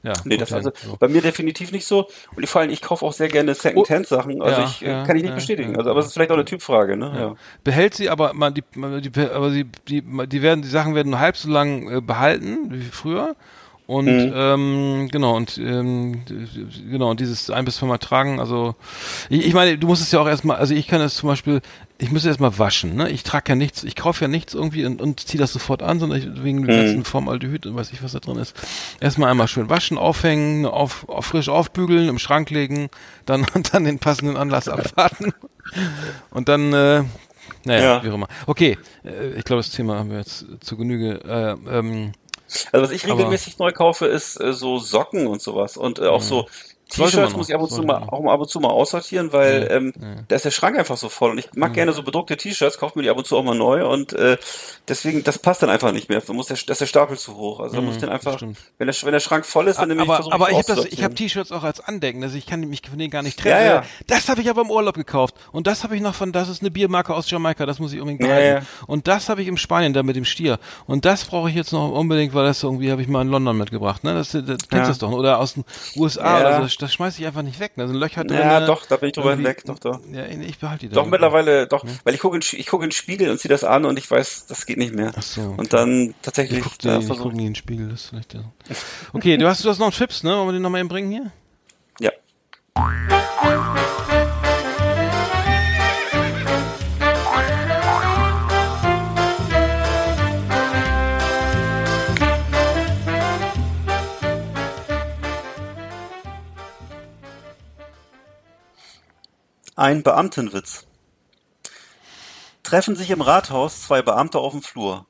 Ja, 0.03 0.13
Nee, 0.25 0.37
das 0.37 0.51
also 0.51 0.71
so. 0.83 0.97
bei 0.97 1.07
mir 1.07 1.21
definitiv 1.21 1.71
nicht 1.71 1.85
so. 1.85 2.07
Und 2.35 2.47
vor 2.49 2.61
allem, 2.61 2.71
ich 2.71 2.81
kaufe 2.81 3.05
auch 3.05 3.13
sehr 3.13 3.27
gerne 3.27 3.53
Second-Hand-Sachen. 3.53 4.41
Also 4.41 4.61
Ja, 4.61 4.67
ich 4.67 4.81
äh, 4.81 4.91
ja, 4.91 5.05
kann 5.05 5.15
ich 5.15 5.23
nicht 5.23 5.35
bestätigen. 5.35 5.77
Also, 5.77 5.91
aber 5.91 5.99
es 5.99 6.07
ist 6.07 6.13
vielleicht 6.13 6.31
auch 6.31 6.35
eine 6.35 6.45
Typfrage, 6.45 6.97
ne? 6.97 7.35
Behält 7.63 7.93
sie, 7.93 8.09
aber 8.09 8.33
man 8.33 8.53
die, 8.53 8.63
die 8.75 9.29
aber 9.31 9.51
sie 9.51 9.65
die, 9.87 10.01
die 10.01 10.41
werden 10.41 10.61
die 10.61 10.67
Sachen 10.69 10.95
werden 10.95 11.11
nur 11.11 11.19
halb 11.19 11.37
so 11.37 11.49
lang 11.49 11.89
äh, 11.89 12.01
behalten 12.01 12.71
wie 12.71 12.81
früher 12.81 13.35
Und 13.87 14.05
Mhm. 14.07 14.33
ähm, 14.33 15.09
genau, 15.11 15.35
und 15.35 15.57
ähm, 15.57 16.23
genau, 16.89 17.09
und 17.11 17.19
dieses 17.19 17.49
ein 17.49 17.65
bis 17.65 17.75
zweimal 17.75 17.97
tragen, 17.99 18.39
also 18.39 18.75
ich, 19.29 19.45
ich 19.45 19.53
meine, 19.53 19.77
du 19.77 19.87
musst 19.87 20.01
es 20.01 20.11
ja 20.11 20.19
auch 20.21 20.27
erstmal, 20.27 20.57
also 20.57 20.73
ich 20.73 20.87
kann 20.87 20.99
das 20.99 21.15
zum 21.15 21.27
Beispiel, 21.27 21.61
ich 22.01 22.11
muss 22.11 22.25
erstmal 22.25 22.57
waschen, 22.57 22.95
ne? 22.95 23.09
Ich 23.11 23.21
trage 23.23 23.49
ja 23.49 23.55
nichts, 23.55 23.83
ich 23.83 23.95
kaufe 23.95 24.23
ja 24.23 24.27
nichts 24.27 24.53
irgendwie 24.55 24.85
und, 24.85 25.01
und 25.01 25.19
ziehe 25.19 25.39
das 25.39 25.53
sofort 25.53 25.83
an, 25.83 25.99
sondern 25.99 26.17
ich, 26.19 26.43
wegen 26.43 26.63
dem 26.65 26.75
Mhm. 26.75 26.79
ganzen 26.83 27.05
Formaldehyd 27.05 27.67
und 27.67 27.75
weiß 27.75 27.91
ich, 27.93 28.01
was 28.03 28.13
da 28.13 28.19
drin 28.19 28.37
ist. 28.37 28.55
Erstmal 28.99 29.29
einmal 29.29 29.47
schön 29.47 29.69
waschen, 29.69 29.97
aufhängen, 29.99 30.65
auf, 30.65 31.07
auf 31.07 31.27
frisch 31.27 31.47
aufbügeln, 31.47 32.09
im 32.09 32.17
Schrank 32.17 32.49
legen, 32.49 32.89
dann 33.25 33.45
und 33.53 33.71
dann 33.73 33.83
den 33.85 33.99
passenden 33.99 34.35
Anlass 34.35 34.67
abwarten. 34.67 35.31
Und 36.31 36.49
dann, 36.49 36.73
äh, 36.73 37.03
naja, 37.65 37.83
Ja. 37.97 38.03
wie 38.03 38.09
auch 38.09 38.15
immer. 38.15 38.27
Okay, 38.47 38.77
äh, 39.05 39.29
ich 39.37 39.43
glaube, 39.43 39.61
das 39.61 39.69
Thema 39.71 39.97
haben 39.99 40.09
wir 40.09 40.17
jetzt 40.17 40.45
zu 40.61 40.77
Genüge. 40.77 41.21
Äh, 41.23 41.77
ähm, 41.77 42.13
Also 42.71 42.83
was 42.83 42.91
ich 42.91 43.05
regelmäßig 43.05 43.59
neu 43.59 43.71
kaufe, 43.73 44.07
ist 44.07 44.41
äh, 44.41 44.53
so 44.53 44.79
Socken 44.79 45.27
und 45.27 45.41
sowas. 45.41 45.77
Und 45.77 45.99
äh, 45.99 46.07
auch 46.07 46.21
so 46.23 46.35
Sollte 46.35 46.51
man 46.51 46.80
T-Shirts 46.91 47.35
muss 47.35 47.49
ich 47.49 47.55
ab 47.55 47.61
und 47.61 47.71
zu 47.71 47.81
mal 47.83 48.03
auch 48.09 48.21
mal 48.21 48.33
ab 48.33 48.39
und 48.41 48.49
zu 48.49 48.59
mal 48.59 48.69
aussortieren, 48.69 49.33
weil 49.33 49.63
Ja, 49.63 49.69
ähm, 49.77 49.93
ja. 49.99 50.07
da 50.27 50.35
ist 50.35 50.45
der 50.45 50.51
Schrank 50.51 50.77
einfach 50.77 50.97
so 50.97 51.09
voll. 51.09 51.31
Und 51.31 51.37
ich 51.37 51.49
mag 51.55 51.73
gerne 51.73 51.93
so 51.93 52.03
bedruckte 52.03 52.37
T-Shirts, 52.37 52.77
kaufe 52.77 52.97
mir 52.99 53.03
die 53.03 53.09
ab 53.09 53.17
und 53.17 53.25
zu 53.25 53.37
auch 53.37 53.43
mal 53.43 53.55
neu 53.55 53.87
und 53.87 54.13
äh, 54.13 54.37
deswegen, 54.87 55.23
das 55.23 55.39
passt 55.39 55.63
dann 55.63 55.69
einfach 55.69 55.91
nicht 55.91 56.09
mehr. 56.09 56.21
Da 56.21 56.33
muss 56.33 56.47
der, 56.47 56.55
das 56.55 56.69
ist 56.75 56.81
der 56.81 56.85
Stapel 56.85 57.17
zu 57.17 57.35
hoch. 57.35 57.59
Also 57.59 57.75
da 57.75 57.81
muss 57.81 57.95
ich 57.95 58.01
dann 58.01 58.09
einfach, 58.09 58.39
wenn 58.41 58.87
der, 58.87 58.95
wenn 59.03 59.11
der 59.13 59.19
Schrank 59.19 59.45
voll 59.45 59.67
ist, 59.67 59.77
dann 59.77 59.87
nehme 59.89 60.03
ich 60.03 60.07
versuche 60.07 60.33
aber 60.33 60.51
ich 60.51 60.67
ich 60.91 61.03
habe 61.03 61.13
T-Shirts 61.15 61.51
auch 61.51 61.63
als 61.63 61.79
Andenken, 61.79 62.23
also 62.23 62.37
ich 62.37 62.45
kann 62.45 62.59
mich 62.61 62.81
von 62.87 62.97
denen 62.97 63.09
gar 63.11 63.23
nicht 63.23 63.39
trennen. 63.39 63.65
Ja, 63.65 63.73
ja. 63.75 63.83
Das 64.07 64.29
habe 64.29 64.41
ich 64.41 64.49
aber 64.49 64.61
im 64.61 64.69
Urlaub 64.69 64.95
gekauft 64.95 65.35
und 65.51 65.67
das 65.67 65.83
habe 65.83 65.95
ich 65.95 66.01
noch 66.01 66.15
von, 66.15 66.31
das 66.31 66.49
ist 66.49 66.61
eine 66.61 66.71
Biermarke 66.71 67.13
aus 67.13 67.29
Jamaika, 67.29 67.65
das 67.65 67.79
muss 67.79 67.93
ich 67.93 67.99
unbedingt 68.01 68.21
Ja, 68.21 68.27
behalten. 68.27 68.65
ja. 68.65 68.85
Und 68.87 69.07
das 69.07 69.29
habe 69.29 69.41
ich 69.41 69.47
im 69.47 69.57
Spanien 69.57 69.93
da 69.93 70.03
mit 70.03 70.15
dem 70.15 70.25
Stier 70.25 70.59
und 70.87 71.05
das 71.05 71.23
brauche 71.25 71.49
ich 71.49 71.55
jetzt 71.55 71.71
noch 71.71 71.91
unbedingt, 71.91 72.33
weil 72.33 72.45
das 72.45 72.61
irgendwie 72.63 72.91
habe 72.91 73.01
ich 73.01 73.07
mal 73.07 73.21
in 73.21 73.29
London 73.29 73.57
mitgebracht. 73.57 74.03
Ne, 74.03 74.13
das, 74.13 74.31
das 74.31 74.43
kennst 74.45 74.71
Ja. 74.71 74.87
das 74.87 74.97
doch 74.99 75.11
oder 75.11 75.39
aus 75.39 75.53
den 75.53 75.63
USA 75.95 76.39
Ja. 76.39 76.47
oder 76.57 76.61
so. 76.61 76.67
Das, 76.81 76.93
schmeiße 76.93 77.21
ich 77.21 77.27
einfach 77.27 77.41
nicht 77.41 77.59
weg. 77.59 77.73
Da 77.75 77.87
sind 77.87 77.95
Löcher 77.97 78.23
drin. 78.23 78.37
Ja, 78.39 78.65
doch, 78.65 78.85
da 78.85 78.97
bin 78.97 79.07
ich 79.09 79.13
drüber 79.13 79.31
Irgendwie- 79.31 79.47
hinweg, 79.47 79.63
doch, 79.65 79.79
doch. 79.79 79.99
Ja, 80.11 80.25
ich 80.25 80.57
behalte 80.59 80.87
die 80.87 80.93
Doch, 80.93 81.03
dann. 81.03 81.11
mittlerweile, 81.11 81.67
doch, 81.67 81.85
weil 82.03 82.13
ich 82.13 82.19
gucke 82.19 82.35
in, 82.37 82.41
ich 82.59 82.67
gucke 82.67 82.83
in 82.83 82.89
den 82.89 82.95
Spiegel 82.95 83.29
und 83.29 83.39
ziehe 83.39 83.49
das 83.49 83.63
an 83.63 83.85
und 83.85 83.97
ich 83.99 84.09
weiß, 84.09 84.45
das 84.47 84.65
geht 84.65 84.77
nicht 84.77 84.93
mehr. 84.93 85.11
Ach 85.15 85.21
so, 85.21 85.41
okay. 85.41 85.53
Und 85.57 85.73
dann 85.73 86.01
Ich 86.09 86.15
tatsächlich, 86.21 86.61
gucke 86.63 86.75
da 86.81 86.99
ich 86.99 87.05
versuch- 87.05 87.23
guck 87.23 87.33
nie 87.33 87.41
in 87.45 87.49
den 87.49 87.55
Spiegel, 87.55 87.89
das 87.89 88.01
ist 88.01 88.09
vielleicht 88.09 88.33
der. 88.33 88.43
Okay, 89.13 89.37
du 89.37 89.47
hast, 89.47 89.63
du 89.63 89.69
hast 89.69 89.79
noch 89.79 89.85
einen 89.87 89.93
Chips, 89.93 90.23
ne? 90.23 90.31
Wollen 90.35 90.47
wir 90.47 90.53
den 90.53 90.61
nochmal 90.61 90.79
eben 90.81 90.89
bringen 90.89 91.11
hier? 91.11 91.31
ja. 91.99 92.11
Ein 109.81 110.03
Beamtenwitz. 110.03 110.85
Treffen 112.61 112.95
sich 112.95 113.09
im 113.09 113.21
Rathaus 113.21 113.81
zwei 113.81 114.03
Beamte 114.03 114.37
auf 114.37 114.51
dem 114.51 114.61
Flur. 114.61 115.07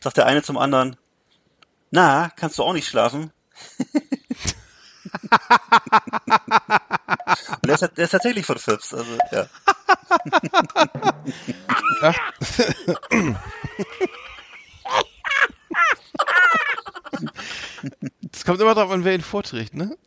Sagt 0.00 0.18
der 0.18 0.26
eine 0.26 0.42
zum 0.42 0.58
anderen, 0.58 0.96
na, 1.90 2.30
kannst 2.36 2.58
du 2.58 2.62
auch 2.62 2.74
nicht 2.74 2.86
schlafen? 2.86 3.32
Und 7.62 7.66
der 7.66 7.76
ist, 7.76 7.80
der 7.96 8.04
ist 8.04 8.10
tatsächlich 8.10 8.44
von 8.44 8.58
Phipps, 8.58 8.92
also, 8.92 9.16
ja. 9.32 9.46
Es 18.38 18.44
kommt 18.44 18.60
immer 18.60 18.72
drauf 18.74 18.88
an, 18.92 19.02
wer 19.04 19.14
ihn 19.16 19.20
vorträgt, 19.20 19.74
ne? 19.74 19.96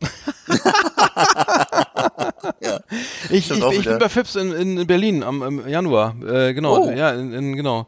ja. 2.60 2.80
Ich, 3.28 3.50
ich, 3.50 3.62
ich 3.62 3.84
bin 3.84 3.98
bei 3.98 4.08
Fips 4.08 4.36
in, 4.36 4.52
in 4.52 4.86
Berlin 4.86 5.22
am, 5.22 5.42
im 5.42 5.68
Januar. 5.68 6.14
Äh, 6.26 6.54
genau, 6.54 6.78
Oh. 6.86 6.90
ja, 6.90 7.10
in, 7.10 7.32
in, 7.34 7.56
genau. 7.56 7.86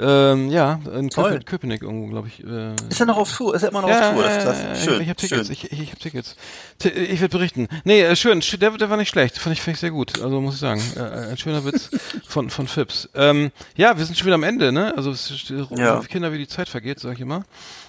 Ähm, 0.00 0.50
ja, 0.50 0.78
in 0.96 1.10
Toll. 1.10 1.40
Köpenick, 1.44 1.82
irgendwo, 1.82 2.06
glaube 2.08 2.28
ich. 2.28 2.44
Äh, 2.44 2.74
Ist 2.88 3.00
er 3.00 3.06
noch 3.06 3.16
auf 3.18 3.36
Tour? 3.36 3.54
Ist 3.54 3.62
er 3.64 3.70
immer 3.70 3.82
noch 3.82 3.88
ja, 3.88 4.10
auf 4.10 4.14
Tour? 4.14 4.22
Das 4.24 4.36
ist 4.36 4.42
klasse. 4.42 4.84
Schön, 4.84 5.00
ich 5.00 5.08
habe 5.08 5.16
Tickets, 5.16 5.48
ich, 5.50 5.72
ich, 5.72 5.80
ich 5.80 5.88
habe 5.90 5.98
Tickets. 6.00 6.36
T 6.78 6.88
ich 6.90 7.20
werde 7.20 7.32
berichten. 7.36 7.66
Nee, 7.84 8.02
äh, 8.02 8.14
schön, 8.14 8.40
sch- 8.40 8.58
der, 8.58 8.70
der 8.72 8.90
war 8.90 8.96
nicht 8.96 9.08
schlecht, 9.08 9.38
fand 9.38 9.54
ich, 9.56 9.62
fand 9.62 9.76
ich 9.76 9.80
sehr 9.80 9.90
gut, 9.90 10.20
also 10.22 10.40
muss 10.40 10.54
ich 10.54 10.60
sagen. 10.60 10.80
Äh, 10.96 11.30
ein 11.30 11.36
schöner 11.36 11.64
Witz 11.64 11.90
von, 12.28 12.48
von 12.50 12.68
Fips. 12.68 13.08
Ähm, 13.16 13.50
ja, 13.76 13.96
wir 13.98 14.04
sind 14.04 14.16
schon 14.16 14.26
wieder 14.26 14.36
am 14.36 14.44
Ende, 14.44 14.70
ne? 14.70 14.92
Also 14.96 15.10
es 15.10 15.30
ist 15.32 15.50
Ja. 15.70 15.98
Kinder, 16.00 16.32
wie 16.32 16.38
die 16.38 16.48
Zeit 16.48 16.68
vergeht, 16.68 17.00
sag 17.00 17.14
ich 17.14 17.20
immer. 17.20 17.44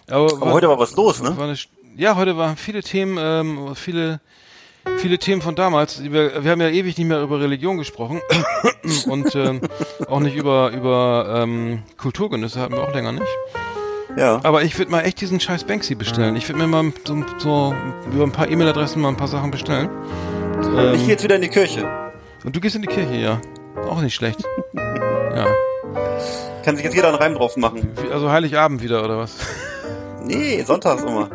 Aber, 0.08 0.34
Aber 0.34 0.54
heute 0.54 0.68
war 0.68 0.80
was 0.80 0.96
los, 0.96 1.22
ne? 1.22 1.38
war 1.38 1.48
eine, 1.48 1.58
ja, 1.98 2.16
heute 2.16 2.38
waren 2.38 2.58
viele 2.58 2.82
Themen, 2.82 3.18
ähm, 3.20 3.76
viele, 3.76 4.20
viele 4.98 5.18
Themen 5.18 5.42
von 5.42 5.56
damals. 5.56 6.04
Wir, 6.04 6.44
wir 6.44 6.52
haben 6.52 6.62
ja 6.62 6.70
ewig 6.70 6.98
nicht 6.98 7.08
mehr 7.08 7.22
über 7.22 7.40
Religion 7.40 7.78
gesprochen 7.78 8.22
und 9.08 9.36
ähm, 9.36 9.62
auch 10.08 10.20
nicht 10.20 10.36
über 10.36 10.72
über 10.72 11.42
ähm, 11.44 11.84
Kulturgenüsse 11.98 12.60
hatten 12.60 12.74
wir 12.74 12.84
auch 12.84 12.94
länger 12.94 13.12
nicht. 13.14 13.28
Ja. 14.18 14.40
Aber 14.44 14.64
ich 14.64 14.78
würde 14.78 14.92
mal 14.92 15.02
echt 15.02 15.22
diesen 15.22 15.40
scheiß 15.40 15.66
Banksy 15.66 15.96
bestellen. 15.96 16.36
Ich 16.36 16.50
würde 16.50 16.60
mir 16.60 16.68
mal 16.68 16.92
so, 17.06 17.24
so 17.38 17.76
über 18.12 18.24
ein 18.24 18.32
paar 18.32 18.50
E-Mail-Adressen 18.50 19.02
mal 19.02 19.10
ein 19.10 19.18
paar 19.18 19.28
Sachen 19.28 19.52
bestellen. 19.52 19.90
ich 20.62 20.68
Ähm, 20.68 20.94
gehe 20.98 21.08
jetzt 21.10 21.24
wieder 21.24 21.36
in 21.36 21.44
die 21.44 21.50
Kirche. 21.50 21.88
und 22.44 22.56
du 22.56 22.60
gehst 22.60 22.76
in 22.76 22.82
die 22.82 22.88
Kirche, 22.88 23.16
ja. 23.16 23.40
Auch 23.88 24.02
nicht 24.02 24.16
schlecht. 24.16 24.44
Ja. 25.36 25.46
Kann 26.66 26.76
sich 26.76 26.84
jetzt 26.84 26.96
jeder 26.96 27.10
einen 27.10 27.18
Reim 27.18 27.36
drauf 27.36 27.56
machen. 27.56 27.88
Also 28.12 28.32
Heiligabend 28.32 28.82
wieder, 28.82 29.06
oder 29.06 29.20
was? 29.20 29.38
Nee, 30.24 30.64
sonntags 30.64 31.04
immer. 31.04 31.30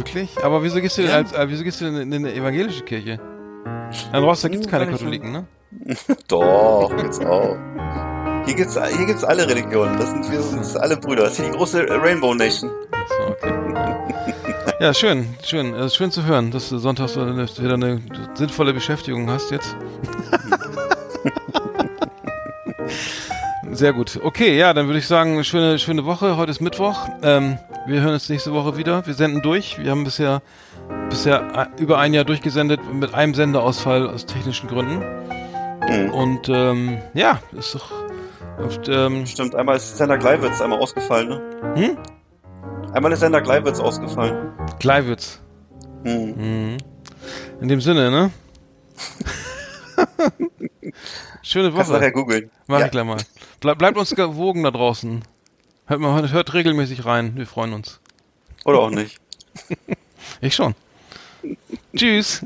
Wirklich? 0.00 0.30
Aber 0.42 0.62
wieso 0.62 0.80
gehst 0.80 0.96
du 0.96 1.02
denn 1.02 1.10
als, 1.10 1.32
äh, 1.32 1.46
wieso 1.48 1.62
gehst 1.62 1.78
du 1.80 1.84
denn 1.84 1.96
in 1.96 2.14
eine 2.14 2.32
evangelische 2.32 2.82
Kirche? 2.84 3.20
In 4.14 4.24
Rostock 4.24 4.50
gibt's 4.50 4.66
keine 4.66 4.86
Hm, 4.86 4.92
Katholiken, 4.92 5.30
ne? 5.30 5.46
Doch, 6.28 6.90
gibt's 6.96 7.18
auch. 7.20 7.54
Hier 8.46 8.54
gibt's, 8.54 8.78
hier 8.96 9.06
gibt's 9.06 9.24
alle 9.24 9.46
Religionen. 9.46 9.98
Das 9.98 10.10
sind, 10.10 10.30
wir 10.30 10.40
sind 10.40 10.80
alle 10.80 10.96
Brüder. 10.96 11.24
Das 11.24 11.38
ist 11.38 11.46
die 11.46 11.50
große 11.50 11.86
Rainbow 11.86 12.32
Nation. 12.34 12.70
So, 13.08 13.30
okay. 13.32 13.52
Ja, 14.80 14.94
schön, 14.94 15.34
schön. 15.44 15.74
Es 15.74 15.86
ist 15.86 15.96
schön 15.96 16.10
zu 16.10 16.24
hören, 16.24 16.50
dass 16.50 16.70
du 16.70 16.78
sonntags 16.78 17.14
wieder 17.16 17.74
eine 17.74 18.00
sinnvolle 18.32 18.72
Beschäftigung 18.72 19.28
hast 19.28 19.50
jetzt. 19.50 19.76
Sehr 23.80 23.94
gut. 23.94 24.20
Okay, 24.22 24.58
ja, 24.58 24.74
dann 24.74 24.88
würde 24.88 24.98
ich 24.98 25.06
sagen, 25.06 25.42
schöne, 25.42 25.78
schöne 25.78 26.04
Woche. 26.04 26.36
Heute 26.36 26.50
ist 26.50 26.60
Mittwoch. 26.60 27.08
Ähm, 27.22 27.56
wir 27.86 28.02
hören 28.02 28.12
uns 28.12 28.28
nächste 28.28 28.52
Woche 28.52 28.76
wieder. 28.76 29.06
Wir 29.06 29.14
senden 29.14 29.40
durch. 29.40 29.78
Wir 29.82 29.90
haben 29.90 30.04
bisher, 30.04 30.42
bisher 31.08 31.70
äh, 31.78 31.82
über 31.82 31.96
ein 31.96 32.12
Jahr 32.12 32.24
durchgesendet 32.26 32.78
mit 32.92 33.14
einem 33.14 33.32
Sendeausfall 33.32 34.06
aus 34.06 34.26
technischen 34.26 34.68
Gründen. 34.68 34.98
Mhm. 35.88 36.10
Und 36.10 36.50
ähm, 36.50 36.98
ja, 37.14 37.40
ist 37.58 37.74
doch. 37.74 37.90
Oft, 38.62 38.86
ähm, 38.90 39.24
Stimmt, 39.24 39.54
einmal 39.54 39.76
ist 39.76 39.96
Sender 39.96 40.18
Gleiwitz 40.18 40.60
einmal 40.60 40.78
ausgefallen, 40.78 41.28
ne? 41.30 41.40
hm? 41.74 41.96
Einmal 42.92 43.12
ist 43.12 43.20
Sender 43.20 43.40
Gleiwitz 43.40 43.80
ausgefallen. 43.80 44.52
Gleiwitz. 44.78 45.40
Hm. 46.04 46.34
Mhm. 46.72 46.76
In 47.62 47.68
dem 47.68 47.80
Sinne, 47.80 48.10
ne? 48.10 48.30
Schöne 51.42 51.72
Kannst 51.72 51.90
nachher 51.90 52.02
Woche. 52.08 52.12
googeln. 52.12 52.50
Mach 52.66 52.80
Ja. 52.80 52.84
ich 52.84 52.90
gleich 52.92 53.06
mal. 53.06 53.16
Bleib, 53.60 53.78
bleibt 53.78 53.98
uns 53.98 54.14
gewogen 54.14 54.62
da 54.62 54.70
draußen. 54.70 55.22
Hört, 55.86 56.00
mal, 56.00 56.30
hört 56.30 56.54
regelmäßig 56.54 57.04
rein. 57.04 57.36
Wir 57.36 57.46
freuen 57.46 57.74
uns. 57.74 58.00
Oder 58.64 58.80
auch 58.80 58.90
nicht. 58.90 59.20
Ich 60.42 60.54
schon. 60.54 60.74
Tschüss. 61.96 62.44